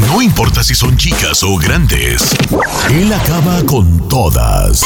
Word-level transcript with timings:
No 0.00 0.20
importa 0.20 0.64
si 0.64 0.74
son 0.74 0.96
chicas 0.96 1.44
o 1.44 1.56
grandes, 1.56 2.36
él 2.90 3.12
acaba 3.12 3.62
con 3.64 4.08
todas 4.08 4.84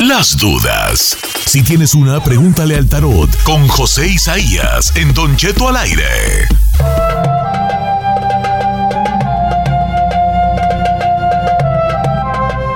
las 0.00 0.36
dudas. 0.38 1.16
Si 1.46 1.64
tienes 1.64 1.94
una, 1.94 2.22
pregúntale 2.22 2.76
al 2.76 2.88
tarot 2.88 3.28
con 3.42 3.66
José 3.66 4.06
Isaías 4.06 4.94
en 4.96 5.12
Don 5.12 5.36
Cheto 5.36 5.68
al 5.68 5.76
aire. 5.78 6.46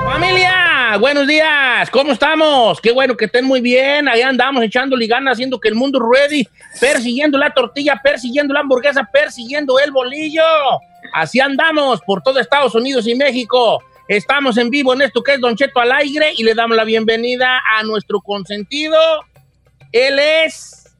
Familia, 0.05 0.97
buenos 0.99 1.27
días, 1.27 1.89
¿cómo 1.91 2.11
estamos? 2.11 2.81
Qué 2.81 2.91
bueno 2.91 3.15
que 3.15 3.25
estén 3.25 3.45
muy 3.45 3.61
bien, 3.61 4.09
ahí 4.09 4.21
andamos 4.21 4.63
echando 4.63 4.97
ganas, 5.07 5.33
haciendo 5.33 5.59
que 5.59 5.69
el 5.69 5.75
mundo 5.75 5.99
ruede, 5.99 6.45
persiguiendo 6.81 7.37
la 7.37 7.53
tortilla, 7.53 8.01
persiguiendo 8.03 8.53
la 8.53 8.59
hamburguesa, 8.59 9.07
persiguiendo 9.11 9.79
el 9.79 9.91
bolillo. 9.91 10.43
Así 11.13 11.39
andamos 11.39 12.01
por 12.01 12.21
todo 12.21 12.39
Estados 12.39 12.75
Unidos 12.75 13.07
y 13.07 13.15
México. 13.15 13.83
Estamos 14.07 14.57
en 14.57 14.69
vivo 14.69 14.93
en 14.93 15.03
esto 15.03 15.21
que 15.21 15.35
es 15.35 15.39
Don 15.39 15.55
Cheto 15.55 15.79
al 15.79 15.91
aire 15.91 16.33
y 16.35 16.43
le 16.43 16.55
damos 16.55 16.75
la 16.75 16.83
bienvenida 16.83 17.61
a 17.77 17.83
nuestro 17.83 18.21
consentido. 18.21 18.97
Él 19.91 20.19
es 20.19 20.95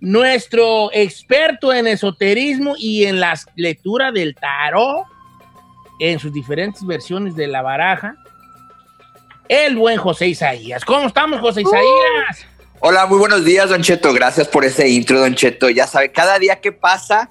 nuestro 0.00 0.90
experto 0.92 1.72
en 1.72 1.86
esoterismo 1.86 2.74
y 2.76 3.04
en 3.04 3.20
la 3.20 3.38
lectura 3.54 4.10
del 4.10 4.34
tarot 4.34 5.04
en 6.00 6.18
sus 6.18 6.32
diferentes 6.32 6.84
versiones 6.84 7.36
de 7.36 7.46
la 7.46 7.62
baraja. 7.62 8.16
El 9.48 9.76
buen 9.76 9.98
José 9.98 10.28
Isaías. 10.28 10.84
¿Cómo 10.84 11.06
estamos, 11.06 11.40
José 11.40 11.62
Isaías? 11.62 12.46
Hola, 12.80 13.06
muy 13.06 13.18
buenos 13.18 13.44
días, 13.44 13.68
Don 13.68 13.82
Cheto. 13.82 14.12
Gracias 14.12 14.48
por 14.48 14.64
ese 14.64 14.88
intro, 14.88 15.20
Don 15.20 15.34
Cheto. 15.34 15.68
Ya 15.68 15.86
sabe, 15.86 16.10
cada 16.10 16.38
día 16.38 16.60
que 16.60 16.72
pasa 16.72 17.30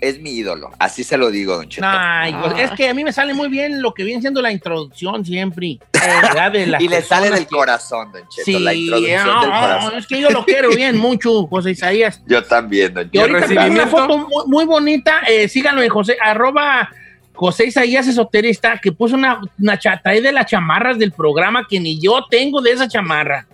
es 0.00 0.20
mi 0.20 0.30
ídolo. 0.30 0.70
Así 0.78 1.04
se 1.04 1.16
lo 1.16 1.30
digo, 1.30 1.56
Don 1.56 1.68
Cheto. 1.68 1.86
Ay, 1.88 2.34
pues, 2.40 2.52
Ah. 2.56 2.62
es 2.62 2.70
que 2.72 2.88
a 2.88 2.94
mí 2.94 3.02
me 3.04 3.12
sale 3.12 3.34
muy 3.34 3.48
bien 3.48 3.80
lo 3.82 3.92
que 3.94 4.04
viene 4.04 4.20
siendo 4.20 4.42
la 4.42 4.52
introducción 4.52 5.24
siempre. 5.24 5.78
las 6.66 6.80
y 6.82 6.88
le 6.88 7.02
sale 7.02 7.30
del 7.30 7.46
que- 7.46 7.54
corazón, 7.56 8.12
Don 8.12 8.22
Cheto, 8.28 8.44
Sí, 8.44 8.58
la 8.58 8.74
introducción 8.74 9.26
no, 9.26 9.40
del 9.40 9.50
corazón. 9.50 9.98
es 9.98 10.06
que 10.06 10.20
yo 10.20 10.30
lo 10.30 10.44
quiero 10.44 10.70
bien 10.70 10.96
mucho, 10.98 11.46
José 11.46 11.70
Isaías. 11.72 12.22
Yo 12.26 12.42
también, 12.44 12.92
Don 12.94 13.06
Y 13.06 13.10
Cheto. 13.18 13.20
ahorita 13.36 13.46
tengo 13.48 13.66
una 13.74 13.86
foto 13.86 14.18
muy, 14.18 14.44
muy 14.46 14.64
bonita, 14.64 15.20
eh, 15.28 15.48
síganlo 15.48 15.82
en 15.82 15.88
José, 15.88 16.16
arroba 16.22 16.90
José 17.34 17.66
Isaías 17.66 18.06
Esoterista, 18.06 18.78
que 18.82 18.92
puso 18.92 19.14
una, 19.14 19.40
una 19.60 19.78
cha- 19.78 20.00
trae 20.02 20.20
de 20.22 20.32
las 20.32 20.46
chamarras 20.46 20.98
del 20.98 21.12
programa 21.12 21.66
que 21.68 21.78
ni 21.80 22.00
yo 22.00 22.24
tengo 22.30 22.60
de 22.62 22.72
esa 22.72 22.88
chamarra. 22.88 23.46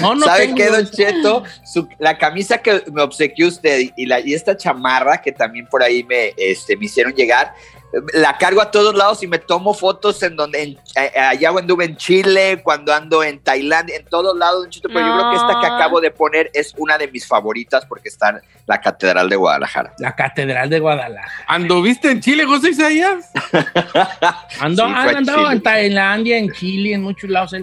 No, 0.00 0.14
no 0.14 0.26
¿Sabe 0.26 0.40
tengo 0.46 0.56
qué, 0.56 0.66
Don 0.68 0.90
Cheto? 0.90 1.44
Su- 1.64 1.88
la 1.98 2.16
camisa 2.18 2.58
que 2.58 2.82
me 2.92 3.02
obsequió 3.02 3.48
usted 3.48 3.90
y, 3.96 4.06
la, 4.06 4.20
y 4.20 4.34
esta 4.34 4.56
chamarra 4.56 5.20
que 5.20 5.32
también 5.32 5.66
por 5.66 5.82
ahí 5.82 6.04
me, 6.04 6.32
este, 6.36 6.76
me 6.76 6.86
hicieron 6.86 7.12
llegar, 7.14 7.52
la 8.14 8.38
cargo 8.38 8.60
a 8.62 8.70
todos 8.70 8.94
lados 8.94 9.20
y 9.24 9.26
me 9.26 9.38
tomo 9.38 9.74
fotos 9.74 10.22
en 10.22 10.36
donde, 10.36 10.62
en, 10.62 10.78
allá 11.20 11.48
anduve 11.50 11.84
en 11.86 11.96
Chile, 11.96 12.60
cuando 12.62 12.94
ando 12.94 13.24
en 13.24 13.40
Tailandia, 13.40 13.96
en 13.96 14.04
todos 14.04 14.38
lados, 14.38 14.62
Don 14.62 14.70
Cheto, 14.70 14.88
pero 14.88 15.00
yo 15.00 15.12
creo 15.18 15.30
que 15.30 15.36
esta 15.36 15.60
que 15.60 15.66
acabo 15.66 16.00
de 16.00 16.12
poner 16.12 16.50
es 16.54 16.72
una 16.78 16.96
de 16.98 17.08
mis 17.08 17.26
favoritas 17.26 17.84
porque 17.86 18.08
está 18.08 18.28
en 18.30 18.40
la 18.66 18.80
Catedral 18.80 19.28
de 19.28 19.34
Guadalajara. 19.34 19.92
La 19.98 20.14
Catedral 20.14 20.70
de 20.70 20.78
Guadalajara. 20.78 21.44
¿Anduviste 21.48 22.12
en 22.12 22.20
Chile, 22.20 22.44
José 22.44 22.70
Isaías? 22.70 23.28
Ando, 24.60 24.86
Sí, 24.86 24.92
han 24.94 25.02
fue 25.04 25.14
a 25.14 25.18
andado 25.18 25.38
Chile. 25.38 25.52
en 25.54 25.62
Tailandia, 25.62 26.38
en 26.38 26.52
Chile, 26.52 26.94
en 26.94 27.02
muchos 27.02 27.28
lados. 27.28 27.54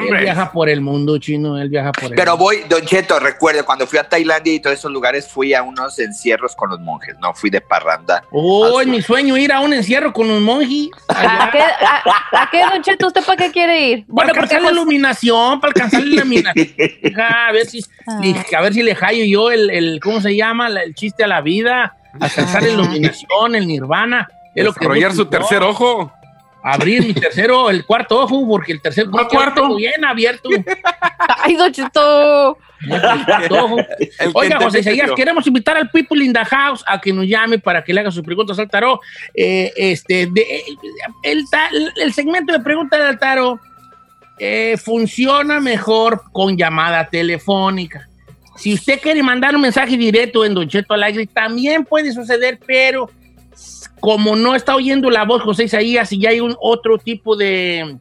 Él, 0.00 0.14
él 0.14 0.20
viaja 0.22 0.50
por 0.52 0.68
el 0.68 0.80
mundo 0.80 1.18
chino, 1.18 1.58
él 1.58 1.68
viaja 1.68 1.92
por 1.92 2.04
el 2.04 2.14
Pero 2.16 2.32
mundo. 2.32 2.44
voy, 2.44 2.58
Don 2.68 2.82
Cheto, 2.84 3.18
recuerde, 3.20 3.62
cuando 3.62 3.86
fui 3.86 3.98
a 3.98 4.08
Tailandia 4.08 4.52
y 4.52 4.60
todos 4.60 4.76
esos 4.78 4.90
lugares, 4.90 5.28
fui 5.28 5.54
a 5.54 5.62
unos 5.62 5.98
encierros 5.98 6.54
con 6.56 6.70
los 6.70 6.80
monjes, 6.80 7.14
no 7.20 7.32
fui 7.34 7.50
de 7.50 7.60
parranda. 7.60 8.24
Oh, 8.30 8.80
es 8.80 8.86
mi 8.86 9.00
sueño 9.02 9.36
ir 9.36 9.52
a 9.52 9.60
un 9.60 9.72
encierro 9.72 10.12
con 10.12 10.30
un 10.30 10.42
monje. 10.42 10.88
¿A 11.08 11.50
qué, 11.52 11.60
a, 11.60 12.42
a 12.42 12.50
qué, 12.50 12.60
Don 12.62 12.82
Cheto, 12.82 13.06
usted 13.08 13.24
para 13.24 13.36
qué 13.36 13.50
quiere 13.52 13.88
ir? 13.88 14.06
Para 14.14 14.30
alcanzar 14.30 14.60
la 14.62 14.68
José- 14.68 14.80
iluminación, 14.80 15.60
para 15.60 15.68
alcanzar 15.70 16.00
la 16.02 16.06
iluminación. 16.16 17.20
A 17.20 17.52
ver 17.52 17.66
si, 17.66 17.80
Ah. 18.06 18.20
a 18.58 18.60
ver 18.62 18.74
si 18.74 18.82
le 18.82 18.94
hallo 18.96 19.24
yo 19.24 19.50
el, 19.50 19.70
el 19.70 20.00
¿cómo 20.02 20.20
se 20.20 20.34
llama? 20.34 20.68
La- 20.68 20.82
El 20.82 20.94
chiste 20.94 21.22
a 21.24 21.28
la 21.28 21.40
vida, 21.40 21.96
alcanzar 22.20 22.62
la 22.62 22.68
iluminación, 22.70 23.54
el 23.54 23.66
nirvana. 23.66 24.28
Es 24.54 24.64
lo 24.64 24.72
que 24.72 24.80
Desarrollar 24.80 25.12
su 25.14 25.26
tercer 25.26 25.62
ojo. 25.62 26.12
Abrir 26.64 27.04
mi 27.04 27.12
tercero, 27.12 27.70
el 27.70 27.84
cuarto 27.84 28.20
ojo, 28.20 28.46
porque 28.46 28.72
el 28.72 28.80
tercer 28.80 29.08
¿Cuál 29.10 29.24
ojo 29.26 29.32
ya 29.32 29.38
lo 29.38 29.44
cuarto? 29.54 29.76
bien 29.76 30.04
abierto. 30.04 30.48
Ay, 31.38 31.56
Don 31.56 31.72
Cheto. 31.72 32.56
El 32.88 33.00
cuarto 33.26 33.64
ojo. 33.64 33.76
El 33.98 34.30
Oiga, 34.34 34.60
José 34.60 34.82
metió. 34.82 35.14
queremos 35.14 35.46
invitar 35.46 35.76
al 35.76 35.90
People 35.90 36.24
in 36.24 36.32
the 36.32 36.44
House 36.44 36.84
a 36.86 37.00
que 37.00 37.12
nos 37.12 37.26
llame 37.26 37.58
para 37.58 37.82
que 37.82 37.92
le 37.92 38.00
haga 38.00 38.10
sus 38.10 38.22
preguntas 38.22 38.58
al 38.58 38.68
tarot. 38.68 39.00
Eh, 39.34 39.72
este, 39.76 40.26
de- 40.26 40.62
el, 41.24 41.44
el 42.00 42.12
segmento 42.12 42.52
de 42.52 42.60
preguntas 42.60 43.00
al 43.00 43.18
tarot 43.18 43.58
eh, 44.38 44.76
funciona 44.82 45.60
mejor 45.60 46.22
con 46.32 46.56
llamada 46.56 47.08
telefónica. 47.08 48.08
Si 48.56 48.74
usted 48.74 49.00
quiere 49.00 49.22
mandar 49.22 49.54
un 49.56 49.62
mensaje 49.62 49.96
directo 49.96 50.44
en 50.44 50.54
Don 50.54 50.68
Cheto 50.68 50.94
Alegre, 50.94 51.26
también 51.26 51.84
puede 51.84 52.12
suceder, 52.12 52.58
pero 52.66 53.10
como 54.00 54.34
no 54.34 54.54
está 54.54 54.74
oyendo 54.74 55.10
la 55.10 55.24
voz 55.24 55.42
José 55.42 55.64
Isaías 55.64 56.12
y 56.12 56.20
ya 56.20 56.30
hay 56.30 56.40
un 56.40 56.56
otro 56.60 56.98
tipo 56.98 57.36
de, 57.36 57.96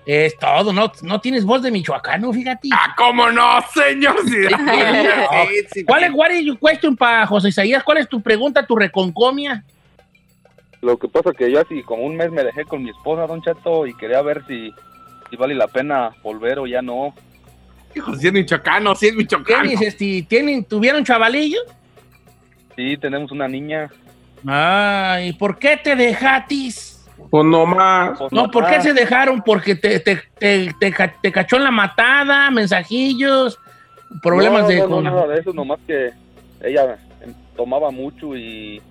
Es 0.06 0.38
todo. 0.38 0.74
No, 0.74 0.92
no 1.04 1.22
tienes 1.22 1.46
voz 1.46 1.62
de 1.62 1.72
michoacano, 1.72 2.34
fíjate. 2.34 2.70
Ah, 2.74 2.96
¿cómo 2.98 3.30
no, 3.30 3.60
señor? 3.74 4.16
Sí. 4.26 4.48
Sí, 4.48 5.68
sí, 5.74 5.84
¿Cuál 5.86 6.06
es, 6.06 6.12
what 6.14 6.32
is 6.32 6.46
your 6.46 6.58
question 6.60 6.96
para 6.96 7.26
José 7.28 7.50
Isaías? 7.50 7.84
¿Cuál 7.84 8.00
es 8.00 8.10
tu 8.10 8.22
pregunta, 8.22 8.66
tu 8.66 8.76
reconcomia? 8.76 9.64
Lo 10.82 10.98
que 10.98 11.08
pasa 11.08 11.32
que 11.32 11.52
yo 11.52 11.60
así 11.60 11.84
como 11.84 12.04
un 12.04 12.16
mes 12.16 12.32
me 12.32 12.44
dejé 12.44 12.66
con 12.66 12.84
mi 12.84 12.90
esposa, 12.90 13.28
Don 13.28 13.42
Cheto, 13.42 13.86
y 13.86 13.94
quería 13.94 14.22
ver 14.24 14.44
si, 14.48 14.74
si 15.30 15.36
vale 15.36 15.54
la 15.54 15.68
pena 15.68 16.12
volver 16.24 16.58
o 16.58 16.66
ya 16.66 16.82
no. 16.82 17.14
Hijo, 17.96 18.16
si 18.16 18.28
es 18.28 18.34
michoacano, 18.34 18.96
si 18.96 19.08
es 19.08 19.16
michoacano. 19.16 19.70
¿Tienes, 19.70 19.82
este, 19.82 20.26
tienen, 20.28 20.64
¿Tuvieron 20.66 21.06
chavalillo? 21.06 21.60
Sí, 22.76 22.98
tenemos 22.98 23.32
una 23.32 23.48
niña. 23.48 23.92
Ay, 24.48 25.34
¿por 25.34 25.60
qué 25.60 25.78
te 25.78 25.96
dejatis? 25.96 26.91
Pues 27.30 27.46
no 27.46 27.66
más. 27.66 28.18
Pues 28.18 28.32
No, 28.32 28.50
¿por 28.52 28.68
qué 28.68 28.82
se 28.82 28.94
dejaron? 28.94 29.42
Porque 29.42 29.76
te, 29.76 30.00
te, 30.00 30.22
te, 30.38 30.74
te, 30.80 30.92
ca- 30.92 31.14
te 31.22 31.32
cachó 31.32 31.58
en 31.58 31.64
la 31.64 31.72
matada, 31.72 32.50
mensajillos, 32.52 33.58
problemas 34.22 34.64
no, 34.64 34.68
de... 34.68 34.88
no, 34.88 35.02
nada 35.02 35.28
de 35.28 35.40
eso, 35.40 35.54
nomás 35.54 35.80
que 35.88 36.12
ella 36.62 36.98
em, 37.22 37.34
tomaba 37.56 37.90
mucho 37.92 38.36
y, 38.36 38.82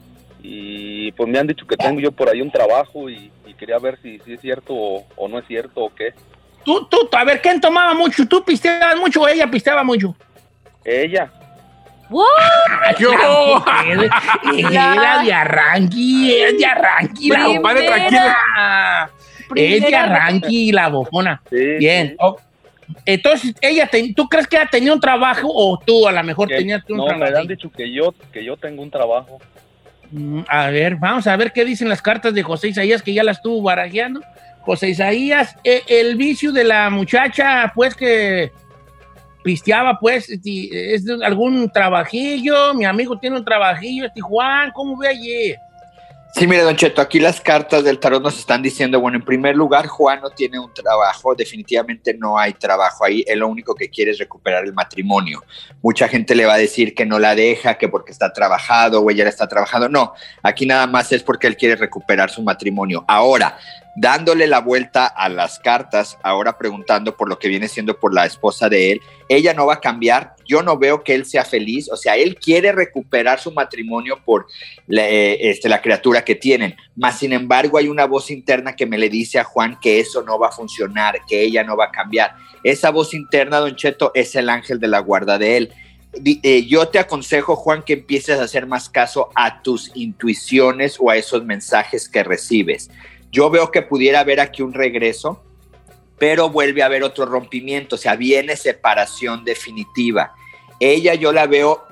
y 0.42 1.12
pues 1.12 1.28
me 1.28 1.38
han 1.38 1.46
dicho 1.46 1.66
que 1.66 1.76
tengo 1.76 2.00
yo 2.00 2.12
por 2.12 2.28
ahí 2.30 2.40
un 2.40 2.50
trabajo 2.50 3.10
y, 3.10 3.30
y 3.46 3.54
quería 3.54 3.78
ver 3.78 3.98
si, 4.02 4.18
si 4.20 4.34
es 4.34 4.40
cierto 4.40 4.74
o, 4.74 5.06
o 5.16 5.28
no 5.28 5.38
es 5.38 5.46
cierto 5.46 5.82
o 5.84 5.94
qué. 5.94 6.14
Tú, 6.64 6.86
tú, 6.90 7.08
a 7.12 7.24
ver, 7.24 7.40
¿quién 7.40 7.60
tomaba 7.60 7.94
mucho? 7.94 8.26
¿Tú 8.26 8.42
pisteabas 8.44 8.96
mucho 8.98 9.22
o 9.22 9.28
ella 9.28 9.50
pisteaba 9.50 9.82
mucho? 9.82 10.14
Ella, 10.84 11.30
What? 12.10 12.96
Yo. 12.98 13.12
Era 14.58 15.22
de 15.22 15.32
arranqui, 15.32 16.32
es 16.34 16.58
de 16.58 16.66
arranqui. 16.66 17.28
la. 17.28 17.44
Compadre, 17.44 17.86
tranquila. 17.86 19.10
Es 19.54 19.82
de 19.84 19.96
arranqui 19.96 20.72
la 20.72 20.88
bofona. 20.88 21.40
Sí, 21.48 21.56
Bien. 21.78 22.08
sí. 22.10 22.16
oh, 22.18 22.36
Entonces, 23.06 23.54
ella 23.60 23.86
ten- 23.86 24.14
¿tú 24.14 24.28
crees 24.28 24.46
que 24.46 24.56
ella 24.56 24.68
tenía 24.70 24.92
un 24.92 25.00
trabajo 25.00 25.48
o 25.52 25.78
tú 25.78 26.06
a 26.08 26.12
lo 26.12 26.22
mejor 26.24 26.48
Que- 26.48 26.56
tenías 26.56 26.82
un 26.88 26.96
no, 26.98 27.06
me 27.06 27.14
trabajo? 27.14 27.38
han 27.38 27.46
dicho 27.46 27.70
que 27.70 27.92
yo, 27.92 28.12
que 28.32 28.44
yo 28.44 28.56
tengo 28.56 28.82
un 28.82 28.90
trabajo. 28.90 29.38
Mm, 30.10 30.40
A 30.48 30.70
ver, 30.70 30.96
vamos 30.96 31.26
a 31.28 31.36
ver 31.36 31.52
qué 31.52 31.64
dicen 31.64 31.88
las 31.88 32.02
cartas 32.02 32.34
de 32.34 32.42
José 32.42 32.68
Isaías, 32.68 33.02
que 33.02 33.14
ya 33.14 33.22
las 33.22 33.36
estuvo 33.38 33.62
barajeando. 33.62 34.20
José 34.62 34.88
Isaías, 34.90 35.56
eh, 35.64 35.82
el 35.88 36.16
vicio 36.16 36.50
de 36.52 36.64
la 36.64 36.90
muchacha, 36.90 37.72
pues 37.74 37.94
que 37.94 38.50
pisteaba, 39.42 39.98
pues, 39.98 40.28
eh, 40.30 40.38
es 40.94 41.04
algún 41.22 41.70
trabajillo. 41.70 42.74
Mi 42.74 42.84
amigo 42.84 43.18
tiene 43.18 43.36
un 43.36 43.44
trabajillo, 43.44 44.06
este 44.06 44.20
Juan, 44.20 44.70
¿cómo 44.72 44.96
ve 44.96 45.08
allí? 45.08 45.54
Sí, 46.32 46.46
mire, 46.46 46.62
Don 46.62 46.76
Cheto, 46.76 47.02
aquí 47.02 47.18
las 47.18 47.40
cartas 47.40 47.82
del 47.82 47.98
tarot 47.98 48.22
nos 48.22 48.38
están 48.38 48.62
diciendo, 48.62 49.00
bueno, 49.00 49.18
en 49.18 49.24
primer 49.24 49.56
lugar, 49.56 49.88
Juan 49.88 50.20
no 50.20 50.30
tiene 50.30 50.60
un 50.60 50.72
trabajo, 50.72 51.34
definitivamente 51.34 52.14
no 52.14 52.38
hay 52.38 52.52
trabajo 52.52 53.04
ahí, 53.04 53.24
él 53.26 53.40
lo 53.40 53.48
único 53.48 53.74
que 53.74 53.90
quiere 53.90 54.12
es 54.12 54.18
recuperar 54.18 54.64
el 54.64 54.72
matrimonio. 54.72 55.42
Mucha 55.82 56.06
gente 56.06 56.36
le 56.36 56.46
va 56.46 56.54
a 56.54 56.58
decir 56.58 56.94
que 56.94 57.04
no 57.04 57.18
la 57.18 57.34
deja, 57.34 57.76
que 57.78 57.88
porque 57.88 58.12
está 58.12 58.32
trabajado 58.32 59.00
o 59.00 59.10
ella 59.10 59.28
está 59.28 59.48
trabajando. 59.48 59.88
No, 59.88 60.12
aquí 60.40 60.66
nada 60.66 60.86
más 60.86 61.10
es 61.10 61.24
porque 61.24 61.48
él 61.48 61.56
quiere 61.56 61.74
recuperar 61.74 62.30
su 62.30 62.42
matrimonio. 62.42 63.04
Ahora, 63.08 63.58
dándole 63.96 64.46
la 64.46 64.60
vuelta 64.60 65.06
a 65.06 65.28
las 65.28 65.58
cartas, 65.58 66.18
ahora 66.22 66.56
preguntando 66.56 67.16
por 67.16 67.28
lo 67.28 67.38
que 67.38 67.48
viene 67.48 67.68
siendo 67.68 67.98
por 67.98 68.14
la 68.14 68.26
esposa 68.26 68.68
de 68.68 68.92
él, 68.92 69.00
ella 69.28 69.54
no 69.54 69.66
va 69.66 69.74
a 69.74 69.80
cambiar, 69.80 70.34
yo 70.46 70.62
no 70.62 70.78
veo 70.78 71.02
que 71.02 71.14
él 71.14 71.24
sea 71.24 71.44
feliz, 71.44 71.90
o 71.90 71.96
sea, 71.96 72.16
él 72.16 72.36
quiere 72.36 72.72
recuperar 72.72 73.40
su 73.40 73.52
matrimonio 73.52 74.20
por 74.24 74.46
la, 74.86 75.08
eh, 75.08 75.50
este, 75.50 75.68
la 75.68 75.82
criatura 75.82 76.24
que 76.24 76.34
tienen. 76.34 76.76
Más 76.96 77.18
sin 77.18 77.32
embargo, 77.32 77.78
hay 77.78 77.88
una 77.88 78.06
voz 78.06 78.30
interna 78.30 78.74
que 78.74 78.86
me 78.86 78.98
le 78.98 79.08
dice 79.08 79.38
a 79.38 79.44
Juan 79.44 79.78
que 79.80 80.00
eso 80.00 80.22
no 80.22 80.38
va 80.38 80.48
a 80.48 80.52
funcionar, 80.52 81.20
que 81.28 81.42
ella 81.42 81.64
no 81.64 81.76
va 81.76 81.86
a 81.86 81.90
cambiar. 81.92 82.34
Esa 82.62 82.90
voz 82.90 83.14
interna, 83.14 83.58
Don 83.58 83.76
Cheto, 83.76 84.12
es 84.14 84.34
el 84.34 84.48
ángel 84.48 84.80
de 84.80 84.88
la 84.88 85.00
guarda 85.00 85.38
de 85.38 85.56
él. 85.56 85.72
Eh, 86.24 86.66
yo 86.66 86.88
te 86.88 86.98
aconsejo, 86.98 87.54
Juan, 87.54 87.82
que 87.82 87.92
empieces 87.92 88.38
a 88.38 88.44
hacer 88.44 88.66
más 88.66 88.88
caso 88.88 89.30
a 89.36 89.62
tus 89.62 89.92
intuiciones 89.94 90.96
o 90.98 91.10
a 91.10 91.16
esos 91.16 91.44
mensajes 91.44 92.08
que 92.08 92.24
recibes. 92.24 92.90
Yo 93.30 93.50
veo 93.50 93.70
que 93.70 93.82
pudiera 93.82 94.20
haber 94.20 94.40
aquí 94.40 94.62
un 94.62 94.74
regreso, 94.74 95.42
pero 96.18 96.50
vuelve 96.50 96.82
a 96.82 96.86
haber 96.86 97.02
otro 97.02 97.26
rompimiento, 97.26 97.96
o 97.96 97.98
sea, 97.98 98.16
viene 98.16 98.56
separación 98.56 99.44
definitiva. 99.44 100.34
Ella 100.78 101.14
yo 101.14 101.32
la 101.32 101.46
veo 101.46 101.84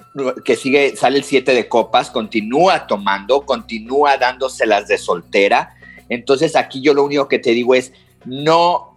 que 0.45 0.57
sigue, 0.57 0.97
sale 0.97 1.19
el 1.19 1.25
7 1.25 1.55
de 1.55 1.69
copas, 1.69 2.11
continúa 2.11 2.87
tomando, 2.87 3.43
continúa 3.47 4.17
dándoselas 4.17 4.89
de 4.89 4.99
soltera. 4.99 5.77
Entonces 6.09 6.57
aquí 6.57 6.81
yo 6.81 6.95
lo 6.95 7.05
único 7.05 7.29
que 7.29 7.39
te 7.39 7.51
digo 7.51 7.75
es, 7.75 7.93
no 8.25 8.95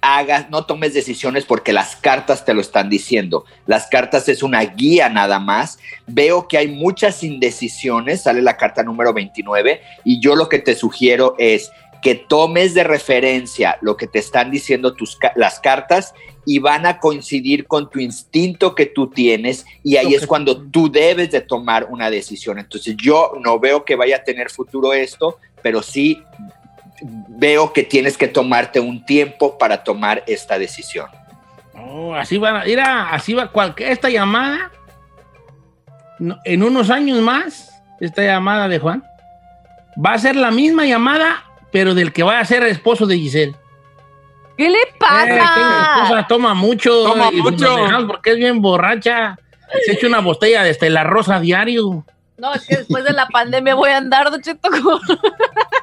hagas, 0.00 0.50
no 0.50 0.64
tomes 0.64 0.94
decisiones 0.94 1.44
porque 1.44 1.72
las 1.72 1.96
cartas 1.96 2.44
te 2.44 2.54
lo 2.54 2.60
están 2.60 2.88
diciendo. 2.88 3.44
Las 3.66 3.86
cartas 3.86 4.28
es 4.28 4.42
una 4.42 4.62
guía 4.64 5.08
nada 5.08 5.38
más. 5.38 5.78
Veo 6.06 6.48
que 6.48 6.58
hay 6.58 6.68
muchas 6.68 7.22
indecisiones, 7.22 8.22
sale 8.22 8.42
la 8.42 8.56
carta 8.56 8.82
número 8.82 9.12
29 9.12 9.80
y 10.04 10.20
yo 10.20 10.36
lo 10.36 10.48
que 10.48 10.58
te 10.58 10.74
sugiero 10.74 11.34
es 11.38 11.70
que 12.02 12.14
tomes 12.14 12.74
de 12.74 12.84
referencia 12.84 13.76
lo 13.80 13.96
que 13.96 14.06
te 14.06 14.18
están 14.18 14.50
diciendo 14.50 14.94
tus 14.94 15.18
las 15.34 15.58
cartas 15.58 16.14
y 16.46 16.60
van 16.60 16.86
a 16.86 16.98
coincidir 16.98 17.66
con 17.66 17.90
tu 17.90 17.98
instinto 17.98 18.74
que 18.74 18.86
tú 18.86 19.08
tienes 19.08 19.66
y 19.82 19.96
ahí 19.96 20.14
es 20.14 20.26
cuando 20.26 20.62
tú 20.70 20.90
debes 20.90 21.30
de 21.30 21.40
tomar 21.40 21.88
una 21.90 22.10
decisión. 22.10 22.58
Entonces 22.58 22.96
yo 22.96 23.32
no 23.40 23.58
veo 23.58 23.84
que 23.84 23.96
vaya 23.96 24.16
a 24.16 24.24
tener 24.24 24.50
futuro 24.50 24.92
esto, 24.92 25.38
pero 25.62 25.82
sí 25.82 26.22
veo 27.02 27.72
que 27.72 27.82
tienes 27.82 28.16
que 28.16 28.28
tomarte 28.28 28.80
un 28.80 29.04
tiempo 29.04 29.58
para 29.58 29.84
tomar 29.84 30.22
esta 30.26 30.58
decisión. 30.58 31.06
Oh, 31.74 32.14
así 32.14 32.38
va, 32.38 32.64
mira, 32.64 33.10
así 33.10 33.34
va 33.34 33.48
cualquier, 33.50 33.92
esta 33.92 34.08
llamada, 34.10 34.70
no, 36.18 36.38
en 36.44 36.62
unos 36.62 36.90
años 36.90 37.20
más, 37.20 37.70
esta 38.00 38.22
llamada 38.22 38.68
de 38.68 38.78
Juan, 38.78 39.04
va 40.04 40.12
a 40.14 40.18
ser 40.18 40.36
la 40.36 40.50
misma 40.50 40.84
llamada, 40.86 41.44
pero 41.70 41.94
del 41.94 42.12
que 42.12 42.22
va 42.22 42.40
a 42.40 42.44
ser 42.44 42.62
esposo 42.64 43.06
de 43.06 43.16
Giselle. 43.16 43.54
¿Qué 44.56 44.68
le 44.68 44.76
Eh, 44.76 44.80
que 44.86 44.94
mi 44.94 44.98
pasa? 44.98 46.02
esposa 46.02 46.26
toma 46.28 46.52
mucho. 46.52 46.90
Toma 47.04 47.30
porque 48.08 48.30
es 48.32 48.36
bien 48.36 48.60
borracha. 48.60 49.38
Se 49.86 49.92
echa 49.92 50.08
una 50.08 50.20
botella 50.20 50.64
de 50.64 50.70
Estela 50.70 51.04
Rosa 51.04 51.38
diario. 51.38 52.04
No, 52.38 52.54
es 52.54 52.66
que 52.66 52.76
después 52.78 53.04
de 53.04 53.12
la 53.12 53.28
pandemia 53.28 53.76
voy 53.76 53.90
a 53.90 53.98
andar, 53.98 54.28
Cheto, 54.40 54.68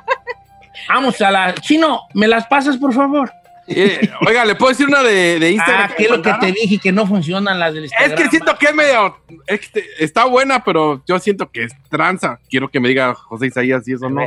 Vamos 0.90 1.20
a 1.22 1.32
la... 1.32 1.54
Chino, 1.56 2.02
¿me 2.14 2.28
las 2.28 2.48
pasas, 2.48 2.78
por 2.78 2.94
favor? 2.94 3.32
Eh, 3.68 4.10
oiga, 4.28 4.46
¿le 4.46 4.54
puedo 4.56 4.70
decir 4.70 4.88
una 4.88 5.02
de, 5.02 5.40
de 5.40 5.52
Instagram? 5.52 5.90
Ah, 5.92 5.96
que 5.96 6.04
es 6.04 6.10
lo 6.12 6.22
que 6.22 6.32
te 6.40 6.52
dije, 6.52 6.78
que 6.78 6.92
no 6.92 7.08
funcionan 7.08 7.58
las 7.60 7.74
del 7.74 7.86
Es 7.86 7.92
Instagram. 7.92 8.18
que 8.24 8.30
siento 8.30 8.58
que 8.60 8.66
es 8.68 8.76
medio. 8.76 9.18
es 9.48 9.60
que 9.70 9.84
está 10.00 10.26
buena, 10.26 10.64
pero 10.64 11.02
yo 11.08 11.18
siento 11.20 11.50
que 11.50 11.64
es 11.64 11.74
tranza. 11.90 12.40
Quiero 12.50 12.70
que 12.70 12.80
me 12.80 12.90
diga 12.90 13.16
José 13.16 13.48
Isaías 13.48 13.84
si 13.86 13.94
eso 13.94 14.08
no. 14.10 14.22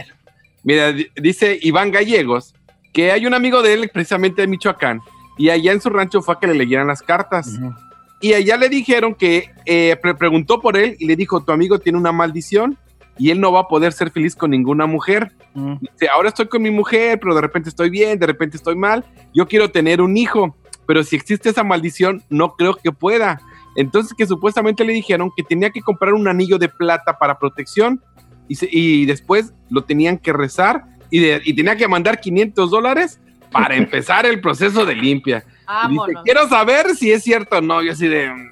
Mira, 0.65 0.93
di- 0.93 1.09
dice 1.15 1.57
Iván 1.63 1.93
Gallegos 1.93 2.53
que 2.93 3.13
hay 3.13 3.27
un 3.27 3.35
amigo 3.35 3.63
de 3.63 3.75
él, 3.75 3.91
precisamente 3.93 4.43
de 4.43 4.49
Michoacán, 4.49 5.01
y 5.37 5.51
allá 5.51 5.71
en 5.71 5.81
su 5.81 5.89
rancho 5.91 6.21
fue 6.21 6.35
a 6.35 6.39
que 6.41 6.49
le 6.49 6.55
leyeran 6.55 6.89
las 6.89 7.01
cartas. 7.03 7.47
Ujú. 7.47 7.73
Y 8.21 8.33
allá 8.33 8.57
le 8.57 8.69
dijeron 8.69 9.15
que 9.15 9.53
eh, 9.67 9.97
pre- 10.03 10.17
preguntó 10.17 10.61
por 10.61 10.77
él 10.77 10.97
y 10.99 11.07
le 11.07 11.15
dijo: 11.15 11.45
Tu 11.45 11.53
amigo 11.53 11.79
tiene 11.79 11.97
una 11.97 12.11
maldición 12.11 12.77
y 13.19 13.31
él 13.31 13.41
no 13.41 13.53
va 13.53 13.61
a 13.61 13.69
poder 13.69 13.93
ser 13.93 14.11
feliz 14.11 14.35
con 14.37 14.51
ninguna 14.51 14.87
mujer. 14.87 15.33
Ujú. 15.55 15.79
Dice, 15.81 16.09
ahora 16.09 16.29
estoy 16.29 16.47
con 16.47 16.63
mi 16.63 16.71
mujer, 16.71 17.19
pero 17.21 17.35
de 17.35 17.41
repente 17.41 17.69
estoy 17.69 17.91
bien, 17.91 18.19
de 18.19 18.27
repente 18.27 18.57
estoy 18.57 18.77
mal. 18.77 19.05
Yo 19.35 19.47
quiero 19.49 19.71
tener 19.71 20.01
un 20.01 20.17
hijo, 20.17 20.57
pero 20.87 21.03
si 21.03 21.17
existe 21.17 21.49
esa 21.51 21.65
maldición, 21.65 22.23
no 22.31 22.55
creo 22.55 22.75
que 22.75 22.93
pueda. 22.93 23.41
Entonces 23.77 24.15
que 24.17 24.27
supuestamente 24.27 24.85
le 24.85 24.93
dijeron 24.93 25.31
que 25.37 25.43
tenía 25.43 25.71
que 25.71 25.81
comprar 25.83 26.15
un 26.15 26.27
anillo 26.29 26.59
de 26.59 26.69
plata 26.69 27.19
para 27.19 27.39
protección 27.39 28.03
y, 28.49 28.55
se- 28.55 28.69
y 28.71 29.05
después 29.07 29.53
lo 29.71 29.85
tenían 29.85 30.19
que 30.19 30.33
rezar 30.33 30.85
y, 31.11 31.21
de- 31.21 31.43
y 31.45 31.55
tenía 31.55 31.77
que 31.77 31.87
mandar 31.89 32.19
500 32.21 32.71
dólares 32.71 33.21
para 33.53 33.77
empezar 33.77 34.27
el 34.27 34.41
proceso 34.41 34.85
de 34.87 34.95
limpia. 34.97 35.45
Y 35.47 35.51
dice, 35.51 35.65
Vámonos. 35.67 36.23
quiero 36.25 36.49
saber 36.49 36.95
si 36.97 37.13
es 37.13 37.23
cierto 37.23 37.59
o 37.59 37.61
no. 37.61 37.83
Yo 37.83 37.93
así 37.93 38.09
de, 38.09 38.29
¿cómo 38.29 38.49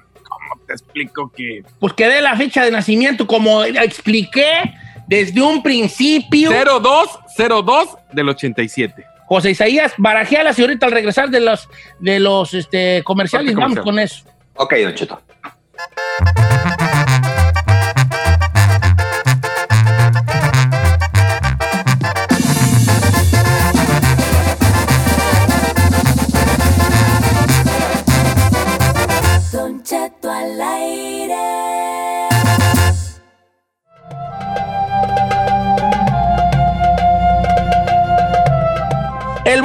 te 0.67 0.73
explico 0.73 1.31
que? 1.35 1.63
Pues 1.79 1.93
que 1.93 2.07
dé 2.07 2.21
la 2.21 2.35
fecha 2.35 2.63
de 2.63 2.71
nacimiento, 2.71 3.25
como 3.25 3.63
expliqué 3.63 4.73
desde 5.07 5.41
un 5.41 5.63
principio. 5.63 6.51
0202 6.51 7.97
del 8.11 8.29
87. 8.29 9.05
José 9.25 9.51
Isaías, 9.51 9.93
barajéalas 9.97 10.57
y 10.59 10.61
ahorita 10.61 10.85
al 10.85 10.91
regresar 10.91 11.29
de 11.29 11.39
los, 11.41 11.67
de 11.99 12.19
los 12.19 12.53
este, 12.53 13.03
comerciales, 13.03 13.55
vamos 13.55 13.79
comercial. 13.79 13.83
con 13.83 13.99
eso. 13.99 14.23
Ok, 14.55 14.73
Don 14.83 14.95
Cheto. 14.95 15.21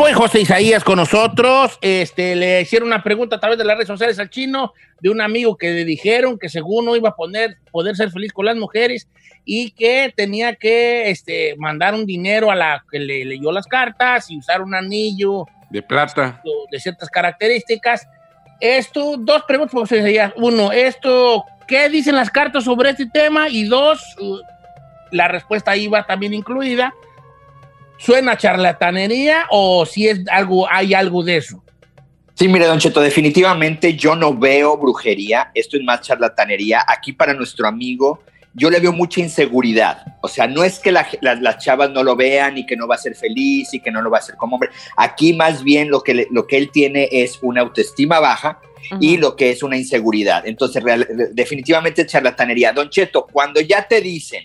Buen 0.02 0.14
José 0.16 0.40
Isaías 0.40 0.82
con 0.82 0.96
nosotros. 0.96 1.78
Este, 1.80 2.34
le 2.34 2.60
hicieron 2.60 2.88
una 2.88 3.04
pregunta 3.04 3.36
a 3.36 3.38
través 3.38 3.56
de 3.56 3.64
las 3.64 3.76
redes 3.76 3.86
sociales 3.86 4.18
al 4.18 4.30
chino 4.30 4.72
de 4.98 5.10
un 5.10 5.20
amigo 5.20 5.56
que 5.56 5.70
le 5.70 5.84
dijeron 5.84 6.40
que 6.40 6.48
según 6.48 6.86
no 6.86 6.96
iba 6.96 7.10
a 7.10 7.14
poner, 7.14 7.58
poder 7.70 7.94
ser 7.94 8.10
feliz 8.10 8.32
con 8.32 8.46
las 8.46 8.56
mujeres 8.56 9.06
y 9.44 9.70
que 9.70 10.12
tenía 10.16 10.56
que 10.56 11.08
este, 11.08 11.54
mandar 11.56 11.94
un 11.94 12.04
dinero 12.04 12.50
a 12.50 12.56
la 12.56 12.84
que 12.90 12.98
le 12.98 13.24
leyó 13.24 13.52
las 13.52 13.68
cartas 13.68 14.28
y 14.28 14.38
usar 14.38 14.60
un 14.60 14.74
anillo 14.74 15.46
De 15.70 15.82
plata. 15.82 16.42
de 16.72 16.80
ciertas 16.80 17.08
características. 17.08 18.08
Esto, 18.58 19.14
dos 19.16 19.44
preguntas 19.46 19.72
José 19.72 19.98
Isaías. 19.98 20.32
Uno, 20.34 20.72
esto, 20.72 21.44
¿qué 21.68 21.88
dicen 21.88 22.16
las 22.16 22.28
cartas 22.28 22.64
sobre 22.64 22.90
este 22.90 23.06
tema? 23.06 23.48
Y 23.48 23.66
dos, 23.66 24.02
uh, 24.18 24.40
la 25.12 25.28
respuesta 25.28 25.70
ahí 25.70 25.86
va 25.86 26.04
también 26.04 26.34
incluida. 26.34 26.92
¿Suena 28.04 28.36
charlatanería 28.36 29.46
o 29.50 29.86
si 29.86 30.08
es 30.08 30.20
algo, 30.30 30.68
hay 30.70 30.92
algo 30.94 31.22
de 31.22 31.36
eso? 31.36 31.62
Sí, 32.34 32.48
mire, 32.48 32.66
Don 32.66 32.78
Cheto, 32.78 33.00
definitivamente 33.00 33.94
yo 33.94 34.16
no 34.16 34.34
veo 34.36 34.76
brujería, 34.76 35.50
esto 35.54 35.76
es 35.76 35.84
más 35.84 36.00
charlatanería. 36.00 36.84
Aquí 36.88 37.12
para 37.12 37.32
nuestro 37.34 37.68
amigo, 37.68 38.22
yo 38.54 38.70
le 38.70 38.80
veo 38.80 38.92
mucha 38.92 39.20
inseguridad. 39.20 40.02
O 40.22 40.28
sea, 40.28 40.46
no 40.46 40.64
es 40.64 40.78
que 40.78 40.90
la- 40.90 41.06
la- 41.20 41.34
las 41.36 41.58
chavas 41.62 41.90
no 41.90 42.02
lo 42.02 42.16
vean 42.16 42.58
y 42.58 42.66
que 42.66 42.76
no 42.76 42.88
va 42.88 42.96
a 42.96 42.98
ser 42.98 43.14
feliz 43.14 43.72
y 43.72 43.80
que 43.80 43.90
no 43.92 44.02
lo 44.02 44.10
va 44.10 44.16
a 44.18 44.20
hacer 44.20 44.34
como 44.36 44.56
hombre. 44.56 44.70
Aquí 44.96 45.32
más 45.34 45.62
bien 45.62 45.88
lo 45.90 46.00
que, 46.02 46.14
le- 46.14 46.28
lo 46.30 46.46
que 46.46 46.56
él 46.56 46.70
tiene 46.72 47.08
es 47.12 47.38
una 47.42 47.60
autoestima 47.60 48.18
baja 48.18 48.58
y 49.00 49.16
lo 49.18 49.36
que 49.36 49.50
es 49.50 49.62
una 49.62 49.76
inseguridad. 49.76 50.44
Entonces, 50.46 50.82
real- 50.82 51.06
definitivamente 51.32 52.04
charlatanería. 52.04 52.72
Don 52.72 52.90
Cheto, 52.90 53.26
cuando 53.30 53.60
ya 53.60 53.86
te 53.86 54.00
dicen, 54.00 54.44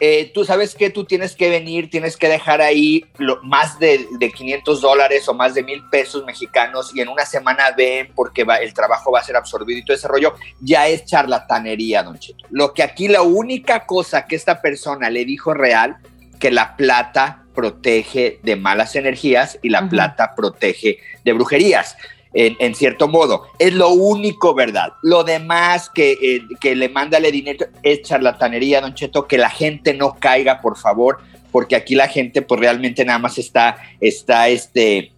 eh, 0.00 0.30
tú 0.32 0.44
sabes 0.44 0.74
que 0.74 0.90
tú 0.90 1.04
tienes 1.04 1.36
que 1.36 1.50
venir, 1.50 1.90
tienes 1.90 2.16
que 2.16 2.28
dejar 2.28 2.60
ahí 2.62 3.04
lo- 3.18 3.42
más 3.42 3.78
de, 3.78 4.06
de 4.18 4.30
500 4.32 4.80
dólares 4.80 5.28
o 5.28 5.34
más 5.34 5.54
de 5.54 5.62
mil 5.62 5.82
pesos 5.90 6.24
mexicanos 6.24 6.90
y 6.94 7.00
en 7.00 7.08
una 7.08 7.26
semana 7.26 7.70
ven 7.76 8.10
porque 8.14 8.44
va, 8.44 8.56
el 8.56 8.72
trabajo 8.74 9.12
va 9.12 9.20
a 9.20 9.24
ser 9.24 9.36
absorbido 9.36 9.78
y 9.78 9.84
todo 9.84 9.96
ese 9.96 10.08
rollo, 10.08 10.34
ya 10.60 10.88
es 10.88 11.04
charlatanería, 11.04 12.02
don 12.02 12.18
Cheto. 12.18 12.44
Lo 12.50 12.72
que 12.74 12.82
aquí 12.82 13.08
la 13.08 13.22
única 13.22 13.86
cosa 13.86 14.26
que 14.26 14.36
esta 14.36 14.60
persona 14.62 15.10
le 15.10 15.24
dijo 15.24 15.54
real, 15.54 15.96
que 16.38 16.50
la 16.50 16.76
plata 16.76 17.44
protege 17.54 18.40
de 18.42 18.56
malas 18.56 18.96
energías 18.96 19.58
y 19.62 19.68
la 19.68 19.88
plata 19.88 20.34
protege 20.34 20.98
de 21.24 21.32
brujerías. 21.34 21.96
En, 22.32 22.56
en 22.60 22.74
cierto 22.76 23.08
modo, 23.08 23.48
es 23.58 23.72
lo 23.74 23.88
único 23.88 24.54
verdad. 24.54 24.92
Lo 25.02 25.24
demás 25.24 25.90
que, 25.92 26.12
eh, 26.12 26.42
que 26.60 26.76
le 26.76 26.88
mándale 26.88 27.32
dinero 27.32 27.66
es 27.82 28.02
charlatanería, 28.02 28.80
don 28.80 28.94
Cheto, 28.94 29.26
que 29.26 29.36
la 29.36 29.50
gente 29.50 29.94
no 29.94 30.14
caiga, 30.14 30.60
por 30.60 30.78
favor, 30.78 31.18
porque 31.50 31.74
aquí 31.74 31.96
la 31.96 32.06
gente 32.06 32.42
pues 32.42 32.60
realmente 32.60 33.04
nada 33.04 33.18
más 33.18 33.36
está, 33.38 33.78
está 34.00 34.48
este, 34.48 35.12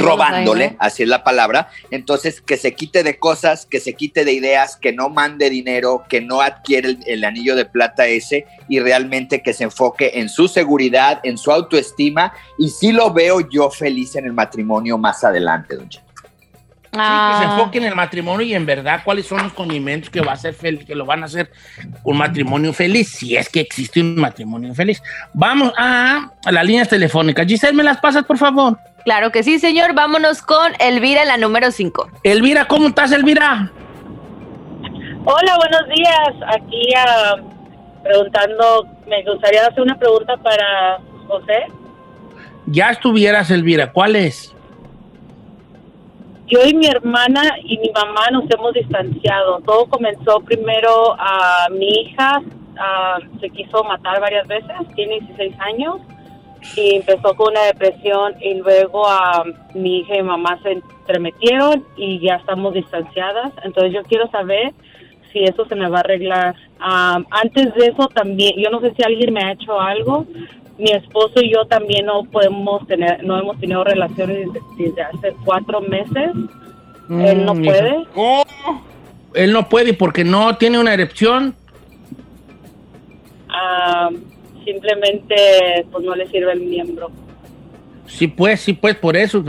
robándole, 0.00 0.76
así 0.78 1.02
es 1.02 1.08
la 1.08 1.24
palabra. 1.24 1.68
Entonces, 1.90 2.40
que 2.40 2.56
se 2.56 2.74
quite 2.74 3.02
de 3.02 3.18
cosas, 3.18 3.66
que 3.66 3.80
se 3.80 3.94
quite 3.94 4.24
de 4.24 4.32
ideas, 4.32 4.76
que 4.76 4.92
no 4.92 5.08
mande 5.08 5.50
dinero, 5.50 6.04
que 6.08 6.20
no 6.20 6.40
adquiere 6.40 6.90
el, 6.90 6.98
el 7.06 7.24
anillo 7.24 7.56
de 7.56 7.64
plata 7.64 8.06
ese 8.06 8.46
y 8.68 8.80
realmente 8.80 9.42
que 9.42 9.52
se 9.52 9.64
enfoque 9.64 10.12
en 10.14 10.28
su 10.28 10.48
seguridad, 10.48 11.20
en 11.24 11.38
su 11.38 11.50
autoestima. 11.50 12.32
Y 12.58 12.68
sí 12.70 12.92
lo 12.92 13.12
veo 13.12 13.40
yo 13.48 13.70
feliz 13.70 14.16
en 14.16 14.26
el 14.26 14.32
matrimonio 14.32 14.98
más 14.98 15.24
adelante, 15.24 15.76
don 15.76 15.88
Sí, 16.92 16.98
que 16.98 17.04
se 17.04 17.44
Ah, 17.44 17.50
enfoque 17.52 17.78
en 17.78 17.84
el 17.84 17.94
matrimonio 17.94 18.44
y 18.44 18.52
en 18.52 18.66
verdad 18.66 19.02
cuáles 19.04 19.24
son 19.24 19.42
los 19.44 19.52
condimentos 19.52 20.10
que 20.10 20.20
va 20.20 20.32
a 20.32 20.36
ser 20.36 20.54
feliz, 20.54 20.84
que 20.84 20.96
lo 20.96 21.06
van 21.06 21.22
a 21.22 21.26
hacer 21.26 21.52
un 22.02 22.16
matrimonio 22.16 22.72
feliz, 22.72 23.10
si 23.10 23.36
es 23.36 23.48
que 23.48 23.60
existe 23.60 24.00
un 24.00 24.16
matrimonio 24.16 24.74
feliz. 24.74 25.00
Vamos 25.32 25.72
a, 25.78 26.32
a 26.44 26.52
las 26.52 26.64
líneas 26.64 26.88
telefónicas. 26.88 27.46
Giselle, 27.46 27.74
¿me 27.74 27.84
las 27.84 27.98
pasas, 27.98 28.24
por 28.24 28.38
favor? 28.38 28.76
Claro 29.04 29.30
que 29.30 29.44
sí, 29.44 29.60
señor. 29.60 29.94
Vámonos 29.94 30.42
con 30.42 30.72
Elvira 30.80 31.24
la 31.24 31.36
número 31.36 31.70
5. 31.70 32.10
Elvira, 32.24 32.66
¿cómo 32.66 32.88
estás, 32.88 33.12
Elvira? 33.12 33.70
Hola, 35.24 35.56
buenos 35.58 35.88
días. 35.94 36.34
Aquí 36.56 36.88
ah, 36.96 37.36
preguntando, 38.02 38.88
me 39.06 39.22
gustaría 39.24 39.66
hacer 39.66 39.80
una 39.80 39.96
pregunta 39.96 40.36
para 40.38 40.98
José. 41.28 41.66
Ya 42.66 42.90
estuvieras, 42.90 43.50
Elvira, 43.50 43.92
¿cuál 43.92 44.16
es? 44.16 44.54
Yo 46.50 46.58
y 46.66 46.74
mi 46.74 46.86
hermana 46.86 47.42
y 47.62 47.78
mi 47.78 47.90
mamá 47.90 48.28
nos 48.32 48.44
hemos 48.50 48.74
distanciado. 48.74 49.60
Todo 49.60 49.86
comenzó 49.86 50.40
primero 50.40 51.14
a 51.16 51.68
mi 51.70 51.86
hija, 51.86 52.42
se 53.40 53.50
quiso 53.50 53.84
matar 53.84 54.20
varias 54.20 54.48
veces, 54.48 54.74
tiene 54.96 55.20
16 55.20 55.54
años 55.60 55.98
y 56.76 56.96
empezó 56.96 57.34
con 57.36 57.52
una 57.52 57.62
depresión 57.66 58.34
y 58.40 58.54
luego 58.54 59.06
a 59.06 59.44
mi 59.74 59.98
hija 59.98 60.16
y 60.16 60.22
mamá 60.24 60.58
se 60.64 60.72
entremetieron 60.72 61.86
y 61.96 62.18
ya 62.18 62.36
estamos 62.36 62.74
distanciadas. 62.74 63.52
Entonces 63.62 63.92
yo 63.92 64.02
quiero 64.02 64.28
saber 64.30 64.72
si 65.32 65.44
eso 65.44 65.64
se 65.66 65.76
me 65.76 65.88
va 65.88 65.98
a 65.98 66.00
arreglar. 66.00 66.56
Ah, 66.80 67.20
antes 67.30 67.72
de 67.74 67.86
eso 67.86 68.08
también, 68.08 68.54
yo 68.56 68.70
no 68.70 68.80
sé 68.80 68.92
si 68.96 69.04
alguien 69.04 69.32
me 69.32 69.44
ha 69.44 69.52
hecho 69.52 69.80
algo. 69.80 70.26
Mi 70.80 70.90
esposo 70.92 71.40
y 71.42 71.52
yo 71.52 71.66
también 71.66 72.06
no 72.06 72.24
podemos 72.24 72.86
tener, 72.86 73.22
no 73.24 73.38
hemos 73.38 73.58
tenido 73.60 73.84
relaciones 73.84 74.48
desde, 74.78 75.02
hace 75.02 75.34
cuatro 75.44 75.80
meses. 75.82 76.30
Él 77.10 77.44
no 77.44 77.54
Mm, 77.54 77.64
puede. 77.64 78.04
¿Cómo? 78.14 78.44
Él 79.34 79.52
no 79.52 79.68
puede 79.68 79.92
porque 79.94 80.24
no 80.24 80.56
tiene 80.56 80.78
una 80.78 80.94
erección. 80.94 81.54
Ah, 83.48 84.08
simplemente 84.64 85.86
pues 85.90 86.04
no 86.04 86.14
le 86.14 86.26
sirve 86.28 86.52
el 86.52 86.60
miembro. 86.60 87.10
Sí, 88.06 88.26
pues, 88.26 88.60
sí, 88.60 88.72
pues, 88.72 88.96
por 88.96 89.16
eso. 89.16 89.44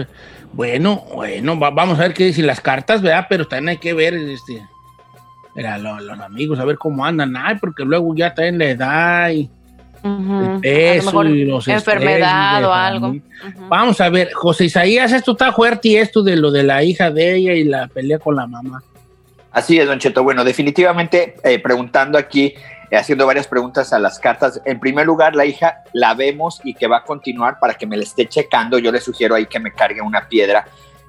Bueno, 0.53 1.05
bueno, 1.15 1.57
va- 1.57 1.69
vamos 1.71 1.97
a 1.99 2.03
ver 2.03 2.13
qué 2.13 2.25
dicen 2.25 2.45
las 2.47 2.59
cartas, 2.61 3.01
¿verdad? 3.01 3.25
Pero 3.29 3.47
también 3.47 3.69
hay 3.69 3.77
que 3.77 3.93
ver, 3.93 4.13
este, 4.13 4.61
mira, 5.55 5.77
los, 5.77 6.19
amigos, 6.19 6.59
a 6.59 6.65
ver 6.65 6.77
cómo 6.77 7.05
andan. 7.05 7.35
Ay, 7.37 7.55
porque 7.59 7.83
luego 7.85 8.13
ya 8.15 8.33
también 8.33 8.57
la 8.59 8.65
edad 8.65 9.29
y 9.31 9.49
El 10.03 10.09
A 10.09 10.53
lo 10.53 10.61
peso 10.61 11.05
mejor 11.05 11.27
y 11.27 11.45
los 11.45 11.67
enfermedad 11.67 12.63
o 12.65 12.73
algo. 12.73 13.15
Vamos 13.69 14.01
a 14.01 14.09
ver, 14.09 14.31
José 14.33 14.65
Isaías, 14.65 15.11
esto 15.11 15.33
está 15.33 15.51
fuerte 15.51 15.89
y 15.89 15.95
esto 15.97 16.23
de 16.23 16.35
lo 16.35 16.51
de 16.51 16.63
la 16.63 16.83
hija 16.83 17.11
de 17.11 17.35
ella 17.35 17.53
y 17.53 17.63
la 17.63 17.87
pelea 17.87 18.19
con 18.19 18.35
la 18.35 18.47
mamá. 18.47 18.83
Así 19.51 19.77
es, 19.77 19.85
Don 19.85 19.99
Cheto. 19.99 20.23
Bueno, 20.23 20.43
definitivamente 20.43 21.35
eh, 21.43 21.59
preguntando 21.59 22.17
aquí, 22.17 22.53
eh, 22.89 22.97
haciendo 22.97 23.25
varias 23.25 23.47
preguntas 23.47 23.91
a 23.93 23.99
las 23.99 24.17
cartas. 24.17 24.61
En 24.65 24.79
primer 24.79 25.05
lugar, 25.05 25.35
la 25.35 25.45
hija 25.45 25.83
la 25.93 26.13
vemos 26.13 26.61
y 26.63 26.73
que 26.73 26.87
va 26.87 26.97
a 26.97 27.03
continuar 27.03 27.59
para 27.59 27.73
que 27.73 27.85
me 27.85 27.97
la 27.97 28.03
esté 28.03 28.27
checando. 28.27 28.79
Yo 28.79 28.91
le 28.91 29.01
sugiero 29.01 29.35
ahí 29.35 29.45
que 29.45 29.59
me 29.59 29.73
cargue 29.73 30.01
una 30.01 30.27
piedra. 30.27 30.65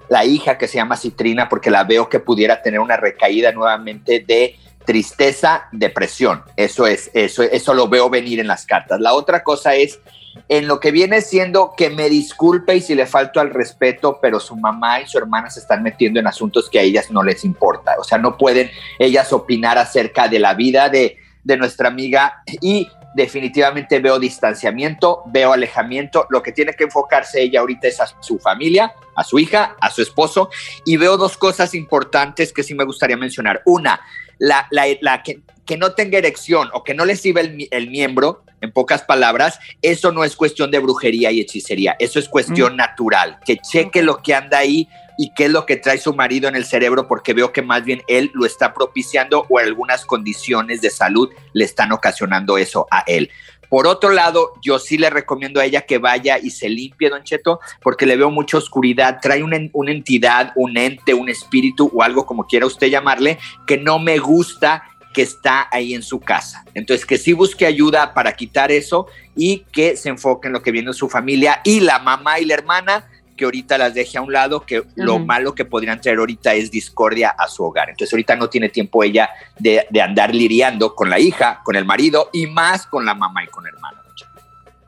La 0.08 0.24
hija 0.24 0.58
que 0.58 0.66
se 0.66 0.76
llama 0.76 0.96
Citrina, 0.96 1.48
porque 1.48 1.70
la 1.70 1.84
veo 1.84 2.08
que 2.08 2.18
pudiera 2.18 2.60
tener 2.60 2.80
una 2.80 2.96
recaída 2.96 3.52
nuevamente 3.52 4.24
de 4.26 4.56
tristeza, 4.84 5.68
depresión. 5.72 6.42
Eso 6.56 6.86
es, 6.86 7.10
eso, 7.14 7.42
eso 7.42 7.74
lo 7.74 7.88
veo 7.88 8.10
venir 8.10 8.40
en 8.40 8.46
las 8.46 8.66
cartas. 8.66 9.00
La 9.00 9.14
otra 9.14 9.42
cosa 9.42 9.74
es 9.74 10.00
en 10.48 10.66
lo 10.66 10.80
que 10.80 10.90
viene 10.90 11.20
siendo 11.20 11.74
que 11.76 11.90
me 11.90 12.08
disculpe 12.08 12.76
y 12.76 12.80
si 12.80 12.94
le 12.94 13.06
falto 13.06 13.40
al 13.40 13.50
respeto, 13.50 14.18
pero 14.20 14.40
su 14.40 14.56
mamá 14.56 15.00
y 15.00 15.06
su 15.06 15.18
hermana 15.18 15.50
se 15.50 15.60
están 15.60 15.82
metiendo 15.82 16.20
en 16.20 16.26
asuntos 16.26 16.70
que 16.70 16.78
a 16.78 16.82
ellas 16.82 17.10
no 17.10 17.22
les 17.22 17.44
importa. 17.44 17.96
O 17.98 18.04
sea, 18.04 18.18
no 18.18 18.36
pueden 18.36 18.70
ellas 18.98 19.32
opinar 19.32 19.78
acerca 19.78 20.28
de 20.28 20.38
la 20.38 20.54
vida 20.54 20.88
de, 20.88 21.18
de 21.44 21.56
nuestra 21.56 21.88
amiga 21.88 22.42
y 22.60 22.88
definitivamente 23.14 24.00
veo 24.00 24.18
distanciamiento, 24.18 25.22
veo 25.26 25.52
alejamiento. 25.52 26.26
Lo 26.30 26.42
que 26.42 26.52
tiene 26.52 26.74
que 26.74 26.84
enfocarse 26.84 27.42
ella 27.42 27.60
ahorita 27.60 27.88
es 27.88 28.00
a 28.00 28.06
su 28.20 28.38
familia, 28.38 28.94
a 29.14 29.24
su 29.24 29.38
hija, 29.38 29.76
a 29.80 29.90
su 29.90 30.02
esposo 30.02 30.50
y 30.84 30.96
veo 30.96 31.16
dos 31.16 31.36
cosas 31.36 31.74
importantes 31.74 32.52
que 32.52 32.62
sí 32.62 32.74
me 32.74 32.84
gustaría 32.84 33.16
mencionar. 33.16 33.62
Una, 33.66 34.00
la, 34.42 34.66
la, 34.70 34.86
la 35.00 35.22
que, 35.22 35.40
que 35.64 35.76
no 35.76 35.92
tenga 35.92 36.18
erección 36.18 36.68
o 36.72 36.82
que 36.82 36.94
no 36.94 37.04
le 37.04 37.14
sirva 37.14 37.40
el, 37.40 37.54
mi- 37.54 37.68
el 37.70 37.88
miembro, 37.90 38.42
en 38.60 38.72
pocas 38.72 39.02
palabras, 39.02 39.58
eso 39.82 40.12
no 40.12 40.22
es 40.24 40.36
cuestión 40.36 40.70
de 40.70 40.78
brujería 40.78 41.30
y 41.32 41.40
hechicería, 41.40 41.96
eso 41.98 42.18
es 42.18 42.28
cuestión 42.28 42.76
natural. 42.76 43.38
Que 43.44 43.56
cheque 43.56 44.02
lo 44.02 44.22
que 44.22 44.34
anda 44.34 44.58
ahí 44.58 44.86
y 45.18 45.32
qué 45.34 45.46
es 45.46 45.50
lo 45.50 45.66
que 45.66 45.76
trae 45.76 45.98
su 45.98 46.14
marido 46.14 46.48
en 46.48 46.54
el 46.56 46.64
cerebro, 46.64 47.08
porque 47.08 47.34
veo 47.34 47.52
que 47.52 47.62
más 47.62 47.84
bien 47.84 48.02
él 48.08 48.30
lo 48.34 48.46
está 48.46 48.72
propiciando 48.72 49.46
o 49.48 49.58
algunas 49.58 50.04
condiciones 50.04 50.80
de 50.80 50.90
salud 50.90 51.28
le 51.52 51.64
están 51.64 51.90
ocasionando 51.92 52.56
eso 52.56 52.86
a 52.90 53.02
él. 53.06 53.30
Por 53.72 53.86
otro 53.86 54.10
lado, 54.10 54.52
yo 54.60 54.78
sí 54.78 54.98
le 54.98 55.08
recomiendo 55.08 55.58
a 55.58 55.64
ella 55.64 55.80
que 55.80 55.96
vaya 55.96 56.38
y 56.38 56.50
se 56.50 56.68
limpie, 56.68 57.08
Don 57.08 57.22
Cheto, 57.24 57.58
porque 57.80 58.04
le 58.04 58.16
veo 58.16 58.30
mucha 58.30 58.58
oscuridad. 58.58 59.18
Trae 59.22 59.42
una, 59.42 59.56
en- 59.56 59.70
entidad, 59.88 60.52
un 60.56 60.76
ente, 60.76 61.14
un 61.14 61.30
espíritu 61.30 61.90
o 61.94 62.02
algo 62.02 62.26
como 62.26 62.44
quiera 62.44 62.66
usted 62.66 62.88
llamarle, 62.88 63.38
que 63.66 63.78
no 63.78 63.98
me 63.98 64.18
gusta 64.18 64.82
que 65.14 65.22
está 65.22 65.68
ahí 65.72 65.94
en 65.94 66.02
su 66.02 66.20
casa. 66.20 66.66
Entonces, 66.74 67.06
que 67.06 67.16
sí 67.16 67.32
busque 67.32 67.64
ayuda 67.64 68.12
para 68.12 68.36
quitar 68.36 68.70
eso 68.70 69.06
y 69.34 69.60
que 69.72 69.96
se 69.96 70.10
enfoque 70.10 70.48
en 70.48 70.52
lo 70.52 70.60
que 70.62 70.70
viene 70.70 70.88
de 70.88 70.94
su 70.94 71.08
familia 71.08 71.62
y 71.64 71.80
la 71.80 71.98
mamá 71.98 72.40
y 72.40 72.44
la 72.44 72.52
hermana, 72.52 73.08
que 73.36 73.44
ahorita 73.44 73.78
las 73.78 73.94
deje 73.94 74.18
a 74.18 74.22
un 74.22 74.32
lado, 74.32 74.60
que 74.60 74.84
lo 74.96 75.18
malo 75.18 75.54
que 75.54 75.64
podrían 75.64 76.00
traer 76.00 76.18
ahorita 76.18 76.54
es 76.54 76.70
discordia 76.70 77.30
a 77.30 77.48
su 77.48 77.64
hogar. 77.64 77.90
Entonces, 77.90 78.12
ahorita 78.12 78.36
no 78.36 78.48
tiene 78.48 78.68
tiempo 78.68 79.02
ella 79.02 79.30
de, 79.58 79.86
de 79.90 80.00
andar 80.02 80.34
lidiando 80.34 80.94
con 80.94 81.10
la 81.10 81.18
hija, 81.18 81.60
con 81.64 81.76
el 81.76 81.84
marido 81.84 82.30
y 82.32 82.46
más 82.46 82.86
con 82.86 83.04
la 83.04 83.14
mamá 83.14 83.44
y 83.44 83.48
con 83.48 83.64
la 83.64 83.70
hermana. 83.70 83.98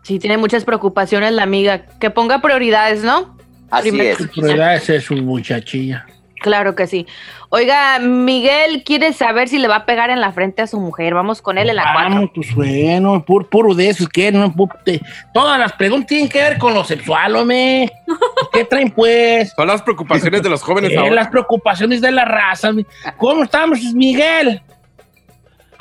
Sí, 0.03 0.19
tiene 0.19 0.37
muchas 0.37 0.65
preocupaciones 0.67 1.33
la 1.33 1.45
amiga. 1.45 1.87
Que 1.99 2.11
ponga 2.11 2.43
prioridades, 2.43 3.03
¿no? 3.03 3.37
Así 3.71 3.89
Primero- 3.89 4.11
es. 4.13 4.19
Su 4.19 4.29
prioridad 4.29 4.75
es 4.75 5.05
su 5.05 5.15
muchachilla. 5.15 6.07
Claro 6.45 6.75
que 6.75 6.87
sí. 6.87 7.07
Oiga, 7.49 7.99
Miguel 8.01 8.83
quiere 8.85 9.15
saber 9.15 9.49
si 9.49 9.57
le 9.59 9.67
va 9.67 9.77
a 9.77 9.87
pegar 9.87 10.11
en 10.11 10.21
la 10.21 10.31
frente 10.31 10.61
a 10.61 10.67
su 10.67 10.79
mujer. 10.79 11.15
Vamos 11.15 11.41
con 11.41 11.57
él 11.57 11.71
en 11.71 11.77
la 11.77 11.91
4. 11.95 12.03
Vamos, 12.15 12.31
pues 12.35 12.55
bueno, 12.55 13.25
puro, 13.25 13.49
puro 13.49 13.75
de 13.75 13.89
eso, 13.89 14.07
que 14.07 14.31
no, 14.31 14.53
te- 14.85 15.01
todas 15.33 15.59
las 15.59 15.73
preguntas 15.73 16.09
tienen 16.09 16.29
que 16.29 16.43
ver 16.43 16.59
con 16.59 16.75
lo 16.75 16.85
sexual, 16.85 17.35
hombre. 17.35 17.91
¿Qué 18.53 18.67
traen, 18.67 18.91
pues? 18.91 19.55
Son 19.57 19.67
las 19.67 19.81
preocupaciones 19.81 20.43
de 20.43 20.51
los 20.51 20.63
jóvenes 20.63 20.93
Eh, 20.93 20.99
ahora. 20.99 21.13
las 21.15 21.29
preocupaciones 21.29 22.03
de 22.03 22.13
la 22.13 22.27
raza. 22.27 22.73
¿Cómo 23.17 23.45
estamos, 23.45 23.81
Miguel? 23.95 24.61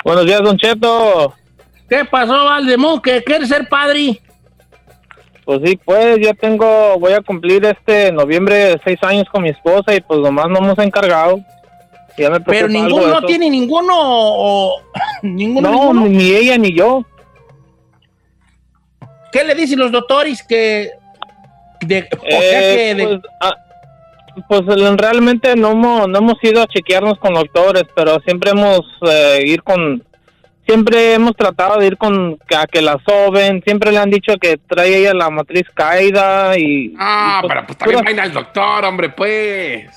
Buenos 0.02 0.24
días, 0.24 0.40
Don 0.42 0.56
Cheto. 0.56 1.34
¿Qué 1.90 2.06
pasó, 2.06 2.46
Valdemón? 2.46 3.02
¿Que 3.02 3.22
quieres 3.22 3.50
ser 3.50 3.68
padre? 3.68 4.18
Pues 5.44 5.60
sí, 5.64 5.78
pues 5.84 6.18
ya 6.22 6.32
tengo, 6.34 6.98
voy 6.98 7.12
a 7.12 7.20
cumplir 7.20 7.64
este 7.66 8.10
noviembre 8.12 8.80
seis 8.84 8.98
años 9.02 9.26
con 9.30 9.42
mi 9.42 9.50
esposa 9.50 9.94
y 9.94 10.00
pues 10.00 10.20
nomás 10.20 10.46
no 10.48 10.58
hemos 10.58 10.78
encargado. 10.78 11.38
Ya 12.16 12.30
me 12.30 12.40
Pero 12.40 12.68
ninguno 12.68 13.08
no 13.08 13.22
tiene 13.26 13.50
ninguno 13.50 13.92
o 13.96 14.80
ninguno, 15.22 15.70
No, 15.70 15.92
ninguno. 15.92 16.06
ni 16.08 16.30
ella 16.30 16.56
ni 16.56 16.72
yo. 16.76 17.04
¿Qué 19.32 19.44
le 19.44 19.54
dicen 19.54 19.80
los 19.80 19.90
doctores 19.92 20.42
que 20.46 20.90
de, 21.80 22.08
o 22.18 22.30
sea 22.30 22.40
Eh, 22.40 22.76
que 22.76 22.94
de- 22.94 23.06
pues, 23.06 23.20
a, 23.40 23.52
pues 24.48 24.96
realmente 24.96 25.54
no 25.56 25.72
hemos, 25.72 26.08
no 26.08 26.18
hemos 26.18 26.34
ido 26.42 26.62
a 26.62 26.66
chequearnos 26.66 27.18
con 27.18 27.34
doctores, 27.34 27.84
pero 27.94 28.18
siempre 28.20 28.50
hemos 28.52 28.80
eh, 29.08 29.42
ir 29.44 29.62
con, 29.62 30.02
siempre 30.66 31.14
hemos 31.14 31.36
tratado 31.36 31.78
de 31.78 31.86
ir 31.86 31.96
con 31.96 32.38
a 32.56 32.66
que 32.66 32.82
la 32.82 32.98
soben, 33.06 33.62
siempre 33.62 33.92
le 33.92 33.98
han 33.98 34.10
dicho 34.10 34.34
que 34.40 34.56
trae 34.56 34.98
ella 34.98 35.14
la 35.14 35.30
matriz 35.30 35.64
caída 35.74 36.56
y... 36.58 36.94
Ah, 36.98 37.40
y, 37.42 37.48
pero 37.48 37.66
pues 37.66 37.78
también 37.78 38.04
vaina 38.04 38.22
al 38.24 38.32
doctor, 38.32 38.84
hombre, 38.84 39.10
pues. 39.10 39.90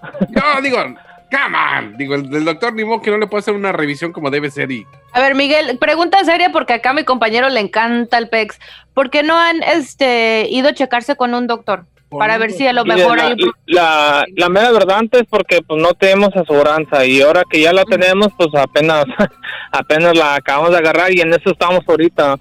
No, 0.30 0.60
digo, 0.62 0.78
come 0.78 1.58
on. 1.58 1.96
Digo, 1.96 2.14
el, 2.14 2.34
el 2.34 2.44
doctor 2.44 2.72
ni 2.72 2.84
modo 2.84 3.02
que 3.02 3.10
no 3.10 3.18
le 3.18 3.26
puede 3.26 3.40
hacer 3.40 3.54
una 3.54 3.72
revisión 3.72 4.12
como 4.12 4.30
debe 4.30 4.50
ser 4.50 4.70
y... 4.70 4.86
A 5.12 5.20
ver, 5.20 5.34
Miguel, 5.34 5.78
pregunta 5.78 6.24
seria 6.24 6.50
porque 6.50 6.74
acá 6.74 6.90
a 6.90 6.94
mi 6.94 7.04
compañero 7.04 7.48
le 7.48 7.60
encanta 7.60 8.18
el 8.18 8.28
PEX. 8.28 8.58
¿Por 8.94 9.10
qué 9.10 9.22
no 9.22 9.36
han 9.36 9.62
este, 9.62 10.46
ido 10.50 10.68
a 10.68 10.74
checarse 10.74 11.16
con 11.16 11.34
un 11.34 11.46
doctor? 11.46 11.84
Para 12.10 12.38
ver 12.38 12.52
si 12.52 12.66
a 12.66 12.72
lo 12.72 12.84
mejor 12.86 13.18
la, 13.18 13.26
hay 13.26 13.32
un 13.42 13.52
la, 13.66 14.24
la 14.36 14.48
mera 14.48 14.70
verdad 14.72 14.98
antes 14.98 15.24
porque 15.28 15.60
pues 15.60 15.80
no 15.82 15.92
tenemos 15.94 16.30
aseguranza. 16.34 17.04
Y 17.04 17.20
ahora 17.20 17.42
que 17.48 17.60
ya 17.60 17.72
la 17.72 17.84
tenemos 17.84 18.28
pues 18.36 18.48
apenas 18.54 19.04
apenas 19.72 20.16
la 20.16 20.36
acabamos 20.36 20.70
de 20.70 20.78
agarrar 20.78 21.12
y 21.12 21.20
en 21.20 21.30
eso 21.34 21.50
estamos 21.50 21.80
ahorita. 21.86 22.38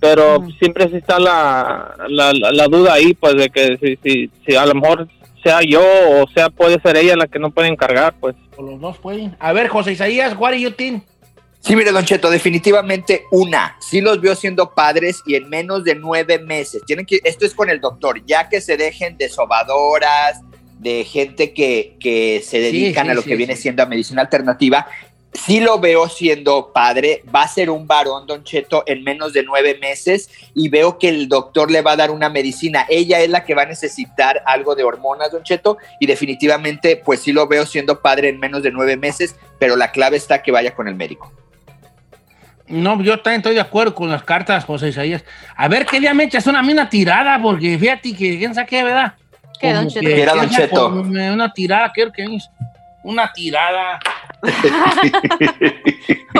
Pero 0.00 0.46
siempre 0.58 0.88
sí 0.90 0.96
está 0.96 1.18
la, 1.18 1.94
la, 2.08 2.32
la- 2.34 2.52
la 2.52 2.66
duda 2.68 2.92
ahí 2.94 3.14
pues 3.14 3.36
de 3.36 3.48
que 3.48 3.78
si, 3.80 3.96
si, 4.02 4.30
si 4.46 4.54
a 4.54 4.66
lo 4.66 4.74
mejor 4.74 5.08
sea 5.42 5.60
yo 5.62 5.80
o 5.80 6.26
sea 6.34 6.50
puede 6.50 6.78
ser 6.80 6.96
ella 6.96 7.16
la 7.16 7.26
que 7.26 7.38
no 7.38 7.50
puede 7.50 7.68
encargar 7.68 8.14
pues. 8.20 8.34
O 8.56 8.62
los 8.62 8.78
dos 8.80 8.98
pueden. 8.98 9.34
A 9.40 9.52
ver, 9.54 9.68
José 9.68 9.92
Isaías, 9.92 10.34
what 10.38 10.50
do 10.50 10.56
you 10.58 10.70
think? 10.70 11.04
Sí, 11.64 11.76
mire, 11.76 11.92
Don 11.92 12.04
Cheto, 12.04 12.28
definitivamente 12.28 13.24
una. 13.30 13.78
Sí 13.80 14.02
los 14.02 14.20
veo 14.20 14.34
siendo 14.34 14.74
padres 14.74 15.22
y 15.24 15.34
en 15.34 15.48
menos 15.48 15.82
de 15.82 15.94
nueve 15.94 16.38
meses. 16.38 16.82
Tienen 16.84 17.06
que, 17.06 17.20
esto 17.24 17.46
es 17.46 17.54
con 17.54 17.70
el 17.70 17.80
doctor, 17.80 18.22
ya 18.26 18.50
que 18.50 18.60
se 18.60 18.76
dejen 18.76 19.16
de 19.16 19.30
sobadoras, 19.30 20.40
de 20.80 21.04
gente 21.04 21.54
que, 21.54 21.96
que 21.98 22.44
se 22.46 22.58
dedican 22.60 23.06
sí, 23.06 23.10
a 23.10 23.14
lo 23.14 23.22
sí, 23.22 23.30
que 23.30 23.36
viene 23.36 23.56
siendo 23.56 23.82
a 23.82 23.86
medicina 23.86 24.20
alternativa. 24.20 24.86
Sí 25.32 25.58
lo 25.58 25.80
veo 25.80 26.06
siendo 26.10 26.70
padre, 26.70 27.22
va 27.34 27.44
a 27.44 27.48
ser 27.48 27.70
un 27.70 27.86
varón, 27.86 28.26
Don 28.26 28.44
Cheto, 28.44 28.84
en 28.86 29.02
menos 29.02 29.32
de 29.32 29.42
nueve 29.42 29.78
meses 29.80 30.28
y 30.54 30.68
veo 30.68 30.98
que 30.98 31.08
el 31.08 31.28
doctor 31.28 31.70
le 31.70 31.80
va 31.80 31.92
a 31.92 31.96
dar 31.96 32.10
una 32.10 32.28
medicina. 32.28 32.84
Ella 32.90 33.20
es 33.20 33.30
la 33.30 33.42
que 33.42 33.54
va 33.54 33.62
a 33.62 33.66
necesitar 33.66 34.42
algo 34.44 34.74
de 34.74 34.84
hormonas, 34.84 35.32
Don 35.32 35.42
Cheto, 35.42 35.78
y 35.98 36.06
definitivamente, 36.06 36.96
pues 37.02 37.20
sí 37.20 37.32
lo 37.32 37.48
veo 37.48 37.64
siendo 37.64 38.02
padre 38.02 38.28
en 38.28 38.38
menos 38.38 38.62
de 38.62 38.70
nueve 38.70 38.98
meses, 38.98 39.34
pero 39.58 39.76
la 39.76 39.92
clave 39.92 40.18
está 40.18 40.42
que 40.42 40.52
vaya 40.52 40.74
con 40.74 40.88
el 40.88 40.94
médico. 40.94 41.32
No, 42.66 43.00
yo 43.02 43.18
también 43.20 43.40
estoy 43.40 43.54
de 43.54 43.60
acuerdo 43.60 43.94
con 43.94 44.08
las 44.08 44.22
cartas, 44.22 44.64
José 44.64 44.88
Isaías. 44.88 45.24
A 45.56 45.68
ver, 45.68 45.84
¿qué 45.84 46.00
día 46.00 46.14
me 46.14 46.24
echas 46.24 46.46
una, 46.46 46.60
a 46.60 46.62
mí 46.62 46.72
una 46.72 46.88
tirada? 46.88 47.40
Porque 47.42 47.78
fíjate 47.78 48.14
que 48.16 48.38
quién 48.38 48.54
sabe 48.54 48.66
qué, 48.66 48.82
¿verdad? 48.82 49.14
¿Qué, 49.60 49.72
Don 49.72 49.88
Cheto? 49.88 50.00
que- 50.06 50.14
¿Qué 50.14 50.22
era, 50.22 50.34
Don 50.34 50.48
Cheto? 50.48 50.88
Una 50.88 51.52
tirada, 51.52 51.92
quiero 51.92 52.10
que 52.12 52.22
es 52.24 52.48
una 53.02 53.32
tirada. 53.32 53.98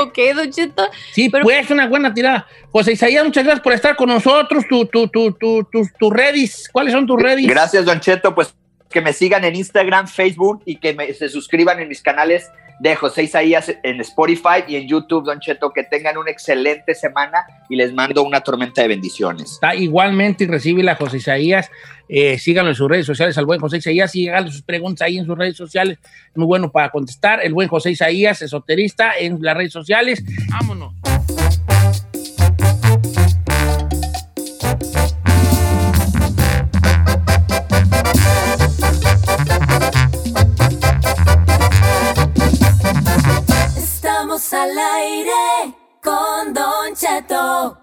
Ok, 0.01 0.19
Don 0.35 0.51
Cheto. 0.51 0.83
Sí, 1.13 1.29
Pero- 1.31 1.45
pues 1.45 1.71
una 1.71 1.87
buena 1.87 2.13
tirada. 2.13 2.47
José 2.71 2.93
Isaías, 2.93 3.25
muchas 3.25 3.45
gracias 3.45 3.63
por 3.63 3.73
estar 3.73 3.95
con 3.97 4.09
nosotros. 4.09 4.65
Tu, 4.69 4.87
tu, 4.87 5.07
tu, 5.09 5.33
tu, 5.33 5.65
tus 5.99 6.13
redes, 6.13 6.69
¿cuáles 6.73 6.93
son 6.93 7.07
tus 7.07 7.21
redes? 7.23 7.47
Gracias, 7.47 7.85
Don 7.85 8.01
Cheto. 8.01 8.35
Pues 8.35 8.55
que 8.91 9.01
me 9.01 9.13
sigan 9.13 9.45
en 9.45 9.55
Instagram, 9.57 10.07
Facebook 10.09 10.63
y 10.67 10.77
que 10.77 10.93
me- 10.95 11.13
se 11.15 11.29
suscriban 11.29 11.81
en 11.81 11.89
mis 11.89 12.03
canales 12.03 12.51
de 12.81 12.97
José 12.97 13.25
Isaías 13.25 13.73
en 13.83 14.01
Spotify 14.01 14.65
y 14.67 14.77
en 14.77 14.89
YouTube, 14.89 15.25
Don 15.25 15.41
Cheto. 15.41 15.71
Que 15.71 15.85
tengan 15.85 16.17
una 16.17 16.31
excelente 16.31 16.95
semana 16.95 17.45
y 17.69 17.77
les 17.77 17.93
mando 17.93 18.23
una 18.23 18.41
tormenta 18.41 18.83
de 18.83 18.89
bendiciones. 18.89 19.53
Está 19.53 19.75
igualmente 19.75 20.45
y 20.45 20.89
a 20.89 20.97
José 20.97 21.19
Isaías. 21.19 21.71
Eh, 22.09 22.39
síganlo 22.39 22.71
en 22.71 22.77
sus 22.77 22.89
redes 22.89 23.07
sociales 23.07 23.37
al 23.39 23.47
buen 23.47 23.61
José 23.61 23.79
Isaías 23.79 24.15
y 24.15 24.29
háganle 24.29 24.51
sus 24.51 24.63
preguntas 24.63 25.07
ahí 25.07 25.19
en 25.19 25.27
sus 25.27 25.37
redes 25.37 25.57
sociales. 25.57 25.99
Muy 26.35 26.47
bueno 26.47 26.71
para 26.71 26.91
contestar. 26.91 27.41
El 27.43 27.55
buen 27.55 27.69
José 27.69 27.91
Isaías, 27.91 28.43
esoterista 28.43 29.13
en 29.19 29.39
las 29.41 29.57
redes 29.57 29.73
sociales. 29.73 30.23
Vámonos. 30.51 30.93
Estamos 44.25 44.55
al 44.55 44.71
aire 44.71 45.75
con 46.03 46.55
Don 46.55 46.95
Cheto. 46.95 47.77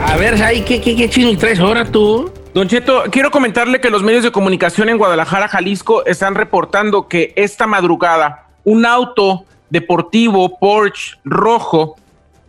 A 0.00 0.16
ver, 0.16 0.40
ahí, 0.40 0.62
¿qué, 0.62 0.80
qué, 0.80 0.94
qué 0.94 1.10
chino 1.10 1.36
tres 1.36 1.58
horas 1.58 1.90
tú? 1.90 2.30
Don 2.54 2.68
Cheto, 2.68 3.02
quiero 3.10 3.32
comentarle 3.32 3.80
que 3.80 3.90
los 3.90 4.04
medios 4.04 4.22
de 4.22 4.30
comunicación 4.30 4.88
en 4.88 4.98
Guadalajara, 4.98 5.48
Jalisco, 5.48 6.06
están 6.06 6.36
reportando 6.36 7.08
que 7.08 7.32
esta 7.34 7.66
madrugada 7.66 8.50
un 8.62 8.86
auto 8.86 9.46
deportivo 9.68 10.60
Porsche 10.60 11.16
rojo 11.24 11.96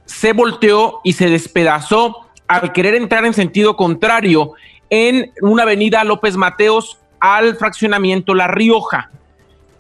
se 0.06 0.34
volteó 0.34 1.02
y 1.04 1.14
se 1.14 1.32
despedazó 1.32 2.28
al 2.48 2.74
querer 2.74 2.94
entrar 2.94 3.26
en 3.26 3.34
sentido 3.34 3.76
contrario 3.76 4.54
en 4.90 5.32
una 5.42 5.64
avenida 5.64 6.04
López 6.04 6.38
Mateos 6.38 7.00
al 7.20 7.56
fraccionamiento 7.56 8.34
La 8.36 8.48
Rioja. 8.48 9.10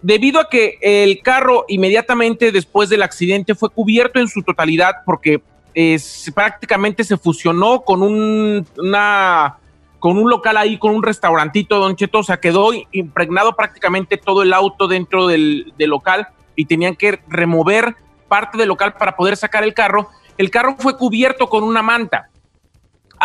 Debido 0.02 0.40
a 0.40 0.50
que 0.50 0.78
el 0.82 1.22
carro 1.22 1.66
inmediatamente 1.68 2.52
después 2.52 2.90
del 2.90 3.02
accidente 3.02 3.56
fue 3.56 3.70
cubierto 3.70 4.20
en 4.20 4.28
su 4.28 4.44
totalidad 4.44 4.98
porque 5.06 5.42
eh, 5.74 5.98
se- 6.00 6.32
prácticamente 6.32 7.04
se 7.04 7.18
fusionó 7.18 7.82
con 7.82 8.02
un, 8.02 8.66
una 8.78 9.58
con 10.00 10.20
un 10.20 10.30
local 10.30 10.58
ahí, 10.58 10.78
con 10.78 10.94
un 10.94 11.02
restaurantito, 11.02 11.80
Don 11.80 11.96
Cheto, 11.96 12.20
o 12.20 12.24
sea, 12.24 12.38
quedó 12.38 12.70
impregnado 12.92 13.56
prácticamente 13.56 14.18
todo 14.18 14.44
el 14.44 14.54
auto 14.54 14.88
dentro 14.88 15.26
del 15.26 15.74
local 15.80 16.28
y 16.56 16.66
tenían 16.66 16.96
que 16.96 17.20
remover 17.28 17.96
parte 18.28 18.58
del 18.60 18.68
local 18.68 18.94
para 18.94 19.16
poder 19.16 19.36
sacar 19.36 19.64
el 19.64 19.74
carro. 19.74 20.10
El 20.38 20.52
carro 20.52 20.76
fue 20.78 20.96
cubierto 20.96 21.50
con 21.50 21.64
una 21.64 21.82
manta. 21.82 22.30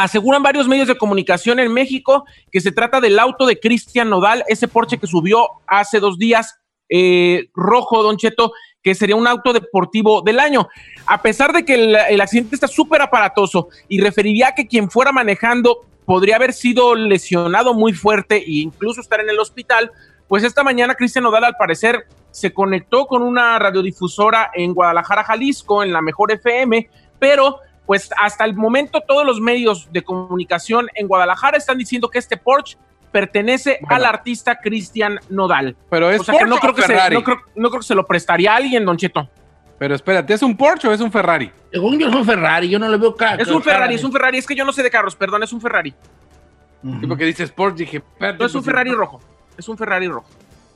Aseguran 0.00 0.42
varios 0.42 0.66
medios 0.66 0.88
de 0.88 0.96
comunicación 0.96 1.60
en 1.60 1.72
México 1.72 2.24
que 2.50 2.62
se 2.62 2.72
trata 2.72 3.02
del 3.02 3.18
auto 3.18 3.44
de 3.44 3.60
Cristian 3.60 4.08
Nodal, 4.08 4.44
ese 4.48 4.66
Porsche 4.66 4.98
que 4.98 5.06
subió 5.06 5.46
hace 5.66 6.00
dos 6.00 6.16
días, 6.16 6.58
eh, 6.88 7.50
rojo, 7.54 8.02
Don 8.02 8.16
Cheto, 8.16 8.52
que 8.82 8.94
sería 8.94 9.14
un 9.14 9.26
auto 9.26 9.52
deportivo 9.52 10.22
del 10.22 10.40
año. 10.40 10.68
A 11.06 11.20
pesar 11.20 11.52
de 11.52 11.66
que 11.66 11.74
el, 11.74 11.96
el 12.08 12.20
accidente 12.22 12.54
está 12.54 12.66
súper 12.66 13.02
aparatoso 13.02 13.68
y 13.88 14.00
referiría 14.00 14.54
que 14.56 14.66
quien 14.66 14.90
fuera 14.90 15.12
manejando 15.12 15.84
podría 16.06 16.36
haber 16.36 16.54
sido 16.54 16.94
lesionado 16.94 17.74
muy 17.74 17.92
fuerte 17.92 18.36
e 18.36 18.44
incluso 18.62 19.02
estar 19.02 19.20
en 19.20 19.28
el 19.28 19.38
hospital, 19.38 19.92
pues 20.28 20.44
esta 20.44 20.64
mañana 20.64 20.94
Cristian 20.94 21.24
Nodal 21.24 21.44
al 21.44 21.56
parecer 21.56 22.06
se 22.30 22.54
conectó 22.54 23.06
con 23.06 23.22
una 23.22 23.58
radiodifusora 23.58 24.50
en 24.54 24.72
Guadalajara, 24.72 25.24
Jalisco, 25.24 25.82
en 25.82 25.92
la 25.92 26.00
mejor 26.00 26.32
FM, 26.32 26.88
pero 27.18 27.58
pues 27.90 28.09
hasta 28.16 28.44
el 28.44 28.55
momento 28.55 29.00
todos 29.00 29.26
los 29.26 29.40
medios 29.40 29.92
de 29.92 30.05
comunicación 30.05 30.87
en 30.94 31.09
Guadalajara 31.09 31.59
están 31.59 31.76
diciendo 31.76 32.09
que 32.09 32.20
este 32.20 32.37
Porsche 32.37 32.79
pertenece 33.11 33.79
Bueno. 33.81 33.96
al 33.96 34.05
artista 34.05 34.61
Cristian 34.61 35.18
Nodal. 35.29 35.74
Pero 35.90 36.09
es 36.09 36.20
O 36.20 36.22
sea 36.22 36.38
que 36.38 36.44
no 36.44 36.59
creo 36.59 36.72
que, 36.72 36.83
se, 36.83 37.11
no, 37.11 37.24
creo, 37.24 37.38
no 37.57 37.68
creo 37.68 37.81
que 37.81 37.87
se 37.88 37.96
lo 37.96 38.07
prestaría 38.07 38.53
a 38.53 38.57
alguien, 38.59 38.85
Don 38.85 38.96
Cheto. 38.96 39.29
Pero 39.76 39.96
espérate, 39.96 40.35
¿es 40.35 40.42
un 40.44 40.57
Porsche 40.57 40.87
o 40.87 40.92
es 40.92 41.00
un 41.00 41.11
Ferrari? 41.11 41.50
Según 41.72 41.98
yo 41.98 42.07
es 42.07 42.14
un 42.14 42.24
Ferrari, 42.24 42.68
yo 42.68 42.79
no 42.79 42.88
le 42.88 42.96
veo 42.96 43.16
cara. 43.16 43.42
Es 43.42 43.48
un 43.48 43.61
Ferrari, 43.61 43.96
es 43.96 44.05
un 44.05 44.12
Ferrari, 44.12 44.38
es 44.38 44.46
que 44.46 44.55
yo 44.55 44.64
no 44.64 44.72
sé 44.72 44.85
de 44.85 44.90
carros, 44.90 45.16
perdón, 45.16 45.42
es 45.42 45.53
un 45.53 45.61
Ferrari. 45.61 45.90
Sí, 45.90 47.07
porque 47.09 47.24
dices 47.24 47.50
Porsche, 47.50 47.87
dije. 47.87 48.05
No 48.20 48.29
es 48.29 48.55
un 48.55 48.61
pues, 48.61 48.66
Ferrari 48.66 48.92
rojo, 48.92 49.20
es 49.59 49.68
un 49.68 49.76
Ferrari 49.76 50.07
rojo. 50.07 50.29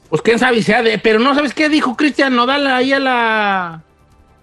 Pues 0.09 0.21
quién 0.21 0.41
sabe 0.41 0.61
sea 0.65 0.83
de. 0.83 0.99
Pero 0.99 1.21
no 1.21 1.33
sabes 1.33 1.55
qué 1.55 1.69
dijo 1.69 1.97
Cristian 1.97 2.35
Nodal 2.35 2.67
ahí 2.67 2.93
a 2.93 2.99
la. 2.99 3.83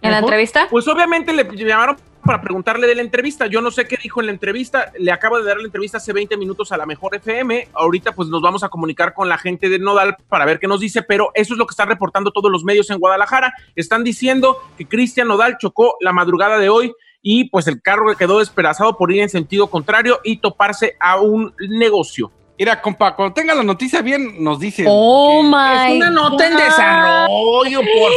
¿En 0.01 0.11
la 0.11 0.19
entrevista? 0.19 0.67
Pues 0.69 0.87
obviamente 0.87 1.33
le 1.33 1.43
llamaron 1.53 1.97
para 2.31 2.43
preguntarle 2.43 2.87
de 2.87 2.95
la 2.95 3.01
entrevista. 3.01 3.47
Yo 3.47 3.59
no 3.59 3.71
sé 3.71 3.89
qué 3.89 3.97
dijo 4.01 4.21
en 4.21 4.27
la 4.27 4.31
entrevista. 4.31 4.93
Le 4.97 5.11
acabo 5.11 5.37
de 5.37 5.43
dar 5.43 5.57
la 5.57 5.65
entrevista 5.65 5.97
hace 5.97 6.13
20 6.13 6.37
minutos 6.37 6.71
a 6.71 6.77
la 6.77 6.85
mejor 6.85 7.13
FM. 7.13 7.67
Ahorita 7.73 8.13
pues 8.13 8.29
nos 8.29 8.41
vamos 8.41 8.63
a 8.63 8.69
comunicar 8.69 9.13
con 9.13 9.27
la 9.27 9.37
gente 9.37 9.67
de 9.67 9.79
Nodal 9.79 10.15
para 10.29 10.45
ver 10.45 10.57
qué 10.57 10.65
nos 10.65 10.79
dice, 10.79 11.01
pero 11.03 11.31
eso 11.33 11.53
es 11.53 11.57
lo 11.57 11.67
que 11.67 11.73
están 11.73 11.89
reportando 11.89 12.31
todos 12.31 12.49
los 12.49 12.63
medios 12.63 12.89
en 12.89 12.99
Guadalajara. 12.99 13.53
Están 13.75 14.05
diciendo 14.05 14.59
que 14.77 14.87
Cristian 14.87 15.27
Nodal 15.27 15.57
chocó 15.57 15.97
la 15.99 16.13
madrugada 16.13 16.57
de 16.57 16.69
hoy 16.69 16.93
y 17.21 17.49
pues 17.49 17.67
el 17.67 17.81
carro 17.81 18.15
quedó 18.15 18.39
despedazado 18.39 18.95
por 18.95 19.11
ir 19.11 19.23
en 19.23 19.27
sentido 19.27 19.67
contrario 19.67 20.21
y 20.23 20.37
toparse 20.37 20.95
a 21.01 21.19
un 21.19 21.53
negocio. 21.59 22.31
Mira, 22.61 22.79
compa, 22.79 23.15
cuando 23.15 23.33
tenga 23.33 23.55
la 23.55 23.63
noticia 23.63 24.03
bien, 24.03 24.35
nos 24.37 24.59
dice. 24.59 24.85
Oh 24.87 25.41
my 25.41 25.93
Es 25.93 25.95
una 25.95 26.11
nota 26.11 26.45
en 26.45 26.57
desarrollo, 26.57 27.79
por 27.79 28.11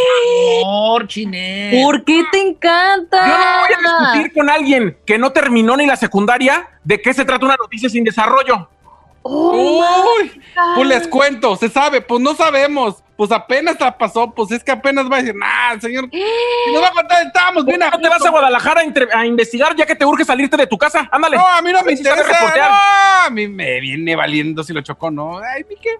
favor, 0.61 1.09
Chinel. 1.09 1.83
¿Por 1.83 2.05
qué 2.05 2.25
te 2.31 2.49
encanta? 2.49 3.27
Yo 3.27 3.33
no 3.33 3.61
voy 3.61 3.73
a 3.73 4.11
discutir 4.11 4.35
con 4.35 4.51
alguien 4.51 4.99
que 5.07 5.17
no 5.17 5.33
terminó 5.33 5.79
ni 5.79 5.87
la 5.87 5.97
secundaria 5.97 6.69
de 6.83 7.01
qué 7.01 7.15
se 7.15 7.25
trata 7.25 7.47
una 7.47 7.57
noticia 7.57 7.89
sin 7.89 8.05
desarrollo. 8.05 8.69
Oh 9.23 10.05
Uy, 10.21 10.39
pues 10.75 10.89
les 10.89 11.09
cuento, 11.09 11.57
se 11.57 11.71
sabe, 11.71 12.03
pues 12.03 12.21
no 12.21 12.35
sabemos. 12.35 13.03
Pues 13.17 13.31
apenas 13.31 13.79
la 13.79 13.97
pasó, 13.97 14.31
pues 14.33 14.51
es 14.51 14.65
que 14.65 14.73
apenas 14.73 15.11
va 15.11 15.17
a 15.17 15.19
decir, 15.21 15.35
nah, 15.37 15.79
señor, 15.81 16.09
y 16.13 16.73
nos 16.73 16.83
va 16.83 16.89
a 16.89 16.93
contar, 16.93 17.27
estábamos 17.27 17.65
bien 17.65 17.79
¿No 17.81 17.99
te 18.01 18.09
vas 18.09 18.25
a 18.25 18.31
Guadalajara 18.31 18.81
a, 18.81 18.85
entre- 18.85 19.09
a 19.15 19.25
investigar 19.25 19.75
ya 19.77 19.87
que 19.87 19.95
te 19.95 20.05
urge 20.05 20.25
salirte 20.25 20.57
de 20.57 20.67
tu 20.67 20.77
casa? 20.77 21.09
Ándale. 21.13 21.37
No, 21.37 21.47
a 21.47 21.63
mí 21.63 21.73
no 21.73 21.83
me 21.83 21.97
si 21.97 22.03
interesa, 22.03 22.29
no, 22.57 23.27
a 23.27 23.31
mí 23.31 23.47
me 23.49 23.81
viene 23.81 24.17
valiendo 24.17 24.63
si 24.65 24.73
lo 24.73 24.81
chocó, 24.81 25.11
no, 25.11 25.39
ay, 25.39 25.65
¿mi 25.69 25.77
qué? 25.77 25.91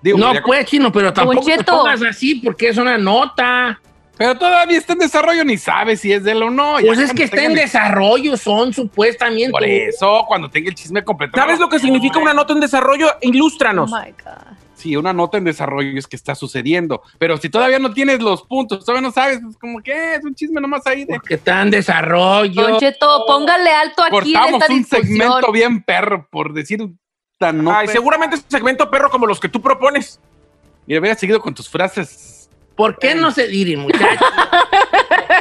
Digo, 0.00 0.18
no, 0.18 0.32
pues, 0.44 0.66
chino, 0.66 0.90
pero 0.90 1.12
tampoco 1.12 1.44
te 1.46 1.62
pongas 1.62 2.02
así 2.02 2.36
porque 2.36 2.68
es 2.68 2.76
una 2.76 2.98
nota. 2.98 3.80
Pero 4.16 4.36
todavía 4.36 4.76
está 4.78 4.92
en 4.94 4.98
desarrollo, 5.00 5.44
ni 5.44 5.56
sabe 5.56 5.96
si 5.96 6.12
es 6.12 6.22
de 6.24 6.32
él 6.32 6.42
o 6.42 6.50
no. 6.50 6.78
ya 6.80 6.86
Pues 6.86 6.98
es 6.98 7.12
que 7.14 7.22
está 7.24 7.42
en 7.44 7.52
el- 7.52 7.56
desarrollo, 7.58 8.36
son 8.36 8.72
supuestamente. 8.72 9.50
Por 9.52 9.64
eso, 9.64 10.24
cuando 10.26 10.50
tenga 10.50 10.68
el 10.68 10.74
chisme 10.74 11.02
completo. 11.04 11.36
¿Sabes 11.38 11.58
lo 11.60 11.68
que 11.68 11.78
significa 11.78 12.18
una 12.18 12.34
nota 12.34 12.52
en 12.52 12.60
desarrollo? 12.60 13.08
Oh 13.08 13.18
Ilústranos. 13.20 13.90
my 13.90 14.10
God. 14.24 14.56
Sí, 14.82 14.96
una 14.96 15.12
nota 15.12 15.38
en 15.38 15.44
desarrollo 15.44 15.96
es 15.96 16.08
que 16.08 16.16
está 16.16 16.34
sucediendo. 16.34 17.02
Pero 17.16 17.36
si 17.36 17.48
todavía 17.48 17.78
no 17.78 17.94
tienes 17.94 18.20
los 18.20 18.42
puntos, 18.42 18.84
todavía 18.84 19.06
no 19.06 19.12
sabes, 19.12 19.38
pues 19.40 19.56
como 19.56 19.80
que 19.80 20.16
es 20.16 20.24
un 20.24 20.34
chisme 20.34 20.60
nomás 20.60 20.84
ahí 20.88 21.04
de. 21.04 21.14
Porque 21.14 21.34
está 21.34 21.62
en 21.62 21.70
desarrollo. 21.70 22.62
Don 22.62 22.80
Cheto, 22.80 23.24
póngale 23.28 23.70
alto 23.70 24.02
aquí 24.02 24.32
en 24.32 24.40
Cortamos 24.40 24.62
esta 24.62 24.72
un 24.72 24.78
discusión. 24.78 25.06
segmento 25.06 25.52
bien 25.52 25.82
perro, 25.84 26.26
por 26.32 26.52
decir 26.52 26.84
tan 27.38 27.62
no. 27.62 27.72
Ay, 27.72 27.86
seguramente 27.86 28.34
es 28.34 28.42
un 28.42 28.50
segmento 28.50 28.90
perro 28.90 29.08
como 29.08 29.24
los 29.24 29.38
que 29.38 29.48
tú 29.48 29.62
propones. 29.62 30.18
Mira, 30.86 30.98
hubiera 30.98 31.16
seguido 31.16 31.40
con 31.40 31.54
tus 31.54 31.68
frases. 31.68 32.50
¿Por 32.74 32.98
qué 32.98 33.14
no 33.14 33.30
se 33.30 33.46
dire, 33.46 33.76
muchachos? 33.76 34.18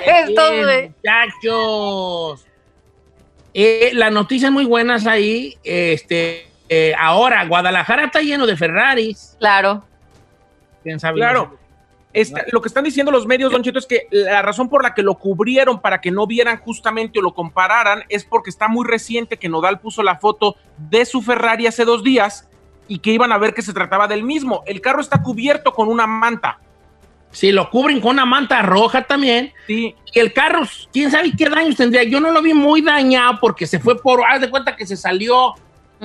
Güey. 0.06 0.89
muchachos. 0.89 2.45
Eh, 3.56 3.89
las 3.93 4.12
noticias 4.12 4.51
muy 4.51 4.65
buenas 4.65 5.08
ahí. 5.08 5.58
Este, 5.63 6.50
eh, 6.73 6.95
ahora, 6.97 7.43
Guadalajara 7.43 8.05
está 8.05 8.21
lleno 8.21 8.47
de 8.47 8.55
Ferraris. 8.55 9.36
Claro. 9.38 9.84
¿Quién 10.81 11.01
sabe? 11.01 11.17
Claro. 11.17 11.57
Lo 12.53 12.62
que 12.62 12.69
están 12.69 12.86
diciendo 12.86 13.12
los 13.12 13.27
medios, 13.27 13.51
Don 13.51 13.62
Cheto, 13.62 13.77
es 13.77 13.86
que 13.86 14.07
la 14.10 14.41
razón 14.41 14.69
por 14.69 14.81
la 14.81 14.93
que 14.93 15.03
lo 15.03 15.15
cubrieron 15.15 15.81
para 15.81 15.99
que 15.99 16.12
no 16.12 16.25
vieran 16.27 16.60
justamente 16.60 17.19
o 17.19 17.21
lo 17.21 17.34
compararan 17.34 18.05
es 18.07 18.23
porque 18.23 18.49
está 18.49 18.69
muy 18.69 18.88
reciente 18.88 19.36
que 19.36 19.49
Nodal 19.49 19.81
puso 19.81 20.01
la 20.01 20.15
foto 20.15 20.55
de 20.77 21.03
su 21.03 21.21
Ferrari 21.21 21.67
hace 21.67 21.84
dos 21.84 22.05
días 22.05 22.49
y 22.88 22.99
que 22.99 23.12
iban 23.12 23.34
a 23.34 23.38
ver 23.38 23.53
que 23.53 23.63
se 23.63 23.73
trataba 23.73 24.07
del 24.07 24.23
mismo. 24.23 24.63
El 24.65 24.79
carro 24.79 25.01
está 25.01 25.21
cubierto 25.21 25.73
con 25.73 25.89
una 25.89 26.07
manta. 26.07 26.57
Si 27.31 27.51
lo 27.51 27.69
cubren 27.69 27.99
con 27.99 28.12
una 28.12 28.25
manta 28.25 28.62
roja 28.62 29.03
también. 29.03 29.51
Sí. 29.67 29.93
Y 30.13 30.19
el 30.19 30.31
carro, 30.31 30.62
quién 30.93 31.12
sabe 31.12 31.34
qué 31.38 31.49
daños 31.49 31.75
tendría. 31.75 32.03
Yo 32.03 32.21
no 32.21 32.31
lo 32.31 32.41
vi 32.41 32.53
muy 32.53 32.81
dañado 32.81 33.39
porque 33.41 33.67
se 33.67 33.77
fue 33.77 34.01
por. 34.01 34.23
Haz 34.25 34.39
de 34.39 34.49
cuenta 34.49 34.77
que 34.77 34.88
se 34.88 34.95
salió 34.95 35.53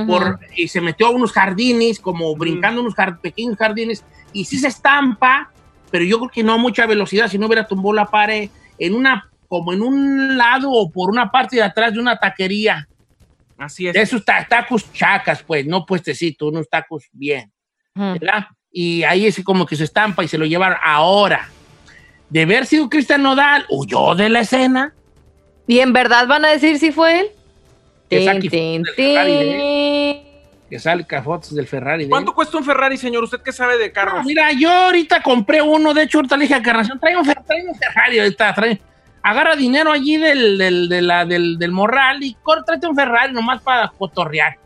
por, 0.07 0.39
y 0.55 0.69
se 0.69 0.81
metió 0.81 1.07
a 1.07 1.11
unos 1.11 1.33
jardines, 1.33 2.01
como 2.01 2.37
brincando 2.37 2.81
unos 2.83 2.95
pequeños 3.23 3.57
jardines, 3.57 4.05
y 4.33 4.45
sí 4.45 4.59
se 4.59 4.69
estampa, 4.69 5.51
pero 5.91 6.05
yo 6.05 6.19
creo 6.19 6.31
que 6.31 6.43
no 6.43 6.53
a 6.55 6.59
mucha 6.59 6.85
velocidad, 6.87 7.29
si 7.29 7.39
no 7.39 7.47
hubiera 7.47 7.67
tumbado 7.67 7.95
la 7.95 8.07
pared 8.07 8.51
en 8.79 8.95
una, 8.95 9.31
como 9.49 9.73
en 9.73 9.81
un 9.81 10.37
lado 10.37 10.71
o 10.71 10.91
por 10.91 11.11
una 11.11 11.31
parte 11.31 11.57
de 11.57 11.63
atrás 11.63 11.95
de 11.95 12.01
una 12.01 12.17
taquería. 12.19 12.87
Así 13.57 13.87
es. 13.87 13.95
De 13.95 14.03
esos 14.03 14.23
ta- 14.25 14.47
tacos 14.47 14.93
chacas, 14.93 15.43
pues, 15.43 15.65
no 15.67 15.87
puestecitos, 15.87 16.51
unos 16.51 16.69
tacos 16.69 17.05
bien, 17.13 17.51
¿verdad? 17.95 18.49
Y 18.71 19.03
ahí 19.05 19.25
es 19.27 19.43
como 19.43 19.65
que 19.65 19.77
se 19.77 19.85
estampa 19.85 20.23
y 20.23 20.29
se 20.29 20.37
lo 20.37 20.45
llevaron. 20.45 20.77
Ahora, 20.85 21.49
de 22.29 22.43
haber 22.43 22.67
sido 22.67 22.91
Cristian 22.91 23.23
Nodal, 23.23 23.65
huyó 23.71 24.15
de 24.15 24.29
la 24.29 24.41
escena. 24.41 24.93
¿Y 25.67 25.79
en 25.79 25.95
verdad 25.95 26.27
van 26.27 26.45
a 26.45 26.49
decir 26.49 26.79
si 26.79 26.93
fue 26.93 27.21
él? 27.21 27.27
Que 28.09 28.25
saque 28.25 28.49
fotos 28.51 28.87
del 28.87 28.95
Ferrari. 28.95 30.23
Que 30.69 30.79
salga 30.81 31.23
fotos 31.23 31.55
del 31.55 31.67
Ferrari. 31.67 31.99
de 31.99 32.05
él. 32.05 32.11
¿Cuánto 32.11 32.35
cuesta 32.35 32.57
un 32.59 32.65
Ferrari, 32.65 32.97
señor? 32.97 33.25
¿Usted 33.25 33.41
qué 33.45 33.53
sabe 33.53 33.79
de 33.79 33.93
carros? 33.93 34.15
No, 34.17 34.25
mira, 34.25 34.51
yo 34.53 34.71
ahorita 34.71 35.23
compré 35.23 35.63
uno, 35.63 35.95
de 35.95 36.03
hecho, 36.03 36.19
ahorita 36.19 36.37
le 36.37 36.43
dije 36.43 36.55
a 36.55 36.63
Carnación, 36.63 36.99
trae 36.99 37.17
un, 37.17 37.25
Fer- 37.25 37.45
trae 37.47 37.65
un 37.69 37.75
Ferrari 37.75 38.19
ahorita, 38.19 38.55
trae- 38.55 38.81
agarra 39.23 39.55
dinero 39.57 39.93
allí 39.93 40.17
del, 40.17 40.59
del, 40.59 40.89
de 40.89 41.03
la- 41.03 41.25
del, 41.25 41.59
del 41.59 41.71
morral 41.73 42.23
y 42.23 42.37
tráete 42.65 42.87
un 42.89 42.97
Ferrari 42.97 43.33
nomás 43.33 43.61
para 43.63 43.89
cotorrear. 43.97 44.57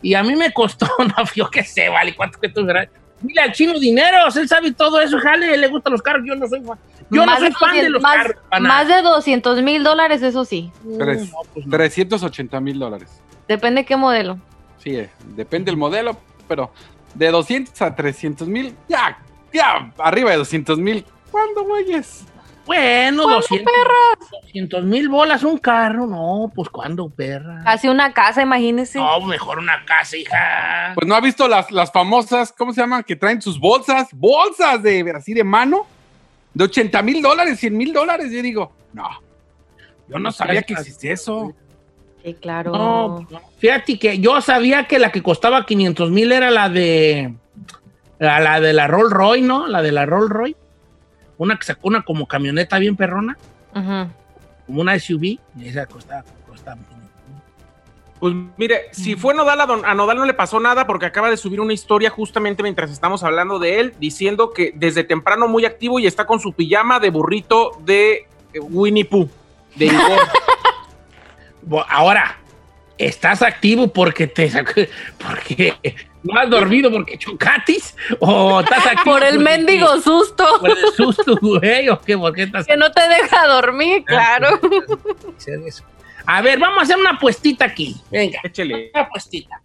Y 0.00 0.14
a 0.14 0.22
mí 0.22 0.34
me 0.36 0.52
costó, 0.52 0.86
no, 0.98 1.24
yo 1.34 1.48
qué 1.50 1.62
sé, 1.64 1.88
vale, 1.88 2.14
¿cuánto 2.14 2.38
cuesta 2.38 2.60
un 2.60 2.66
Ferrari? 2.66 2.88
Dile 3.22 3.40
al 3.40 3.52
chino 3.52 3.78
dinero, 3.78 4.16
él 4.34 4.48
sabe 4.48 4.72
todo 4.72 5.00
eso, 5.00 5.18
jale, 5.20 5.56
le 5.56 5.68
gustan 5.68 5.92
los 5.92 6.02
carros, 6.02 6.22
yo 6.26 6.34
no 6.34 6.46
soy 6.48 6.60
fan. 6.62 6.78
Yo 7.10 7.24
Más 7.26 7.38
no 7.40 7.44
de 7.46 7.52
soy 7.52 7.60
fan 7.60 7.70
de 7.72 7.76
200 7.88 7.92
los 7.92 8.02
más, 8.02 8.16
carros. 8.16 8.36
para 8.48 8.60
más 8.62 8.88
de 8.88 9.02
200 9.02 9.62
mil 9.62 9.84
dólares, 9.84 10.22
eso 10.22 10.44
sí. 10.44 10.70
Tres- 10.98 11.30
no, 11.30 11.38
pues 11.54 11.66
no. 11.66 11.70
380 11.76 12.60
mil 12.60 12.78
dólares. 12.78 13.08
Depende 13.46 13.84
qué 13.84 13.96
modelo. 13.96 14.38
Sí, 14.78 14.96
eh, 14.96 15.10
depende 15.36 15.70
del 15.70 15.76
modelo, 15.78 16.16
pero 16.48 16.72
de 17.14 17.30
200 17.30 17.80
a 17.82 17.94
300 17.94 18.48
mil, 18.48 18.74
ya, 18.88 19.18
ya, 19.52 19.92
arriba 19.98 20.30
de 20.32 20.38
200 20.38 20.78
mil. 20.78 21.04
¿Cuándo, 21.30 21.62
güeyes? 21.64 22.24
Bueno, 22.64 23.24
¿Cuándo, 23.24 23.46
200 24.42 24.84
mil 24.84 25.08
bolas 25.08 25.42
un 25.42 25.58
carro, 25.58 26.06
no, 26.06 26.52
pues 26.54 26.68
¿cuándo, 26.68 27.08
perra? 27.08 27.60
Casi 27.64 27.88
una 27.88 28.12
casa, 28.12 28.42
imagínese. 28.42 28.98
No, 28.98 29.20
mejor 29.22 29.58
una 29.58 29.84
casa, 29.84 30.16
hija. 30.16 30.92
Pues 30.94 31.06
no 31.06 31.14
ha 31.14 31.20
visto 31.20 31.48
las, 31.48 31.72
las 31.72 31.90
famosas, 31.90 32.52
¿cómo 32.52 32.72
se 32.72 32.80
llaman? 32.80 33.02
Que 33.02 33.16
traen 33.16 33.42
sus 33.42 33.58
bolsas, 33.58 34.08
bolsas 34.12 34.82
de 34.82 35.12
así 35.16 35.34
de 35.34 35.42
mano, 35.42 35.86
de 36.54 36.64
80 36.64 37.02
mil 37.02 37.20
dólares, 37.20 37.58
100 37.58 37.76
mil 37.76 37.92
dólares. 37.92 38.30
Yo 38.30 38.42
digo, 38.42 38.72
no, 38.92 39.08
yo 40.08 40.18
no 40.18 40.30
sabía 40.30 40.62
que 40.62 40.74
existía 40.74 41.14
eso. 41.14 41.52
Sí, 42.24 42.34
claro. 42.34 42.70
No, 42.70 43.26
no. 43.28 43.40
fíjate 43.58 43.98
que 43.98 44.20
yo 44.20 44.40
sabía 44.40 44.86
que 44.86 45.00
la 45.00 45.10
que 45.10 45.22
costaba 45.22 45.66
500 45.66 46.10
mil 46.12 46.30
era 46.30 46.52
la 46.52 46.68
de 46.68 47.34
la, 48.20 48.38
la 48.38 48.60
de 48.60 48.72
la 48.72 48.86
Roll 48.86 49.10
Roy, 49.10 49.42
¿no? 49.42 49.66
La 49.66 49.82
de 49.82 49.90
la 49.90 50.06
Roll 50.06 50.30
Roy. 50.30 50.56
Una 51.38 51.56
que 51.56 51.64
sacó 51.64 51.88
una 51.88 52.02
como 52.02 52.26
camioneta 52.26 52.78
bien 52.78 52.96
perrona, 52.96 53.36
como 53.72 54.80
una 54.80 54.98
SUV. 54.98 55.22
Y 55.24 55.40
esa 55.64 55.86
costaba, 55.86 56.24
costaba 56.48 56.76
500 56.76 56.98
mil. 56.98 57.08
Pues 58.20 58.34
mire, 58.56 58.82
si 58.92 59.16
fue 59.16 59.34
Nodal, 59.34 59.60
a, 59.60 59.66
Don- 59.66 59.84
a 59.84 59.94
Nodal 59.94 60.16
no 60.18 60.24
le 60.24 60.34
pasó 60.34 60.60
nada 60.60 60.86
porque 60.86 61.06
acaba 61.06 61.28
de 61.30 61.36
subir 61.36 61.60
una 61.60 61.72
historia 61.72 62.08
justamente 62.10 62.62
mientras 62.62 62.90
estamos 62.92 63.24
hablando 63.24 63.58
de 63.58 63.80
él, 63.80 63.94
diciendo 63.98 64.52
que 64.52 64.72
desde 64.76 65.02
temprano 65.02 65.48
muy 65.48 65.64
activo 65.64 65.98
y 65.98 66.06
está 66.06 66.24
con 66.26 66.38
su 66.38 66.52
pijama 66.52 67.00
de 67.00 67.10
burrito 67.10 67.72
de 67.84 68.28
eh, 68.52 68.60
Winnie 68.60 69.04
Pooh. 69.04 69.28
De 69.74 69.86
Igor. 71.68 71.86
Ahora, 71.88 72.36
¿estás 72.98 73.42
activo 73.42 73.88
porque 73.88 74.26
te 74.26 74.50
porque 75.18 75.74
no 76.22 76.38
has 76.38 76.48
dormido 76.50 76.90
porque 76.90 77.18
chocatis? 77.18 77.96
¿O 78.20 78.60
estás 78.60 78.86
activo 78.86 79.16
Por 79.16 79.24
el 79.24 79.38
mendigo 79.38 80.00
susto. 80.00 80.46
Por 80.60 80.70
el 80.70 80.92
susto, 80.96 81.36
güey, 81.40 81.88
¿o 81.88 82.00
qué? 82.00 82.16
¿Por 82.16 82.34
qué 82.34 82.42
estás 82.44 82.66
Que 82.66 82.76
no 82.76 82.90
te 82.92 83.06
deja 83.08 83.46
dormir, 83.46 84.04
claro. 84.04 84.60
hacer 85.36 85.60
eso? 85.66 85.84
A 86.26 86.40
ver, 86.40 86.58
vamos 86.58 86.78
a 86.78 86.82
hacer 86.82 86.96
una 86.96 87.10
apuestita 87.10 87.64
aquí. 87.64 87.96
Venga, 88.10 88.40
Échele. 88.44 88.90
una 88.94 89.02
apuestita. 89.02 89.60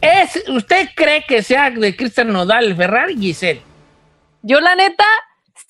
¿Es, 0.00 0.44
¿Usted 0.48 0.90
cree 0.94 1.24
que 1.26 1.42
sea 1.42 1.70
de 1.70 1.96
Cristian 1.96 2.32
Nodal 2.32 2.76
Ferrari, 2.76 3.16
Giselle? 3.16 3.62
Yo, 4.42 4.60
la 4.60 4.76
neta, 4.76 5.04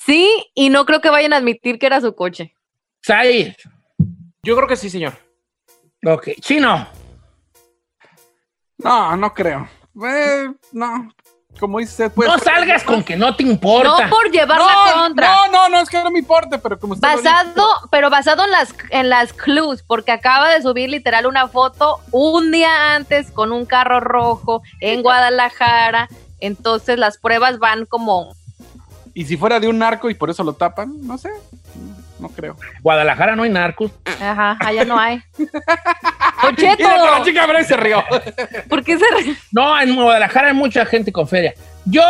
sí, 0.05 0.29
y 0.55 0.69
no 0.69 0.85
creo 0.85 1.01
que 1.01 1.09
vayan 1.11 1.33
a 1.33 1.37
admitir 1.37 1.79
que 1.79 1.87
era 1.87 2.01
su 2.01 2.15
coche. 2.15 2.55
Said. 3.03 3.55
Yo 4.43 4.57
creo 4.57 4.69
que 4.69 4.77
sí, 4.77 4.91
señor. 4.91 5.15
Ok. 6.05 6.31
Chino. 6.41 6.87
No, 8.79 9.17
no 9.17 9.33
creo. 9.33 9.69
Eh, 10.05 10.51
no, 10.73 11.09
como 11.59 11.79
dice 11.79 12.11
pues. 12.11 12.29
no 12.29 12.39
salgas 12.39 12.85
con 12.85 13.03
que 13.03 13.17
no 13.17 13.35
te 13.35 13.43
importa. 13.43 14.05
No 14.05 14.11
por 14.11 14.31
llevar 14.31 14.59
la 14.61 14.67
no, 14.67 15.03
contra. 15.03 15.37
no, 15.37 15.49
no, 15.53 15.69
no, 15.71 15.81
es 15.81 15.89
que 15.89 16.03
no 16.03 16.11
me 16.11 16.19
importa, 16.19 16.59
pero 16.59 16.79
como 16.79 16.95
usted 16.95 17.09
dice- 17.17 17.23
Basado, 17.23 17.67
pero 17.91 18.11
basado 18.11 18.45
en 18.45 18.51
las, 18.51 18.75
en 18.91 19.09
las 19.09 19.33
clues, 19.33 19.83
porque 19.83 20.13
acaba 20.13 20.51
de 20.51 20.61
subir 20.63 20.91
literal 20.91 21.27
una 21.27 21.49
foto 21.49 21.99
un 22.11 22.53
día 22.53 22.95
antes 22.95 23.31
con 23.31 23.53
un 23.53 23.65
carro 23.65 24.01
rojo 24.01 24.63
en 24.81 25.03
Guadalajara. 25.03 26.09
Entonces 26.41 26.99
las 26.99 27.17
pruebas 27.19 27.59
van 27.59 27.87
como. 27.87 28.35
Y 29.15 29.25
si 29.25 29.39
fuera 29.39 29.59
de 29.59 29.69
un 29.69 29.79
narco 29.79 30.11
y 30.11 30.15
por 30.15 30.29
eso 30.29 30.45
lo 30.45 30.53
tapan, 30.53 30.95
no 31.07 31.17
sé, 31.17 31.31
no 32.19 32.29
creo. 32.29 32.57
Guadalajara 32.83 33.37
no 33.37 33.43
hay 33.43 33.51
narcos. 33.51 33.91
Ajá, 34.21 34.57
allá 34.61 34.85
no 34.85 34.99
hay. 34.99 35.21
¡Concheto! 36.41 36.85
la 36.85 37.23
chica 37.25 37.47
Bray 37.47 37.65
se 37.65 37.77
rió. 37.77 38.03
¿Por 38.69 38.83
qué 38.85 38.99
se 38.99 39.05
re- 39.05 39.37
No, 39.53 39.81
en 39.81 39.95
Guadalajara 39.95 40.49
hay 40.49 40.55
mucha 40.55 40.85
gente 40.87 41.13
con 41.13 41.27
feria. 41.29 41.55
Yo 41.85 42.03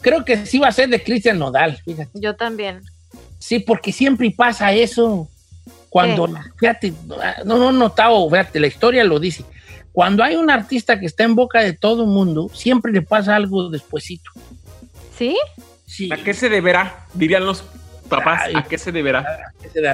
creo 0.00 0.24
que 0.24 0.46
sí 0.46 0.58
va 0.58 0.68
a 0.68 0.72
ser 0.72 0.88
de 0.88 1.02
Cristian 1.02 1.38
Nodal, 1.38 1.76
fíjate. 1.84 2.10
Yo 2.14 2.36
también. 2.36 2.82
Sí, 3.38 3.58
porque 3.60 3.92
siempre 3.92 4.30
pasa 4.30 4.72
eso. 4.72 5.28
Cuando, 5.88 6.28
fíjate, 6.58 6.92
no, 7.44 7.56
no 7.56 7.70
he 7.70 7.72
notado, 7.72 8.28
fíjate, 8.28 8.60
la 8.60 8.66
historia 8.66 9.04
lo 9.04 9.18
dice. 9.18 9.44
Cuando 9.92 10.22
hay 10.22 10.36
un 10.36 10.50
artista 10.50 11.00
que 11.00 11.06
está 11.06 11.24
en 11.24 11.34
boca 11.34 11.60
de 11.60 11.72
todo 11.72 12.02
el 12.02 12.08
mundo, 12.08 12.50
siempre 12.52 12.92
le 12.92 13.00
pasa 13.00 13.34
algo 13.34 13.70
despuesito. 13.70 14.30
¿Sí? 15.16 15.34
Sí. 15.86 16.10
¿A 16.12 16.16
qué 16.18 16.34
se 16.34 16.50
deberá? 16.50 17.06
Dirían 17.14 17.46
los 17.46 17.64
papás. 18.06 18.42
Ay. 18.46 18.54
¿A 18.56 18.62
qué 18.62 18.78
se 18.78 18.92
deberá? 18.92 19.52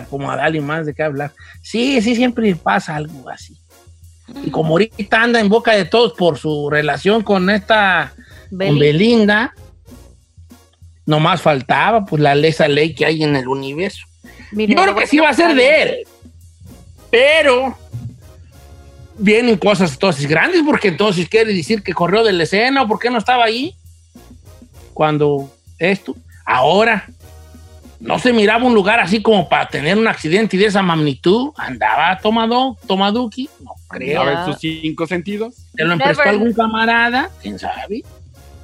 Como 0.08 0.30
a 0.30 0.36
darle 0.36 0.60
más 0.60 0.86
de 0.86 0.94
qué 0.94 1.02
hablar. 1.02 1.32
Sí, 1.62 2.00
sí, 2.00 2.14
siempre 2.14 2.54
pasa 2.54 2.96
algo 2.96 3.28
así. 3.28 3.56
Y 4.44 4.50
como 4.50 4.70
ahorita 4.70 5.22
anda 5.22 5.40
en 5.40 5.48
boca 5.48 5.72
de 5.72 5.84
todos 5.84 6.12
por 6.12 6.38
su 6.38 6.70
relación 6.70 7.22
con 7.22 7.50
esta, 7.50 8.12
con 8.48 8.58
Beli. 8.58 8.80
Belinda, 8.80 9.54
Nomás 11.04 11.42
faltaba, 11.42 12.04
pues, 12.04 12.22
la 12.22 12.34
esa 12.34 12.68
ley 12.68 12.94
que 12.94 13.04
hay 13.04 13.24
en 13.24 13.34
el 13.34 13.48
universo. 13.48 14.06
Mire, 14.52 14.74
Yo 14.74 14.82
creo 14.82 14.94
que 14.94 15.06
sí 15.06 15.18
va 15.18 15.30
a 15.30 15.34
ser 15.34 15.54
de 15.54 15.82
él. 15.82 16.06
Pero 17.10 17.76
vienen 19.18 19.56
cosas 19.56 19.92
entonces 19.92 20.26
grandes, 20.26 20.62
porque 20.64 20.88
entonces 20.88 21.28
quiere 21.28 21.52
decir 21.52 21.82
que 21.82 21.92
corrió 21.92 22.22
de 22.22 22.32
la 22.32 22.44
escena 22.44 22.82
o 22.82 22.88
por 22.88 22.98
qué 22.98 23.10
no 23.10 23.18
estaba 23.18 23.44
ahí 23.44 23.74
cuando 24.94 25.50
esto. 25.78 26.14
Ahora, 26.44 27.06
no 28.02 28.18
se 28.18 28.32
miraba 28.32 28.64
un 28.64 28.74
lugar 28.74 28.98
así 28.98 29.22
como 29.22 29.48
para 29.48 29.68
tener 29.68 29.96
un 29.96 30.08
accidente 30.08 30.56
de 30.56 30.66
esa 30.66 30.82
magnitud. 30.82 31.52
Andaba 31.56 32.18
tomado, 32.18 32.76
tomaduki, 32.88 33.48
no 33.60 33.70
creo. 33.88 34.22
A 34.22 34.24
ver 34.24 34.44
sus 34.44 34.58
cinco 34.58 35.06
sentidos. 35.06 35.54
¿Te 35.76 35.84
lo 35.84 35.92
emprestó 35.92 36.24
Never. 36.24 36.34
algún 36.34 36.52
camarada? 36.52 37.30
¿Quién 37.40 37.60
sabe? 37.60 38.02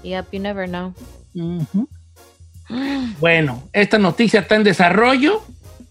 Yep, 0.03 0.33
you 0.33 0.40
never 0.40 0.68
know. 0.68 0.92
Bueno, 3.20 3.62
esta 3.72 3.96
noticia 3.98 4.40
está 4.40 4.57
en 4.57 4.64
desarrollo. 4.64 5.40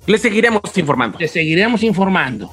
Le 0.06 0.18
seguiremos 0.18 0.62
informando. 0.76 1.18
Te 1.18 1.30
seguiremos 1.30 1.84
informando. 1.84 2.52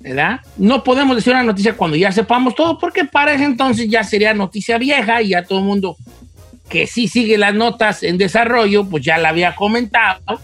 ¿Verdad? 0.00 0.40
No 0.58 0.84
podemos 0.84 1.16
decir 1.16 1.32
una 1.32 1.42
noticia 1.42 1.76
cuando 1.76 1.96
ya 1.96 2.12
sepamos 2.12 2.54
todo, 2.54 2.78
porque 2.78 3.06
para 3.06 3.32
ese 3.32 3.44
entonces 3.44 3.88
ya 3.88 4.04
sería 4.04 4.34
noticia 4.34 4.76
vieja 4.76 5.22
y 5.22 5.30
ya 5.30 5.44
todo 5.44 5.60
el 5.60 5.64
mundo 5.64 5.96
que 6.70 6.86
sí 6.86 7.08
sigue 7.08 7.36
las 7.36 7.54
notas 7.54 8.02
en 8.02 8.16
desarrollo, 8.16 8.84
pues 8.84 9.04
ya 9.04 9.18
la 9.18 9.28
había 9.28 9.54
comentado. 9.54 10.40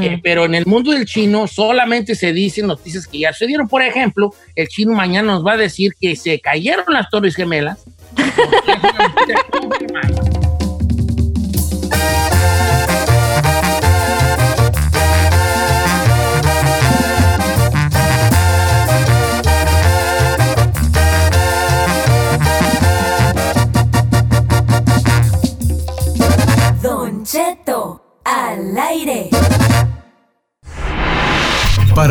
Eh, 0.00 0.18
pero 0.22 0.46
en 0.46 0.54
el 0.54 0.64
mundo 0.64 0.92
del 0.92 1.04
chino 1.04 1.46
solamente 1.46 2.14
se 2.14 2.32
dicen 2.32 2.66
noticias 2.66 3.06
que 3.06 3.18
ya 3.18 3.34
sucedieron. 3.34 3.68
Por 3.68 3.82
ejemplo, 3.82 4.32
el 4.54 4.68
chino 4.68 4.94
mañana 4.94 5.32
nos 5.32 5.44
va 5.44 5.52
a 5.52 5.56
decir 5.58 5.92
que 6.00 6.16
se 6.16 6.40
cayeron 6.40 6.86
las 6.88 7.10
Torres 7.10 7.36
Gemelas. 7.36 7.84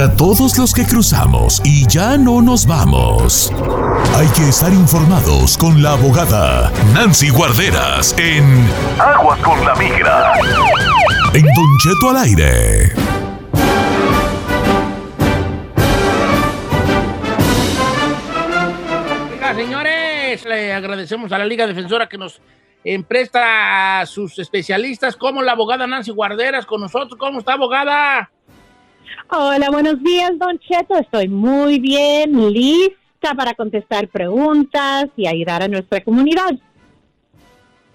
Para 0.06 0.18
todos 0.18 0.56
los 0.60 0.72
que 0.72 0.86
cruzamos 0.86 1.64
y 1.66 1.88
ya 1.88 2.16
no 2.16 2.40
nos 2.40 2.68
vamos, 2.68 3.52
hay 4.16 4.28
que 4.36 4.50
estar 4.50 4.72
informados 4.72 5.58
con 5.58 5.82
la 5.82 5.94
abogada 5.94 6.72
Nancy 6.94 7.30
Guarderas 7.30 8.16
en 8.20 8.68
Aguas 9.00 9.40
con 9.40 9.66
la 9.66 9.74
Migra. 9.74 10.34
En 11.34 11.42
Don 11.42 11.78
Cheto 11.80 12.10
al 12.12 12.18
aire. 12.18 12.94
Oiga, 19.34 19.56
señores, 19.56 20.46
le 20.46 20.72
agradecemos 20.72 21.32
a 21.32 21.40
la 21.40 21.46
Liga 21.46 21.66
Defensora 21.66 22.08
que 22.08 22.20
nos 22.20 22.40
eh, 22.84 23.02
presta 23.02 24.02
a 24.02 24.06
sus 24.06 24.38
especialistas, 24.38 25.16
como 25.16 25.42
la 25.42 25.54
abogada 25.54 25.88
Nancy 25.88 26.12
Guarderas 26.12 26.68
con 26.68 26.82
nosotros. 26.82 27.18
¿Cómo 27.18 27.40
está, 27.40 27.54
abogada? 27.54 28.30
Hola, 29.28 29.72
buenos 29.72 30.02
días, 30.04 30.38
Don 30.38 30.60
Cheto. 30.60 30.96
Estoy 30.98 31.28
muy 31.28 31.80
bien, 31.80 32.54
lista 32.54 33.34
para 33.36 33.56
contestar 33.56 34.08
preguntas 34.08 35.08
y 35.18 35.26
ayudar 35.26 35.64
a 35.64 35.68
nuestra 35.68 36.04
comunidad. 36.04 36.52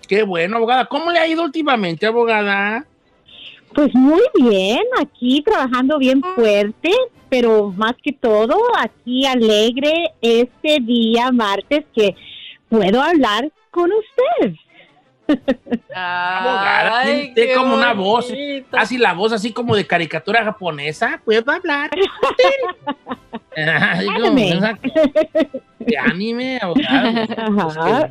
Qué 0.09 0.25
bueno, 0.25 0.57
abogada. 0.57 0.87
¿Cómo 0.87 1.13
le 1.13 1.21
ha 1.21 1.29
ido 1.29 1.45
últimamente, 1.45 2.05
abogada? 2.05 2.85
Pues 3.73 3.95
muy 3.95 4.23
bien, 4.35 4.83
aquí 5.01 5.41
trabajando 5.43 5.99
bien 5.99 6.21
fuerte, 6.35 6.91
pero 7.29 7.71
más 7.77 7.95
que 8.03 8.13
todo, 8.13 8.57
aquí 8.77 9.25
alegre 9.25 10.11
este 10.21 10.81
día 10.81 11.31
martes 11.31 11.85
que 11.95 12.17
puedo 12.69 13.01
hablar 13.01 13.53
con 13.71 13.89
usted. 13.93 14.57
Abogada, 15.95 17.03
qué 17.35 17.53
como 17.57 17.75
una 17.75 17.93
voz, 17.93 18.33
así 18.73 18.99
la 18.99 19.13
voz 19.13 19.33
así 19.33 19.53
como 19.53 19.77
de 19.77 19.87
caricatura 19.87 20.45
japonesa. 20.45 21.21
¿Puedo 21.25 21.51
hablar? 21.53 21.91
Como 24.07 24.27
Anime. 24.27 24.61
de 25.79 25.99
anime, 25.99 26.59
abogada. 26.63 27.29
Ajá. 27.37 28.09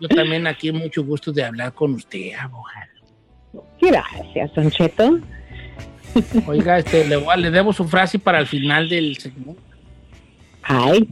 Yo 0.00 0.08
también 0.08 0.46
aquí 0.46 0.72
mucho 0.72 1.04
gusto 1.04 1.32
de 1.32 1.44
hablar 1.44 1.72
con 1.72 1.94
usted, 1.94 2.32
abogada. 2.38 2.88
Gracias, 3.80 4.54
Don 4.54 4.70
Cheto. 4.70 5.18
Oiga, 6.46 6.78
este, 6.78 7.06
le, 7.06 7.16
voy 7.16 7.28
a- 7.32 7.36
le 7.36 7.50
debo 7.50 7.72
su 7.72 7.86
frase 7.86 8.18
para 8.18 8.38
el 8.38 8.46
final 8.46 8.88
del 8.88 9.16
segmento. 9.18 9.60
Ay, 10.62 11.06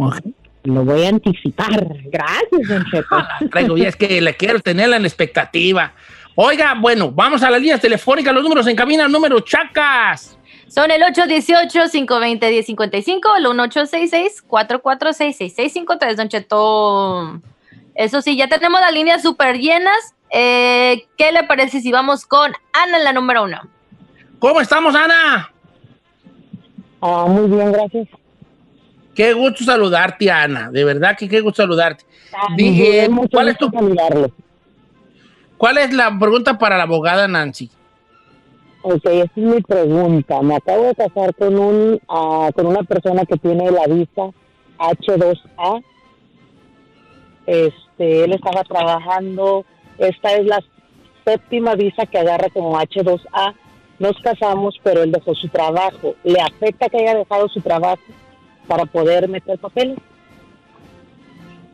lo 0.64 0.84
voy 0.84 1.04
a 1.04 1.10
anticipar. 1.10 1.86
Gracias, 2.06 2.68
Don 2.68 2.84
Cheto. 2.90 3.16
La 3.16 3.38
traigo 3.50 3.76
ya, 3.76 3.88
es 3.88 3.94
que 3.96 4.20
le 4.20 4.34
quiero 4.34 4.58
tenerla 4.60 4.96
en 4.96 5.04
expectativa. 5.04 5.92
Oiga, 6.34 6.74
bueno, 6.74 7.12
vamos 7.12 7.42
a 7.42 7.50
las 7.50 7.60
líneas 7.60 7.80
telefónicas, 7.80 8.34
los 8.34 8.42
números 8.42 8.66
en 8.66 8.74
cabina, 8.74 9.06
número 9.06 9.38
chacas. 9.40 10.36
Son 10.66 10.90
el 10.90 11.02
818-520-1055, 11.02 13.38
el 13.38 13.46
1866-446-6653, 13.46 16.16
Don 16.16 16.28
Cheto. 16.28 17.40
Eso 17.94 18.20
sí, 18.22 18.36
ya 18.36 18.48
tenemos 18.48 18.80
las 18.80 18.92
líneas 18.92 19.22
súper 19.22 19.58
llenas. 19.58 20.16
Eh, 20.30 21.06
¿Qué 21.16 21.30
le 21.30 21.44
parece 21.44 21.80
si 21.80 21.92
vamos 21.92 22.26
con 22.26 22.52
Ana 22.72 22.98
la 22.98 23.12
número 23.12 23.44
uno? 23.44 23.60
¿Cómo 24.40 24.60
estamos, 24.60 24.96
Ana? 24.96 25.52
Ah, 27.00 27.26
muy 27.28 27.48
bien, 27.48 27.70
gracias. 27.70 28.08
Qué 29.14 29.32
gusto 29.32 29.64
saludarte, 29.64 30.30
Ana. 30.30 30.70
De 30.70 30.84
verdad 30.84 31.16
que 31.16 31.28
qué 31.28 31.40
gusto 31.40 31.62
saludarte. 31.62 32.04
Muy 32.48 32.56
Dije, 32.56 33.08
¿cuál, 33.30 33.48
es 33.48 33.58
tu. 33.58 33.70
¿Cuál 35.56 35.78
es 35.78 35.92
la 35.92 36.18
pregunta 36.18 36.58
para 36.58 36.76
la 36.76 36.82
abogada 36.82 37.28
Nancy? 37.28 37.70
Ok, 38.82 39.04
esa 39.04 39.22
es 39.24 39.36
mi 39.36 39.62
pregunta. 39.62 40.42
Me 40.42 40.56
acabo 40.56 40.86
de 40.86 40.94
casar 40.94 41.34
con 41.36 41.58
un 41.58 42.00
ah, 42.08 42.50
con 42.54 42.66
una 42.66 42.82
persona 42.82 43.24
que 43.24 43.36
tiene 43.36 43.70
la 43.70 43.86
visa 43.86 44.30
H2A. 44.78 45.82
Este, 47.46 48.24
él 48.24 48.32
estaba 48.32 48.64
trabajando. 48.64 49.64
Esta 49.98 50.34
es 50.34 50.44
la 50.44 50.60
séptima 51.24 51.76
visa 51.76 52.04
que 52.06 52.18
agarra 52.18 52.48
como 52.50 52.78
H2A. 52.78 53.54
Nos 54.00 54.18
casamos, 54.22 54.74
pero 54.82 55.04
él 55.04 55.12
dejó 55.12 55.34
su 55.36 55.48
trabajo. 55.48 56.16
¿Le 56.24 56.40
afecta 56.40 56.88
que 56.88 56.98
haya 56.98 57.14
dejado 57.14 57.48
su 57.48 57.60
trabajo 57.60 58.02
para 58.66 58.84
poder 58.86 59.28
meter 59.28 59.58
papeles? 59.58 59.98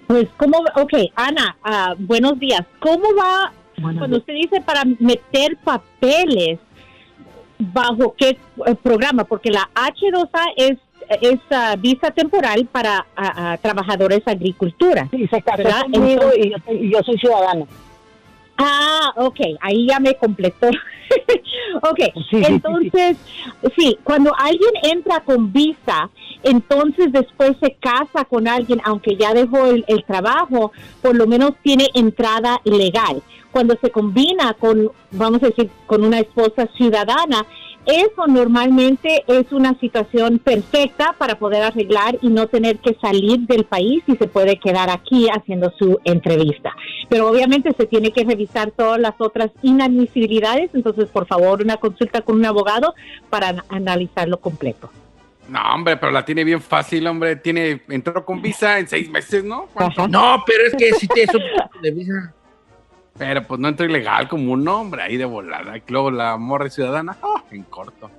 Pues, 0.07 0.27
¿cómo? 0.37 0.59
Ok, 0.77 0.93
Ana, 1.15 1.57
ah, 1.63 1.95
buenos 1.99 2.39
días. 2.39 2.63
¿Cómo 2.81 3.05
va 3.19 3.53
cuando 3.81 4.19
usted 4.19 4.35
dice 4.35 4.61
para 4.61 4.83
meter 4.99 5.57
papeles? 5.65 6.59
¿Bajo 7.59 8.15
qué 8.17 8.31
eh, 8.67 8.75
programa? 8.83 9.25
Porque 9.25 9.51
la 9.51 9.69
H2A 9.75 10.53
es, 10.57 10.79
es 11.21 11.39
ah, 11.51 11.77
visa 11.79 12.11
temporal 12.11 12.67
para 12.73 13.07
ah, 13.17 13.57
trabajadores 13.63 14.23
agricultura. 14.27 15.07
Sí, 15.11 15.27
se 15.29 15.41
casó 15.43 15.59
¿verdad? 15.63 15.83
conmigo 15.83 16.23
Entonces- 16.33 16.47
y 16.47 16.51
yo, 16.51 16.57
soy- 16.67 16.77
y 16.87 16.93
yo 16.93 16.99
soy 17.05 17.19
ciudadana. 17.19 17.67
Ah, 18.59 19.13
ok, 19.17 19.41
ahí 19.61 19.87
ya 19.87 20.01
me 20.01 20.15
completó. 20.17 20.69
ok, 21.77 21.99
Sí, 21.99 22.11
sí, 22.15 22.23
sí, 22.31 22.43
entonces, 22.47 23.17
sí, 23.77 23.99
cuando 24.05 24.33
alguien 24.37 24.71
entra 24.83 25.21
con 25.21 25.53
visa, 25.53 26.11
entonces 26.43 27.13
después 27.13 27.53
se 27.61 27.75
casa 27.75 28.25
con 28.25 28.49
alguien, 28.49 28.81
aunque 28.85 29.17
ya 29.17 29.35
dejó 29.35 29.67
el, 29.67 29.85
el 29.89 30.05
trabajo, 30.05 30.73
por 31.03 31.17
lo 31.17 31.27
menos 31.27 31.53
tiene 31.63 31.89
entrada 31.95 32.61
legal. 32.65 33.23
Cuando 33.53 33.77
se 33.81 33.91
combina 33.91 34.55
con, 34.55 34.91
vamos 35.11 35.43
a 35.43 35.47
decir, 35.47 35.71
con 35.87 36.05
una 36.05 36.21
esposa 36.21 36.69
ciudadana, 36.77 37.45
eso 37.87 38.27
normalmente 38.29 39.25
es 39.27 39.51
una 39.53 39.79
situación 39.81 40.39
perfecta 40.39 41.15
para 41.19 41.39
poder 41.39 41.63
arreglar 41.63 42.19
y 42.23 42.29
no 42.29 42.47
tener 42.47 42.79
que 42.79 42.95
salir 43.01 43.41
del 43.41 43.65
país 43.65 44.03
y 44.07 44.17
se 44.17 44.27
puede 44.29 44.59
quedar 44.59 44.91
aquí 44.91 45.29
haciendo 45.29 45.73
su 45.79 45.99
entrevista. 46.05 46.73
Pero 47.09 47.29
obviamente 47.29 47.73
se 47.77 47.87
tiene 47.87 48.13
que 48.13 48.25
revisar 48.25 48.71
todas 48.71 49.01
las 49.01 49.15
otras 49.19 49.51
inadmisibilidades, 49.63 50.71
entonces 50.75 51.09
por 51.09 51.27
favor 51.27 51.63
una 51.63 51.77
consulta 51.79 52.21
con 52.21 52.37
un 52.37 52.45
abogado 52.47 52.95
para 53.29 53.49
an- 53.49 53.63
analizarlo 53.69 54.39
completo. 54.39 54.91
No, 55.49 55.59
hombre, 55.75 55.97
pero 55.97 56.13
la 56.13 56.25
tiene 56.25 56.45
bien 56.45 56.61
fácil, 56.61 57.05
hombre. 57.09 57.35
Tiene, 57.35 57.83
entró 57.89 58.25
con 58.25 58.41
visa 58.41 58.79
en 58.79 58.87
seis 58.87 59.11
meses, 59.11 59.43
¿no? 59.43 59.67
No, 60.09 60.45
pero 60.47 60.65
es 60.69 60.75
que 60.77 60.93
si 60.95 61.09
te 61.09 61.25
eso 61.25 61.39
de 61.83 61.91
visa. 61.91 62.33
Pero 63.21 63.47
pues 63.47 63.61
no 63.61 63.69
entró 63.69 63.85
ilegal 63.85 64.31
como 64.31 64.51
un 64.51 64.67
hombre 64.67 65.03
ahí 65.03 65.19
de 65.19 65.27
volada. 65.27 65.77
Y 65.77 65.83
luego 65.89 66.11
la 66.11 66.39
morra 66.39 66.71
ciudadana, 66.71 67.19
ah, 67.23 67.45
en 67.51 67.65
corto. 67.65 68.11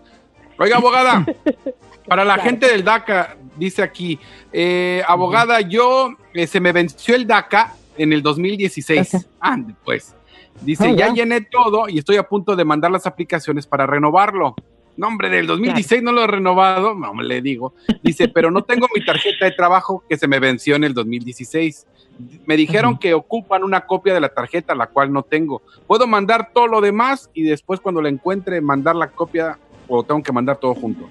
Oiga, 0.59 0.77
abogada, 0.77 1.25
para 2.07 2.23
la 2.23 2.37
gente 2.37 2.67
del 2.67 2.83
DACA, 2.83 3.35
dice 3.57 3.81
aquí, 3.81 4.19
eh, 4.53 5.01
abogada, 5.07 5.59
yo 5.61 6.15
eh, 6.35 6.45
se 6.45 6.59
me 6.59 6.71
venció 6.71 7.15
el 7.15 7.25
DACA 7.25 7.73
en 7.97 8.13
el 8.13 8.21
2016. 8.21 9.27
Ah, 9.41 9.57
pues. 9.83 10.13
Dice, 10.61 10.91
Oh, 10.91 10.95
ya 10.95 11.11
llené 11.11 11.41
todo 11.41 11.89
y 11.89 11.97
estoy 11.97 12.17
a 12.17 12.29
punto 12.29 12.55
de 12.55 12.63
mandar 12.63 12.91
las 12.91 13.07
aplicaciones 13.07 13.65
para 13.65 13.87
renovarlo. 13.87 14.53
No, 15.01 15.07
hombre, 15.07 15.31
del 15.31 15.47
2016 15.47 16.03
no 16.03 16.11
lo 16.11 16.23
he 16.23 16.27
renovado, 16.27 16.93
no 16.93 17.11
le 17.23 17.41
digo. 17.41 17.73
Dice, 18.03 18.27
pero 18.27 18.51
no 18.51 18.63
tengo 18.63 18.85
mi 18.93 19.03
tarjeta 19.03 19.45
de 19.45 19.51
trabajo 19.51 20.03
que 20.07 20.15
se 20.15 20.27
me 20.27 20.39
venció 20.39 20.75
en 20.75 20.83
el 20.83 20.93
2016. 20.93 21.87
Me 22.45 22.55
dijeron 22.55 22.99
que 22.99 23.15
ocupan 23.15 23.63
una 23.63 23.87
copia 23.87 24.13
de 24.13 24.21
la 24.21 24.29
tarjeta, 24.29 24.75
la 24.75 24.85
cual 24.85 25.11
no 25.11 25.23
tengo. 25.23 25.63
¿Puedo 25.87 26.05
mandar 26.05 26.51
todo 26.53 26.67
lo 26.67 26.81
demás 26.81 27.31
y 27.33 27.41
después 27.41 27.79
cuando 27.79 27.99
la 27.99 28.09
encuentre 28.09 28.61
mandar 28.61 28.95
la 28.95 29.07
copia 29.07 29.57
o 29.87 30.03
tengo 30.03 30.21
que 30.21 30.31
mandar 30.31 30.57
todo 30.57 30.75
junto? 30.75 31.09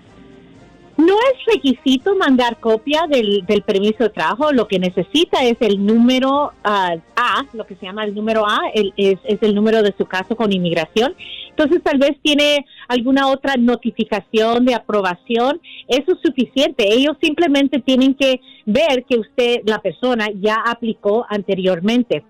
No 1.01 1.15
es 1.15 1.45
requisito 1.55 2.15
mandar 2.17 2.59
copia 2.61 3.07
del, 3.09 3.45
del 3.47 3.63
permiso 3.63 4.05
de 4.05 4.11
trabajo, 4.11 4.53
lo 4.53 4.69
que 4.69 4.79
necesita 4.79 5.43
es 5.45 5.57
el 5.61 5.85
número 5.85 6.53
ah, 6.63 6.97
A, 7.17 7.47
lo 7.55 7.65
que 7.67 7.75
se 7.77 7.87
llama 7.87 8.05
el 8.05 8.15
número 8.15 8.47
A, 8.47 8.59
el- 8.75 8.93
es, 8.97 9.19
es 9.25 9.43
el 9.43 9.55
número 9.55 9.83
de 9.83 9.95
su 9.97 10.05
caso 10.07 10.37
con 10.37 10.53
inmigración. 10.53 11.15
Entonces 11.49 11.83
tal 11.83 11.99
vez 11.99 12.17
tiene 12.23 12.67
alguna 12.89 13.29
otra 13.29 13.55
notificación 13.57 14.65
de 14.67 14.75
aprobación, 14.75 15.61
eso 15.89 16.13
es 16.13 16.19
suficiente. 16.23 16.93
Ellos 16.93 17.17
simplemente 17.21 17.81
tienen 17.81 18.15
que 18.15 18.41
ver 18.67 19.05
que 19.09 19.19
usted, 19.19 19.61
la 19.65 19.79
persona, 19.81 20.29
ya 20.35 20.57
aplicó 20.67 21.25
anteriormente. 21.29 22.25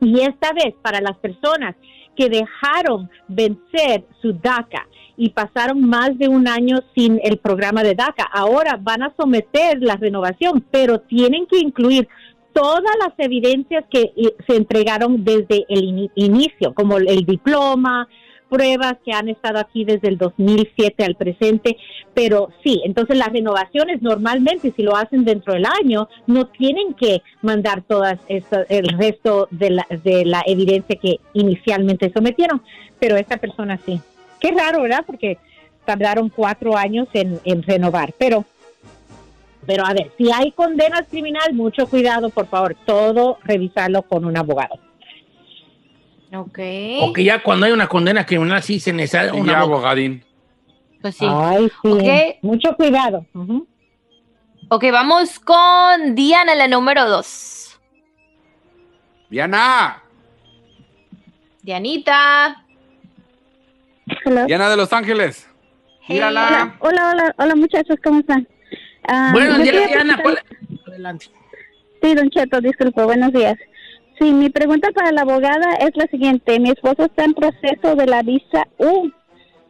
Y 0.00 0.20
esta 0.20 0.52
vez, 0.52 0.74
para 0.82 1.00
las 1.00 1.16
personas 1.18 1.76
que 2.20 2.28
dejaron 2.28 3.08
vencer 3.28 4.04
su 4.20 4.34
DACA 4.34 4.86
y 5.16 5.30
pasaron 5.30 5.80
más 5.80 6.18
de 6.18 6.28
un 6.28 6.46
año 6.46 6.76
sin 6.94 7.18
el 7.22 7.38
programa 7.38 7.82
de 7.82 7.94
DACA, 7.94 8.24
ahora 8.30 8.78
van 8.78 9.02
a 9.02 9.14
someter 9.18 9.78
la 9.80 9.96
renovación, 9.96 10.62
pero 10.70 11.00
tienen 11.00 11.46
que 11.46 11.58
incluir 11.58 12.06
todas 12.52 12.94
las 12.98 13.14
evidencias 13.16 13.84
que 13.90 14.12
eh, 14.16 14.34
se 14.46 14.56
entregaron 14.56 15.24
desde 15.24 15.64
el 15.70 15.82
ini- 15.82 16.10
inicio, 16.14 16.74
como 16.74 16.98
el 16.98 17.24
diploma, 17.24 18.06
pruebas 18.50 18.96
que 19.04 19.12
han 19.12 19.28
estado 19.28 19.58
aquí 19.58 19.84
desde 19.84 20.08
el 20.08 20.18
2007 20.18 21.04
al 21.04 21.14
presente, 21.14 21.76
pero 22.12 22.50
sí, 22.62 22.82
entonces 22.84 23.16
las 23.16 23.32
renovaciones 23.32 24.02
normalmente 24.02 24.72
si 24.76 24.82
lo 24.82 24.96
hacen 24.96 25.24
dentro 25.24 25.54
del 25.54 25.64
año 25.64 26.08
no 26.26 26.46
tienen 26.48 26.92
que 26.94 27.22
mandar 27.40 27.82
todas 27.82 28.18
el 28.28 28.88
resto 28.98 29.48
de 29.50 29.70
la, 29.70 29.86
de 30.04 30.24
la 30.26 30.42
evidencia 30.46 30.96
que 30.96 31.20
inicialmente 31.32 32.12
sometieron, 32.12 32.60
pero 32.98 33.16
esta 33.16 33.38
persona 33.38 33.78
sí. 33.86 34.00
Qué 34.40 34.50
raro, 34.50 34.82
¿verdad? 34.82 35.04
Porque 35.06 35.38
tardaron 35.84 36.28
cuatro 36.28 36.76
años 36.76 37.08
en, 37.14 37.38
en 37.44 37.62
renovar, 37.62 38.12
pero 38.18 38.44
pero 39.66 39.86
a 39.86 39.92
ver, 39.92 40.10
si 40.16 40.32
hay 40.32 40.52
condenas 40.52 41.06
criminales, 41.08 41.54
mucho 41.54 41.86
cuidado, 41.86 42.30
por 42.30 42.46
favor, 42.46 42.74
todo 42.86 43.38
revisarlo 43.44 44.02
con 44.02 44.24
un 44.24 44.36
abogado. 44.36 44.89
Ok. 46.32 46.58
O 47.00 47.12
que 47.12 47.24
ya 47.24 47.42
cuando 47.42 47.66
hay 47.66 47.72
una 47.72 47.88
condena 47.88 48.24
criminal 48.24 48.62
sí 48.62 48.78
se 48.80 48.92
necesita 48.92 49.34
un 49.34 49.46
ya, 49.46 49.60
abogadín. 49.60 50.24
Pues 51.02 51.16
sí. 51.16 51.26
Ay, 51.28 51.68
sí. 51.82 51.88
Ok. 51.88 52.38
Mucho 52.42 52.74
cuidado. 52.76 53.26
Ujú. 53.34 53.66
Ok, 54.68 54.84
vamos 54.92 55.40
con 55.40 56.14
Diana, 56.14 56.54
la 56.54 56.68
número 56.68 57.08
dos. 57.08 57.80
Diana, 59.28 60.02
Dianita. 61.62 62.64
Hello. 64.24 64.46
Diana 64.46 64.68
de 64.68 64.76
Los 64.76 64.92
Ángeles. 64.92 65.48
Mírala. 66.08 66.76
Hola, 66.80 67.10
hola, 67.12 67.34
hola 67.38 67.54
muchachos, 67.54 67.96
¿cómo 68.02 68.20
están? 68.20 68.46
Días, 69.06 69.58
quería 69.58 69.86
Diana. 69.86 70.16
preguntar- 70.16 70.22
¿cuál- 70.22 70.80
Adelante. 70.88 71.26
Sí, 72.02 72.14
don 72.14 72.30
Cheto, 72.30 72.60
disculpe, 72.60 73.02
buenos 73.04 73.32
días. 73.32 73.56
Sí, 74.20 74.34
mi 74.34 74.50
pregunta 74.50 74.90
para 74.94 75.12
la 75.12 75.22
abogada 75.22 75.76
es 75.76 75.96
la 75.96 76.06
siguiente. 76.08 76.60
Mi 76.60 76.70
esposo 76.70 77.06
está 77.06 77.24
en 77.24 77.32
proceso 77.32 77.96
de 77.96 78.04
la 78.04 78.22
visa 78.22 78.68
U 78.76 79.10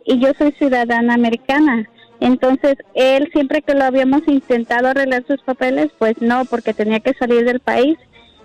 y 0.04 0.18
yo 0.18 0.32
soy 0.36 0.50
ciudadana 0.58 1.14
americana. 1.14 1.88
Entonces, 2.18 2.74
él 2.94 3.30
siempre 3.32 3.62
que 3.62 3.74
lo 3.74 3.84
habíamos 3.84 4.26
intentado 4.26 4.88
arreglar 4.88 5.24
sus 5.28 5.40
papeles, 5.42 5.90
pues 5.98 6.20
no, 6.20 6.44
porque 6.46 6.74
tenía 6.74 6.98
que 6.98 7.14
salir 7.14 7.44
del 7.44 7.60
país 7.60 7.96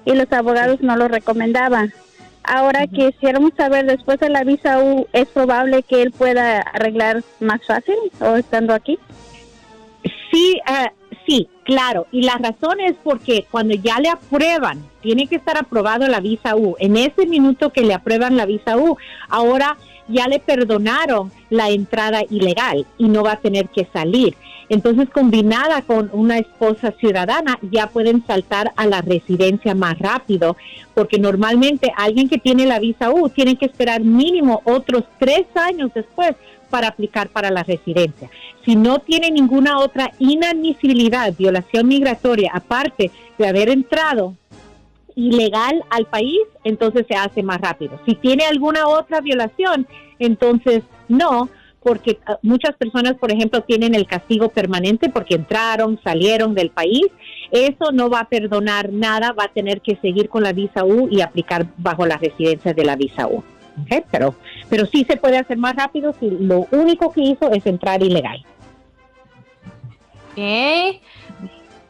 y 0.06 0.14
los 0.14 0.32
abogados 0.32 0.80
no 0.82 0.96
lo 0.96 1.08
recomendaban. 1.08 1.92
Ahora 2.44 2.86
quisiéramos 2.86 3.54
saber, 3.58 3.88
después 3.88 4.20
de 4.20 4.30
la 4.30 4.44
visa 4.44 4.80
U, 4.80 5.08
¿es 5.12 5.28
probable 5.30 5.82
que 5.82 6.04
él 6.04 6.12
pueda 6.12 6.60
arreglar 6.60 7.24
más 7.40 7.66
fácil 7.66 7.96
o 8.20 8.36
estando 8.36 8.76
aquí? 8.76 9.00
Sí, 10.32 10.62
ah, 10.68 10.92
sí, 11.26 11.48
claro. 11.64 12.08
Y 12.12 12.24
la 12.24 12.38
razón 12.38 12.80
es 12.80 12.96
porque 13.04 13.46
cuando 13.50 13.76
ya 13.76 14.00
le 14.00 14.10
aprueban, 14.10 14.84
tiene 15.02 15.28
que 15.28 15.36
estar 15.36 15.58
aprobado 15.58 16.08
la 16.08 16.20
visa 16.20 16.56
U. 16.56 16.76
En 16.80 16.98
ese 16.98 17.26
minuto 17.26 17.72
que 17.72 17.82
le 17.82 17.94
aprueban 17.94 18.38
la 18.38 18.46
visa 18.46 18.78
U, 18.78 18.98
ahora 19.30 19.78
ya 20.08 20.28
le 20.28 20.40
perdonaron 20.40 21.32
la 21.50 21.70
entrada 21.70 22.22
ilegal 22.30 22.86
y 22.98 23.08
no 23.08 23.24
va 23.24 23.34
a 23.34 23.40
tener 23.40 23.70
que 23.70 23.88
salir. 23.92 24.36
Entonces, 24.68 25.10
combinada 25.10 25.84
con 25.84 26.10
una 26.12 26.40
esposa 26.40 26.92
ciudadana, 27.00 27.60
ya 27.62 27.88
pueden 27.88 28.26
saltar 28.26 28.72
a 28.76 28.88
la 28.88 29.02
residencia 29.02 29.76
más 29.76 30.00
rápido, 30.00 30.58
porque 30.96 31.20
normalmente 31.20 31.92
alguien 31.96 32.30
que 32.30 32.40
tiene 32.40 32.66
la 32.66 32.80
visa 32.80 33.12
U 33.12 33.30
tiene 33.30 33.58
que 33.58 33.66
esperar 33.66 34.02
mínimo 34.02 34.62
otros 34.66 35.04
tres 35.20 35.46
años 35.56 35.92
después 35.94 36.36
para 36.76 36.90
aplicar 36.90 37.30
para 37.30 37.52
la 37.52 37.64
residencia. 37.64 38.30
Si 38.66 38.76
no 38.76 39.00
tiene 39.00 39.32
ninguna 39.32 39.80
otra 39.80 40.12
inadmisibilidad, 40.20 41.34
violación 41.34 41.88
migratoria, 41.88 42.52
aparte 42.54 43.12
de 43.38 43.48
haber 43.48 43.70
entrado 43.70 44.36
ilegal 45.16 45.82
al 45.90 46.06
país, 46.06 46.42
entonces 46.66 47.06
se 47.08 47.16
hace 47.16 47.44
más 47.44 47.62
rápido. 47.62 47.98
Si 48.06 48.16
tiene 48.16 48.44
alguna 48.44 48.90
otra 48.90 49.22
violación, 49.22 49.88
entonces 50.20 50.84
no, 51.08 51.48
porque 51.82 52.20
ah, 52.26 52.40
muchas 52.42 52.76
personas, 52.76 53.14
por 53.14 53.32
ejemplo, 53.32 53.62
tienen 53.62 53.96
el 53.96 54.06
castigo 54.06 54.50
permanente 54.50 55.08
porque 55.08 55.36
entraron, 55.36 55.98
salieron 56.04 56.56
del 56.56 56.72
país. 56.72 57.06
Eso 57.52 57.94
no 57.94 58.10
va 58.10 58.20
a 58.20 58.28
perdonar 58.28 58.92
nada, 58.92 59.32
va 59.32 59.46
a 59.46 59.54
tener 59.54 59.80
que 59.80 59.96
seguir 60.02 60.28
con 60.28 60.44
la 60.44 60.52
visa 60.52 60.84
U 60.84 61.08
y 61.10 61.22
aplicar 61.22 61.68
bajo 61.78 62.06
la 62.06 62.18
residencia 62.18 62.74
de 62.74 62.84
la 62.84 62.98
visa 62.98 63.28
U. 63.28 63.46
¿ok? 63.82 64.06
Pero, 64.12 64.36
pero 64.70 64.86
sí 64.86 65.06
se 65.10 65.18
puede 65.18 65.38
hacer 65.38 65.58
más 65.58 65.76
rápido 65.76 66.14
si 66.20 66.30
lo 66.30 66.68
único 66.72 67.12
que 67.12 67.22
hizo 67.22 67.52
es 67.52 67.66
entrar 67.66 68.02
ilegal. 68.04 68.46
Ok. 70.32 71.02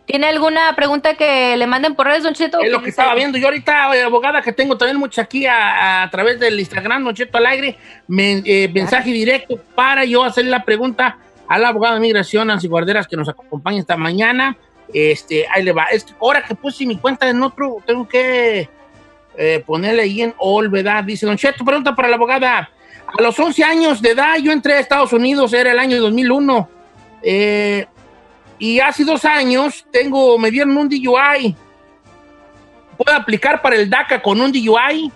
¿Tiene 0.06 0.28
alguna 0.28 0.76
pregunta 0.76 1.16
que 1.16 1.58
le 1.58 1.66
manden 1.66 1.96
por 1.96 2.06
redes, 2.06 2.22
Don 2.22 2.34
Cheto? 2.36 2.60
Es 2.62 2.72
lo 2.72 2.80
que 2.84 2.90
estaba 2.90 3.16
viendo. 3.16 3.40
Yo 3.40 3.48
ahorita, 3.48 3.96
eh, 3.96 4.04
abogada, 4.04 4.40
que 4.44 4.54
tengo 4.54 4.78
también 4.78 4.98
mucho 5.00 5.20
aquí 5.20 5.48
a, 5.48 6.04
a 6.04 6.10
través 6.12 6.40
del 6.40 6.60
Instagram, 6.60 7.04
Don 7.06 7.16
Cheto 7.16 7.40
al 7.40 7.48
aire, 7.48 7.76
men- 8.08 8.44
eh, 8.46 8.70
mensaje 8.72 9.12
directo 9.12 9.58
para 9.74 10.06
yo 10.06 10.24
hacerle 10.24 10.52
la 10.52 10.64
pregunta 10.64 11.18
a 11.48 11.58
la 11.58 11.70
abogada 11.70 11.96
de 11.96 12.02
migración, 12.02 12.48
Nancy 12.48 12.68
Guarderas, 12.68 13.08
que 13.08 13.18
nos 13.18 13.28
acompaña 13.30 13.80
esta 13.80 13.98
mañana. 13.98 14.56
Este, 14.94 15.48
ahí 15.52 15.64
le 15.64 15.72
va. 15.72 15.86
Es 15.86 16.04
que 16.04 16.14
ahora 16.22 16.44
que 16.44 16.54
puse 16.54 16.86
mi 16.86 16.98
cuenta 16.98 17.28
en 17.28 17.42
otro, 17.42 17.78
tengo 17.88 18.08
que 18.08 18.70
eh, 19.38 19.64
ponerle 19.66 20.04
ahí 20.04 20.22
en 20.22 20.34
all, 20.38 20.70
¿verdad? 20.70 21.04
Dice 21.04 21.26
Don 21.26 21.38
Cheto, 21.38 21.64
pregunta 21.64 21.96
para 21.96 22.08
la 22.08 22.16
abogada. 22.16 22.70
A 23.18 23.22
los 23.22 23.38
11 23.38 23.64
años 23.64 24.02
de 24.02 24.12
edad 24.12 24.38
yo 24.42 24.52
entré 24.52 24.74
a 24.74 24.80
Estados 24.80 25.14
Unidos, 25.14 25.54
era 25.54 25.72
el 25.72 25.80
año 25.80 26.00
2001. 26.02 26.70
Eh, 27.24 27.86
y 28.60 28.80
hace 28.80 29.04
dos 29.04 29.26
años 29.26 29.86
tengo, 29.92 30.38
me 30.38 30.52
dieron 30.52 30.76
un 30.78 30.90
DUI. 30.90 31.56
¿Puedo 32.98 33.18
aplicar 33.18 33.62
para 33.62 33.76
el 33.76 33.90
DACA 33.90 34.22
con 34.22 34.40
un 34.40 34.52
DUI? 34.52 35.12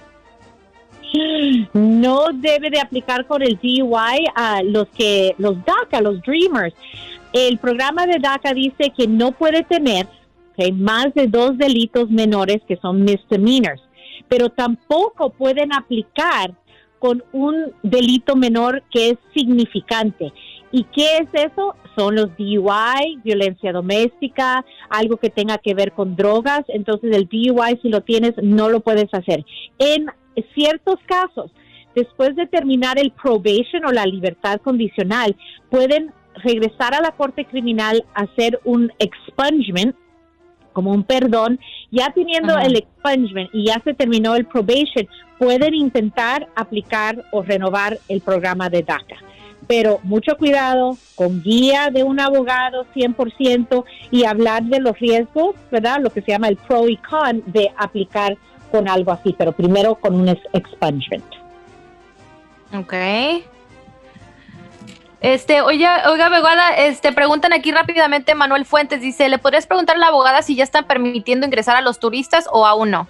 No 1.73 2.27
debe 2.33 2.69
de 2.69 2.79
aplicar 2.79 3.25
con 3.25 3.41
el 3.41 3.57
DUI 3.57 4.25
a 4.35 4.61
los 4.63 4.87
que 4.89 5.33
los 5.37 5.55
DACA, 5.65 6.01
los 6.01 6.21
Dreamers. 6.21 6.75
El 7.31 7.57
programa 7.57 8.05
de 8.05 8.19
DACA 8.19 8.53
dice 8.53 8.91
que 8.95 9.07
no 9.07 9.31
puede 9.31 9.63
tener 9.63 10.07
más 10.73 11.13
de 11.13 11.27
dos 11.27 11.57
delitos 11.57 12.09
menores 12.09 12.61
que 12.67 12.75
son 12.77 13.03
misdemeanors, 13.03 13.81
pero 14.29 14.49
tampoco 14.49 15.31
pueden 15.31 15.73
aplicar 15.73 16.53
con 16.99 17.23
un 17.31 17.73
delito 17.81 18.35
menor 18.35 18.83
que 18.91 19.09
es 19.09 19.17
significante. 19.33 20.31
¿Y 20.71 20.83
qué 20.83 21.17
es 21.17 21.51
eso? 21.51 21.75
Son 21.97 22.15
los 22.15 22.37
DUI, 22.37 23.19
violencia 23.23 23.71
doméstica, 23.71 24.63
algo 24.89 25.17
que 25.17 25.29
tenga 25.29 25.57
que 25.57 25.73
ver 25.73 25.93
con 25.93 26.15
drogas. 26.15 26.63
Entonces 26.67 27.15
el 27.15 27.27
DUI, 27.27 27.79
si 27.81 27.89
lo 27.89 28.01
tienes, 28.01 28.33
no 28.41 28.69
lo 28.69 28.81
puedes 28.81 29.11
hacer. 29.13 29.43
En 29.79 30.07
ciertos 30.53 30.97
casos, 31.05 31.51
después 31.95 32.35
de 32.35 32.45
terminar 32.47 32.99
el 32.99 33.11
probation 33.11 33.85
o 33.85 33.91
la 33.91 34.05
libertad 34.05 34.61
condicional, 34.61 35.35
pueden 35.69 36.13
regresar 36.35 36.93
a 36.93 37.01
la 37.01 37.11
corte 37.11 37.45
criminal 37.45 38.05
a 38.13 38.21
hacer 38.21 38.59
un 38.63 38.91
expungement, 38.99 39.95
como 40.79 40.91
un 40.93 41.03
perdón, 41.03 41.59
ya 41.91 42.09
teniendo 42.13 42.53
Ajá. 42.53 42.65
el 42.65 42.77
expungement 42.77 43.49
y 43.51 43.65
ya 43.65 43.81
se 43.83 43.93
terminó 43.93 44.35
el 44.35 44.45
probation, 44.45 45.07
pueden 45.37 45.73
intentar 45.73 46.47
aplicar 46.55 47.25
o 47.31 47.41
renovar 47.43 47.99
el 48.07 48.21
programa 48.21 48.69
de 48.69 48.81
DACA. 48.83 49.17
Pero 49.67 49.99
mucho 50.03 50.37
cuidado, 50.37 50.97
con 51.15 51.43
guía 51.43 51.89
de 51.91 52.03
un 52.03 52.21
abogado 52.21 52.85
100% 52.95 53.83
y 54.09 54.23
hablar 54.23 54.63
de 54.63 54.79
los 54.79 54.97
riesgos, 54.97 55.53
¿verdad? 55.69 55.99
Lo 56.01 56.11
que 56.11 56.21
se 56.21 56.31
llama 56.31 56.47
el 56.47 56.55
pro 56.55 56.87
y 56.87 56.95
con 56.95 57.43
de 57.47 57.69
aplicar 57.77 58.37
con 58.71 58.87
algo 58.87 59.11
así, 59.11 59.35
pero 59.37 59.51
primero 59.51 59.95
con 59.95 60.15
un 60.15 60.29
ex- 60.29 60.47
expungement. 60.53 61.25
Ok. 62.73 62.93
Este, 65.21 65.59
oiga, 65.61 66.03
oiga, 66.09 66.27
abogada, 66.27 66.75
este, 66.77 67.11
preguntan 67.11 67.51
aquí 67.51 67.71
rápidamente, 67.71 68.35
Manuel 68.35 68.65
Fuentes 68.65 69.01
dice, 69.01 69.27
¿le 69.27 69.37
podrías 69.37 69.67
preguntar 69.67 69.97
a 69.97 69.99
la 69.99 70.07
abogada 70.07 70.41
si 70.41 70.55
ya 70.55 70.63
están 70.63 70.85
permitiendo 70.85 71.45
ingresar 71.45 71.75
a 71.75 71.81
los 71.81 71.99
turistas 71.99 72.47
o 72.51 72.65
aún 72.65 72.91
no? 72.91 73.07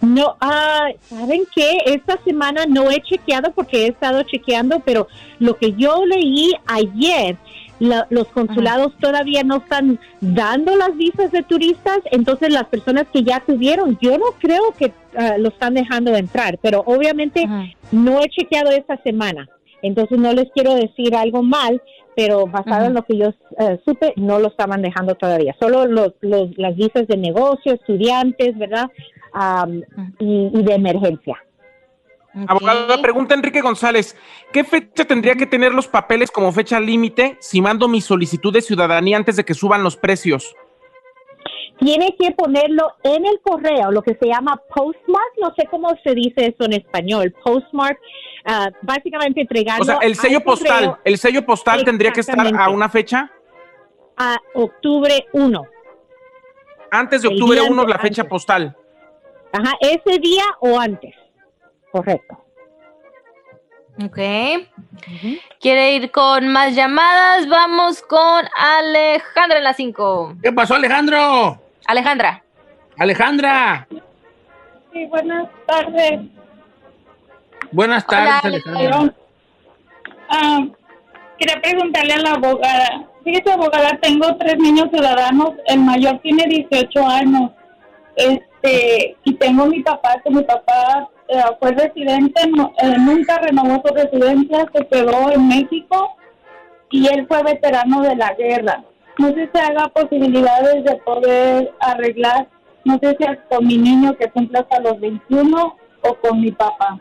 No, 0.00 0.36
ah, 0.40 0.88
¿saben 1.08 1.42
qué? 1.54 1.78
Esta 1.86 2.16
semana 2.24 2.64
no 2.68 2.90
he 2.90 3.00
chequeado 3.00 3.52
porque 3.52 3.84
he 3.84 3.88
estado 3.88 4.22
chequeando, 4.24 4.80
pero 4.80 5.08
lo 5.40 5.56
que 5.56 5.72
yo 5.72 6.04
leí 6.06 6.52
ayer, 6.66 7.36
la- 7.80 8.06
los 8.10 8.28
consulados 8.28 8.92
todavía 9.00 9.42
no 9.44 9.56
están 9.58 9.98
dando 10.20 10.76
las 10.76 10.96
visas 10.96 11.30
de 11.32 11.42
turistas, 11.42 11.98
entonces 12.12 12.52
las 12.52 12.66
personas 12.66 13.06
que 13.12 13.22
ya 13.24 13.40
tuvieron, 13.40 13.98
yo 14.00 14.16
no 14.18 14.26
creo 14.40 14.72
que 14.78 14.92
ah, 15.16 15.34
lo 15.38 15.48
están 15.50 15.74
dejando 15.74 16.14
entrar, 16.16 16.56
pero 16.62 16.82
obviamente 16.86 17.48
no 17.92 18.20
he 18.20 18.28
chequeado 18.28 18.70
esta 18.70 18.96
semana, 18.98 19.48
entonces 19.82 20.18
no 20.18 20.32
les 20.32 20.50
quiero 20.52 20.74
decir 20.74 21.14
algo 21.14 21.42
mal, 21.42 21.82
pero 22.16 22.46
basado 22.46 22.86
en 22.86 22.94
lo 22.94 23.02
que 23.04 23.16
yo 23.18 23.28
eh, 23.58 23.80
supe, 23.84 24.12
no 24.16 24.38
lo 24.38 24.48
estaban 24.48 24.80
dejando 24.82 25.14
todavía, 25.14 25.54
solo 25.60 25.86
los, 25.86 26.12
los- 26.20 26.56
las 26.56 26.74
visas 26.76 27.06
de 27.08 27.16
negocio, 27.16 27.74
estudiantes, 27.74 28.56
¿verdad? 28.58 28.90
Am, 29.32 29.82
y, 30.18 30.50
y 30.52 30.62
de 30.62 30.74
emergencia. 30.74 31.36
Abogada, 32.46 32.96
pregunta 33.02 33.34
Enrique 33.34 33.60
González, 33.60 34.16
¿qué 34.52 34.64
fecha 34.64 35.04
tendría 35.04 35.34
que 35.34 35.44
tener 35.46 35.74
los 35.74 35.86
papeles 35.86 36.30
como 36.30 36.50
fecha 36.50 36.80
límite 36.80 37.36
si 37.40 37.60
mando 37.60 37.88
mi 37.88 38.00
solicitud 38.00 38.52
de 38.54 38.62
ciudadanía 38.62 39.18
antes 39.18 39.36
de 39.36 39.44
que 39.44 39.52
suban 39.52 39.82
los 39.82 39.96
precios? 39.98 40.54
Tiene 41.84 42.14
que 42.16 42.30
ponerlo 42.32 42.94
en 43.02 43.26
el 43.26 43.40
correo, 43.40 43.90
lo 43.90 44.02
que 44.02 44.14
se 44.14 44.26
llama 44.28 44.60
postmark, 44.72 45.32
no 45.40 45.52
sé 45.56 45.66
cómo 45.68 45.88
se 46.04 46.14
dice 46.14 46.46
eso 46.46 46.64
en 46.64 46.74
español, 46.74 47.34
postmark, 47.42 47.98
ah, 48.44 48.70
básicamente 48.82 49.40
entregarlo 49.40 49.82
O 49.82 49.86
sea, 49.86 49.98
el 50.00 50.14
sello 50.14 50.40
postal, 50.44 50.84
correo 50.84 50.98
el 51.04 51.18
sello 51.18 51.44
postal 51.44 51.84
tendría 51.84 52.12
que 52.12 52.20
estar 52.20 52.38
a 52.56 52.68
una 52.68 52.88
fecha 52.88 53.30
a 54.16 54.36
octubre 54.54 55.26
1. 55.32 55.62
antes 56.92 57.22
de 57.22 57.28
El 57.28 57.34
octubre 57.34 57.60
día 57.60 57.70
1 57.70 57.82
la 57.84 57.94
antes. 57.96 58.08
fecha 58.08 58.24
postal. 58.28 58.76
Ajá, 59.52 59.72
ese 59.80 60.18
día 60.20 60.44
o 60.60 60.78
antes. 60.78 61.14
Correcto. 61.90 62.38
Ok. 64.04 64.18
¿Quiere 65.60 65.94
ir 65.96 66.10
con 66.10 66.48
más 66.48 66.74
llamadas? 66.74 67.48
Vamos 67.48 68.02
con 68.02 68.44
Alejandra 68.56 69.58
en 69.58 69.64
la 69.64 69.74
5. 69.74 70.36
¿Qué 70.42 70.52
pasó, 70.52 70.74
Alejandro? 70.74 71.58
Alejandra. 71.86 72.42
Alejandra. 72.98 73.86
Sí, 74.92 75.06
buenas 75.06 75.48
tardes. 75.66 76.20
Buenas 77.70 78.06
tardes, 78.06 78.44
Alejandra. 78.66 79.14
Ah, 80.28 80.60
quería 81.38 81.60
preguntarle 81.60 82.14
a 82.14 82.18
la 82.18 82.30
abogada. 82.32 83.04
Fíjese, 83.24 83.52
abogada, 83.52 83.98
tengo 84.00 84.36
tres 84.36 84.56
niños 84.58 84.88
ciudadanos. 84.92 85.50
El 85.66 85.80
mayor 85.80 86.18
tiene 86.20 86.44
18 86.46 87.06
años. 87.06 87.50
Este, 88.16 89.16
y 89.24 89.34
tengo 89.34 89.66
mi 89.66 89.82
papá, 89.82 90.20
que 90.22 90.30
mi 90.30 90.42
papá 90.42 91.08
eh, 91.28 91.40
fue 91.58 91.72
residente, 91.72 92.46
no- 92.48 92.72
eh, 92.82 92.94
nunca 92.98 93.38
renovó 93.38 93.82
su 93.86 93.94
residencia, 93.94 94.66
se 94.74 94.86
quedó 94.86 95.30
en 95.32 95.48
México 95.48 96.14
y 96.90 97.06
él 97.08 97.26
fue 97.26 97.42
veterano 97.42 98.02
de 98.02 98.14
la 98.16 98.34
guerra. 98.34 98.82
No 99.22 99.28
sé 99.28 99.48
si 99.54 99.60
haga 99.60 99.86
posibilidades 99.90 100.82
de 100.82 100.96
poder 101.04 101.72
arreglar, 101.78 102.48
no 102.84 102.98
sé 103.00 103.16
si 103.16 103.24
es 103.24 103.38
con 103.48 103.64
mi 103.64 103.78
niño 103.78 104.16
que 104.16 104.28
cumple 104.28 104.58
hasta 104.58 104.80
los 104.80 104.98
21 104.98 105.76
o 106.02 106.14
con 106.16 106.40
mi 106.40 106.50
papá. 106.50 106.98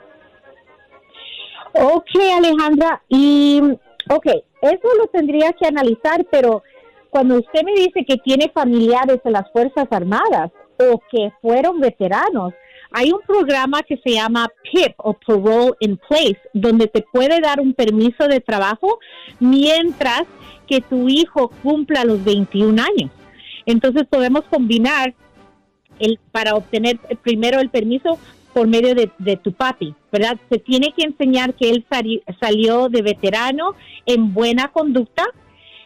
Ok, 1.74 2.12
Alejandra, 2.38 3.02
y 3.10 3.60
ok, 4.08 4.28
eso 4.62 4.88
lo 5.00 5.08
tendría 5.08 5.52
que 5.54 5.66
analizar, 5.66 6.24
pero 6.30 6.62
cuando 7.10 7.40
usted 7.40 7.64
me 7.64 7.72
dice 7.72 8.06
que 8.08 8.18
tiene 8.18 8.52
familiares 8.54 9.20
en 9.24 9.34
las 9.34 9.52
Fuerzas 9.52 9.88
Armadas 9.90 10.52
o 10.78 11.02
que 11.12 11.32
fueron 11.42 11.80
veteranos, 11.80 12.54
hay 12.92 13.12
un 13.12 13.22
programa 13.26 13.82
que 13.84 13.98
se 13.98 14.12
llama 14.12 14.50
PIP 14.72 14.94
o 14.98 15.14
Parole 15.14 15.74
in 15.80 15.98
Place, 16.10 16.40
donde 16.54 16.88
te 16.88 17.02
puede 17.02 17.40
dar 17.40 17.60
un 17.60 17.74
permiso 17.74 18.28
de 18.28 18.40
trabajo 18.42 19.00
mientras 19.40 20.24
que 20.68 20.82
tu 20.82 21.08
hijo 21.10 21.50
cumpla 21.64 22.04
los 22.04 22.24
21 22.24 22.82
años. 22.82 23.12
Entonces 23.66 24.06
podemos 24.10 24.44
combinar 24.46 25.14
el, 26.00 26.20
para 26.32 26.56
obtener 26.56 26.98
primero 27.22 27.60
el 27.60 27.70
permiso 27.70 28.18
por 28.54 28.68
medio 28.68 28.94
de, 28.96 29.38
tu 29.38 29.54
papi, 29.54 29.96
¿verdad? 30.12 30.38
Se 30.50 30.58
tiene 30.60 30.94
que 30.96 31.04
enseñar 31.06 31.54
que 31.54 31.70
él 31.70 31.86
sali- 31.90 32.22
salió 32.42 32.90
de 32.90 33.02
veterano 33.02 33.76
en 34.06 34.34
buena 34.34 34.68
conducta, 34.70 35.24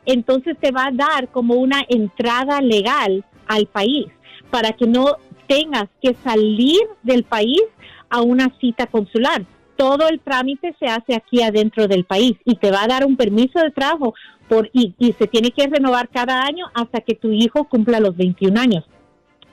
entonces 0.05 0.57
te 0.59 0.71
va 0.71 0.87
a 0.87 0.91
dar 0.91 1.27
como 1.29 1.55
una 1.55 1.83
entrada 1.87 2.61
legal 2.61 3.23
al 3.47 3.67
país 3.67 4.07
para 4.49 4.73
que 4.73 4.87
no 4.87 5.17
tengas 5.47 5.85
que 6.01 6.15
salir 6.23 6.79
del 7.03 7.23
país 7.23 7.61
a 8.09 8.21
una 8.21 8.51
cita 8.59 8.87
consular. 8.87 9.45
Todo 9.75 10.07
el 10.07 10.19
trámite 10.19 10.75
se 10.79 10.87
hace 10.87 11.15
aquí 11.15 11.41
adentro 11.41 11.87
del 11.87 12.05
país 12.05 12.33
y 12.45 12.55
te 12.55 12.71
va 12.71 12.83
a 12.83 12.87
dar 12.87 13.05
un 13.05 13.17
permiso 13.17 13.59
de 13.59 13.71
trabajo 13.71 14.13
por 14.47 14.69
y, 14.73 14.93
y 14.99 15.13
se 15.13 15.27
tiene 15.27 15.51
que 15.51 15.67
renovar 15.67 16.07
cada 16.09 16.43
año 16.43 16.65
hasta 16.73 17.01
que 17.01 17.15
tu 17.15 17.31
hijo 17.31 17.65
cumpla 17.65 17.99
los 17.99 18.15
21 18.15 18.59
años. 18.59 18.85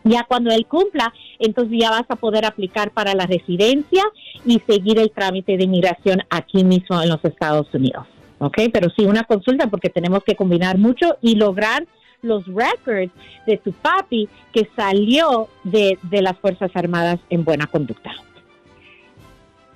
Ya 0.05 0.24
cuando 0.24 0.51
él 0.51 0.66
cumpla, 0.66 1.12
entonces 1.38 1.78
ya 1.80 1.90
vas 1.90 2.05
a 2.09 2.16
poder 2.16 2.45
aplicar 2.45 2.90
para 2.90 3.14
la 3.14 3.26
residencia 3.26 4.03
y 4.45 4.61
seguir 4.66 4.99
el 4.99 5.11
trámite 5.12 5.57
de 5.57 5.64
inmigración 5.64 6.22
aquí 6.30 6.64
mismo 6.64 7.01
en 7.01 7.09
los 7.09 7.24
Estados 7.24 7.68
Unidos. 7.72 8.07
¿Ok? 8.38 8.59
Pero 8.72 8.90
sí, 8.97 9.05
una 9.05 9.22
consulta 9.22 9.68
porque 9.68 9.88
tenemos 9.88 10.24
que 10.24 10.34
combinar 10.34 10.76
mucho 10.76 11.16
y 11.20 11.36
lograr 11.36 11.86
los 12.22 12.44
records 12.46 13.10
de 13.46 13.56
tu 13.58 13.72
papi 13.72 14.28
que 14.52 14.68
salió 14.76 15.48
de, 15.64 15.98
de 16.02 16.22
las 16.22 16.38
Fuerzas 16.38 16.70
Armadas 16.74 17.18
en 17.30 17.44
buena 17.44 17.66
conducta. 17.66 18.12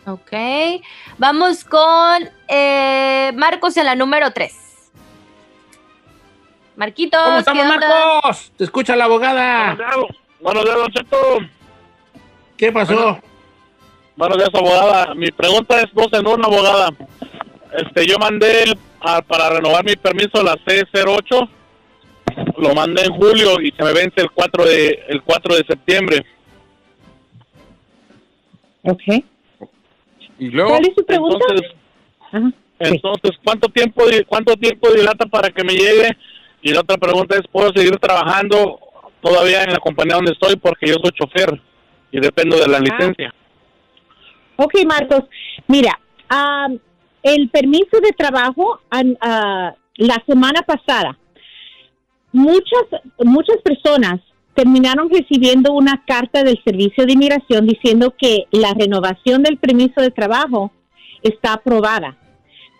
Ok. 0.06 0.30
Vamos 1.18 1.64
con 1.64 2.28
eh, 2.48 3.32
Marcos 3.34 3.76
en 3.76 3.86
la 3.86 3.96
número 3.96 4.30
3. 4.30 4.54
Marquitos. 6.76 7.20
¿Cómo 7.20 7.38
estamos, 7.38 7.62
¿qué 7.64 7.68
onda? 7.74 7.88
Marcos? 8.22 8.52
Te 8.56 8.64
escucha 8.64 8.94
la 8.94 9.04
abogada. 9.06 9.76
Buenos 10.40 10.64
días, 10.64 10.76
Don 10.76 10.92
Cheto. 10.92 11.16
¿Qué 12.56 12.70
pasó? 12.70 13.18
Buenos 14.14 14.38
días, 14.38 14.50
abogada. 14.54 15.14
Mi 15.16 15.32
pregunta 15.32 15.80
es 15.80 15.86
dos 15.92 16.12
en 16.12 16.26
una, 16.28 16.46
abogada. 16.46 16.90
Este, 17.76 18.06
yo 18.06 18.18
mandé 18.18 18.72
a- 19.00 19.20
para 19.22 19.50
renovar 19.50 19.84
mi 19.84 19.96
permiso 19.96 20.42
la 20.44 20.54
C08. 20.64 21.48
Lo 22.58 22.74
mandé 22.74 23.02
en 23.04 23.12
julio 23.12 23.60
y 23.60 23.70
se 23.72 23.82
me 23.84 23.92
vence 23.92 24.20
el 24.22 24.30
4 24.30 24.64
de 24.64 25.04
el 25.08 25.22
4 25.22 25.56
de 25.56 25.64
septiembre. 25.68 26.24
Ok. 28.82 29.02
Y 30.38 30.50
luego. 30.50 30.70
¿Cuál 30.70 30.86
es 30.86 30.94
su 30.96 31.04
pregunta? 31.04 31.44
Entonces, 31.50 32.52
entonces 32.78 33.30
¿cuánto 33.44 33.68
tiempo 33.68 34.06
di- 34.06 34.24
cuánto 34.24 34.54
tiempo 34.56 34.90
dilata 34.92 35.26
para 35.26 35.50
que 35.50 35.64
me 35.64 35.72
llegue? 35.74 36.16
Y 36.62 36.72
la 36.72 36.80
otra 36.80 36.96
pregunta 36.96 37.36
es, 37.36 37.42
¿puedo 37.50 37.70
seguir 37.74 37.96
trabajando 37.98 38.78
todavía 39.22 39.62
en 39.64 39.72
la 39.72 39.78
compañía 39.78 40.16
donde 40.16 40.32
estoy? 40.32 40.56
Porque 40.56 40.86
yo 40.88 40.94
soy 41.02 41.12
chofer 41.12 41.60
y 42.10 42.20
dependo 42.20 42.56
de 42.58 42.68
la 42.68 42.78
licencia. 42.80 43.32
Ok, 44.56 44.72
Marcos. 44.86 45.24
Mira, 45.68 45.98
am, 46.28 46.78
el 47.22 47.48
permiso 47.50 48.00
de 48.02 48.12
trabajo 48.16 48.80
ah, 48.90 49.74
la 49.96 50.22
semana 50.26 50.62
pasada, 50.62 51.16
muchas, 52.32 52.84
muchas 53.18 53.56
personas 53.62 54.20
terminaron 54.54 55.10
recibiendo 55.10 55.72
una 55.72 56.02
carta 56.06 56.42
del 56.42 56.60
Servicio 56.64 57.04
de 57.04 57.12
Inmigración 57.12 57.66
diciendo 57.66 58.14
que 58.18 58.46
la 58.50 58.72
renovación 58.72 59.42
del 59.42 59.58
permiso 59.58 60.00
de 60.00 60.10
trabajo 60.10 60.72
está 61.22 61.54
aprobada. 61.54 62.16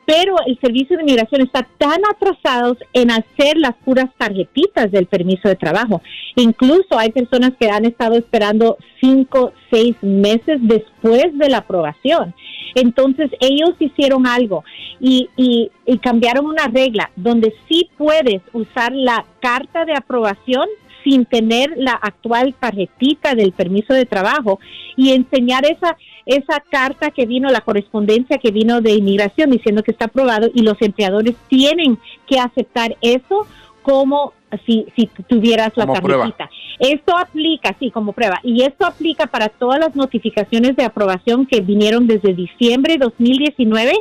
Pero 0.06 0.36
el 0.46 0.58
Servicio 0.60 0.96
de 0.96 1.02
Inmigración 1.02 1.42
está 1.42 1.66
tan 1.78 2.00
atrasados 2.10 2.78
en 2.92 3.10
hacer 3.10 3.56
las 3.56 3.74
puras 3.84 4.06
tarjetitas 4.16 4.90
del 4.92 5.06
permiso 5.06 5.48
de 5.48 5.56
trabajo. 5.56 6.00
Incluso 6.36 6.96
hay 6.96 7.10
personas 7.10 7.52
que 7.58 7.68
han 7.68 7.84
estado 7.84 8.14
esperando 8.16 8.76
cinco, 9.00 9.52
seis 9.70 9.96
meses 10.02 10.58
después 10.60 11.36
de 11.36 11.48
la 11.48 11.58
aprobación. 11.58 12.34
Entonces 12.76 13.30
ellos 13.40 13.70
hicieron 13.80 14.26
algo 14.26 14.62
y, 15.00 15.28
y- 15.36 15.70
y 15.86 15.98
cambiaron 15.98 16.46
una 16.46 16.68
regla 16.68 17.10
donde 17.16 17.52
sí 17.68 17.88
puedes 17.98 18.42
usar 18.52 18.92
la 18.92 19.24
carta 19.40 19.84
de 19.84 19.94
aprobación 19.94 20.66
sin 21.02 21.24
tener 21.24 21.72
la 21.76 21.92
actual 21.92 22.54
tarjetita 22.58 23.34
del 23.34 23.52
permiso 23.52 23.94
de 23.94 24.06
trabajo 24.06 24.58
y 24.96 25.12
enseñar 25.12 25.64
esa 25.64 25.96
esa 26.26 26.60
carta 26.60 27.12
que 27.12 27.24
vino, 27.24 27.48
la 27.48 27.60
correspondencia 27.60 28.38
que 28.38 28.50
vino 28.50 28.80
de 28.80 28.94
inmigración 28.94 29.50
diciendo 29.50 29.82
que 29.82 29.92
está 29.92 30.06
aprobado 30.06 30.48
y 30.52 30.62
los 30.62 30.80
empleadores 30.82 31.36
tienen 31.48 31.98
que 32.26 32.40
aceptar 32.40 32.96
eso 33.00 33.46
como 33.86 34.32
si, 34.66 34.84
si 34.96 35.06
tuvieras 35.28 35.70
la 35.76 35.86
Como 35.86 36.00
prueba. 36.02 36.24
tarjetita. 36.24 36.50
Esto 36.80 37.16
aplica, 37.16 37.76
sí, 37.78 37.92
como 37.92 38.12
prueba. 38.12 38.40
Y 38.42 38.62
esto 38.62 38.84
aplica 38.84 39.28
para 39.28 39.48
todas 39.48 39.78
las 39.78 39.94
notificaciones 39.94 40.74
de 40.74 40.82
aprobación 40.84 41.46
que 41.46 41.60
vinieron 41.60 42.08
desde 42.08 42.34
diciembre 42.34 42.94
de 42.94 42.98
2019 42.98 43.92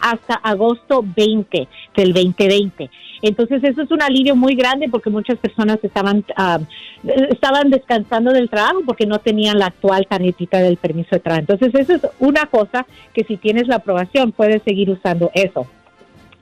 hasta 0.00 0.34
agosto 0.36 1.04
20 1.14 1.68
del 1.94 2.14
2020. 2.14 2.90
Entonces, 3.20 3.62
eso 3.64 3.82
es 3.82 3.90
un 3.90 4.00
alivio 4.00 4.34
muy 4.34 4.54
grande 4.54 4.88
porque 4.90 5.10
muchas 5.10 5.36
personas 5.38 5.78
estaban, 5.82 6.24
ah, 6.36 6.58
estaban 7.30 7.68
descansando 7.68 8.32
del 8.32 8.48
trabajo 8.48 8.80
porque 8.86 9.04
no 9.04 9.18
tenían 9.18 9.58
la 9.58 9.66
actual 9.66 10.06
tarjetita 10.08 10.58
del 10.58 10.78
permiso 10.78 11.10
de 11.12 11.20
trabajo. 11.20 11.40
Entonces, 11.52 11.74
eso 11.74 11.92
es 11.96 12.02
una 12.18 12.46
cosa 12.46 12.86
que 13.12 13.24
si 13.24 13.36
tienes 13.36 13.68
la 13.68 13.76
aprobación 13.76 14.32
puedes 14.32 14.62
seguir 14.62 14.88
usando 14.88 15.30
eso. 15.34 15.66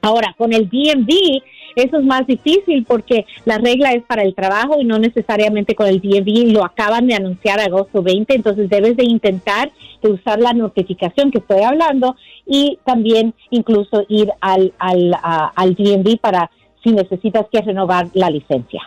Ahora, 0.00 0.34
con 0.38 0.52
el 0.52 0.68
DMV, 0.68 1.42
eso 1.76 1.98
es 1.98 2.04
más 2.04 2.26
difícil 2.26 2.84
porque 2.86 3.26
la 3.44 3.58
regla 3.58 3.92
es 3.92 4.02
para 4.04 4.22
el 4.22 4.34
trabajo 4.34 4.80
y 4.80 4.84
no 4.84 4.98
necesariamente 4.98 5.74
con 5.74 5.86
el 5.86 6.00
DMV. 6.00 6.52
Lo 6.52 6.64
acaban 6.64 7.06
de 7.06 7.14
anunciar 7.14 7.60
agosto 7.60 8.02
20, 8.02 8.34
entonces 8.34 8.68
debes 8.68 8.96
de 8.96 9.04
intentar 9.04 9.70
de 10.02 10.10
usar 10.10 10.38
la 10.40 10.52
notificación 10.52 11.30
que 11.30 11.38
estoy 11.38 11.62
hablando 11.62 12.16
y 12.46 12.78
también 12.84 13.34
incluso 13.50 14.04
ir 14.08 14.30
al, 14.40 14.72
al, 14.78 15.16
al 15.22 15.74
DMV 15.74 16.18
para 16.18 16.50
si 16.82 16.90
necesitas 16.90 17.46
que 17.50 17.60
renovar 17.60 18.08
la 18.14 18.28
licencia. 18.30 18.82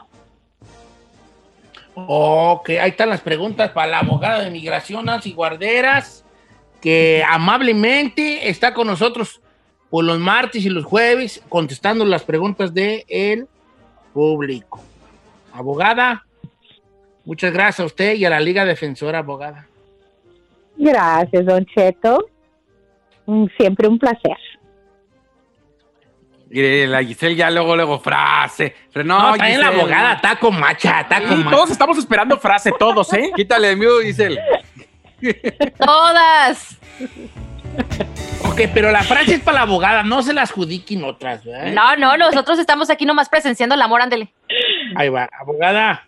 Ok, 1.95 2.71
ahí 2.71 2.89
están 2.89 3.09
las 3.09 3.21
preguntas 3.21 3.71
para 3.71 3.88
la 3.88 3.99
abogada 3.99 4.43
de 4.43 4.51
migración, 4.51 5.05
Nancy 5.05 5.31
Guarderas, 5.31 6.25
que 6.81 7.23
amablemente 7.27 8.49
está 8.49 8.73
con 8.73 8.88
nosotros 8.88 9.41
por 9.89 10.03
los 10.03 10.19
martes 10.19 10.65
y 10.65 10.69
los 10.69 10.86
jueves 10.86 11.41
contestando 11.49 12.05
las 12.05 12.23
preguntas 12.23 12.73
del 12.73 13.03
el 13.07 13.47
público. 14.13 14.81
Abogada, 15.53 16.25
muchas 17.23 17.51
gracias 17.53 17.79
a 17.81 17.86
usted 17.86 18.15
y 18.15 18.25
a 18.25 18.29
la 18.29 18.39
Liga 18.39 18.65
Defensora, 18.65 19.19
abogada. 19.19 19.67
Gracias, 20.77 21.45
Don 21.45 21.65
Cheto. 21.65 22.25
Siempre 23.57 23.88
un 23.88 23.97
placer. 23.97 24.38
Mire, 26.49 26.86
la 26.88 27.03
Giselle 27.03 27.36
ya 27.36 27.49
luego, 27.49 27.75
luego 27.75 27.99
frase. 27.99 28.75
Pero 28.93 29.03
No, 29.03 29.31
no, 29.31 29.38
también 29.38 29.59
la 29.59 29.67
abogada 29.69 30.13
está 30.13 30.36
con 30.38 30.59
macha, 30.59 31.01
está 31.01 31.19
con 31.21 31.38
Sí, 31.38 31.43
macha. 31.43 31.55
todos 31.57 31.71
estamos 31.71 31.97
esperando 31.97 32.38
frase, 32.38 32.71
todos, 32.77 33.11
¿eh? 33.13 33.31
Quítale 33.36 33.71
el 33.71 33.77
mute, 33.77 34.05
Giselle. 34.05 34.41
Todas. 35.77 36.77
Ok, 38.43 38.61
pero 38.73 38.91
la 38.91 39.03
frase 39.03 39.36
es 39.36 39.41
para 39.41 39.57
la 39.57 39.61
abogada, 39.63 40.03
no 40.03 40.21
se 40.21 40.34
las 40.34 40.51
adjudiquen 40.51 41.03
otras, 41.03 41.43
¿verdad? 41.43 41.73
No, 41.73 41.95
no, 41.97 42.17
nosotros 42.17 42.59
estamos 42.59 42.89
aquí 42.89 43.05
nomás 43.05 43.28
presenciando 43.28 43.76
el 43.76 43.82
amor, 43.82 44.01
ándele. 44.01 44.32
Ahí 44.95 45.09
va, 45.09 45.28
abogada. 45.39 46.05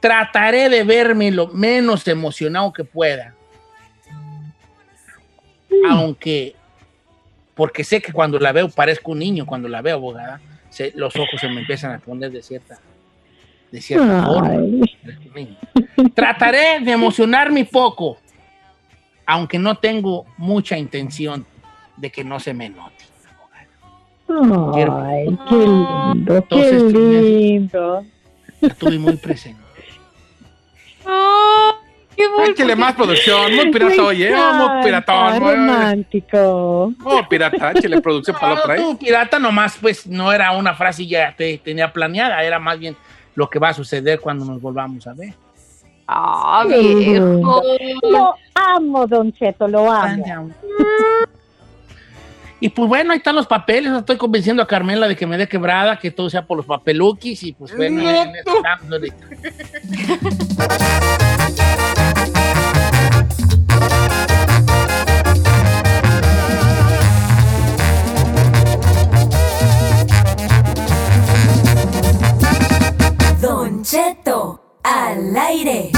trataré 0.00 0.68
de 0.68 0.82
verme 0.82 1.30
lo 1.30 1.48
menos 1.48 2.08
emocionado 2.08 2.72
que 2.72 2.84
pueda. 2.84 3.34
Aunque, 5.88 6.54
porque 7.54 7.84
sé 7.84 8.00
que 8.00 8.12
cuando 8.12 8.38
la 8.38 8.52
veo 8.52 8.68
parezco 8.68 9.12
un 9.12 9.18
niño, 9.18 9.46
cuando 9.46 9.68
la 9.68 9.82
veo 9.82 9.96
abogada, 9.96 10.40
se- 10.70 10.92
los 10.94 11.14
ojos 11.16 11.40
se 11.40 11.48
me 11.48 11.60
empiezan 11.60 11.92
a 11.92 11.98
poner 11.98 12.30
de 12.32 12.42
cierta, 12.42 12.78
de 13.70 13.80
cierta 13.80 14.24
forma. 14.26 14.50
Trataré 16.14 16.80
de 16.80 16.92
emocionarme 16.92 17.64
poco, 17.64 18.18
aunque 19.26 19.58
no 19.58 19.76
tengo 19.76 20.26
mucha 20.38 20.76
intención 20.78 21.46
de 21.96 22.10
que 22.10 22.24
no 22.24 22.40
se 22.40 22.54
me 22.54 22.68
note. 22.68 23.04
Ay, 24.28 25.26
qué 25.48 25.56
lindo, 25.56 26.32
qué 26.32 26.36
Entonces, 26.38 26.82
me- 26.94 27.22
lindo. 27.22 28.04
La 28.62 28.74
tuve 28.74 28.98
muy 28.98 29.16
presente. 29.16 29.60
Échale 32.48 32.76
más 32.76 32.94
producción, 32.94 33.54
muy 33.54 33.70
pirata, 33.70 34.02
oye, 34.04 34.30
Me 34.30 34.36
oh, 34.40 34.52
muy 34.54 34.84
piratón. 34.84 35.38
muy- 35.42 35.54
romántico. 35.54 36.92
Oh, 37.04 37.28
pirata, 37.28 37.72
échale 37.72 38.00
producción 38.00 38.36
para 38.40 38.54
No, 38.54 38.60
otra, 38.60 38.76
¿eh? 38.76 38.96
pirata, 38.98 39.38
nomás, 39.38 39.76
pues 39.80 40.06
no 40.06 40.32
era 40.32 40.52
una 40.52 40.74
frase 40.74 41.06
ya 41.06 41.34
te 41.36 41.58
tenía 41.58 41.92
planeada, 41.92 42.42
era 42.42 42.58
más 42.58 42.78
bien 42.78 42.96
lo 43.34 43.48
que 43.48 43.58
va 43.58 43.68
a 43.70 43.74
suceder 43.74 44.20
cuando 44.20 44.44
nos 44.44 44.60
volvamos 44.60 45.06
a 45.06 45.14
ver. 45.14 45.34
Ah, 46.06 46.64
Qué 46.68 46.78
viejo. 46.94 47.62
Lo 48.02 48.34
amo, 48.54 49.06
Don 49.06 49.32
Cheto, 49.32 49.66
lo 49.68 49.90
amo. 49.90 50.50
Y 52.60 52.68
pues 52.68 52.88
bueno, 52.88 53.12
ahí 53.12 53.18
están 53.18 53.34
los 53.34 53.46
papeles. 53.48 53.92
Estoy 53.92 54.16
convenciendo 54.16 54.62
a 54.62 54.66
Carmela 54.68 55.08
de 55.08 55.16
que 55.16 55.26
me 55.26 55.36
dé 55.36 55.48
quebrada, 55.48 55.98
que 55.98 56.12
todo 56.12 56.30
sea 56.30 56.46
por 56.46 56.56
los 56.58 56.66
papeluquis. 56.66 57.42
Y 57.42 57.52
pues 57.54 57.74
bueno, 57.76 58.02
en 58.08 58.32
ahorita. 58.92 59.26
Concheto 73.54 74.78
al 74.80 75.36
aire. 75.36 75.90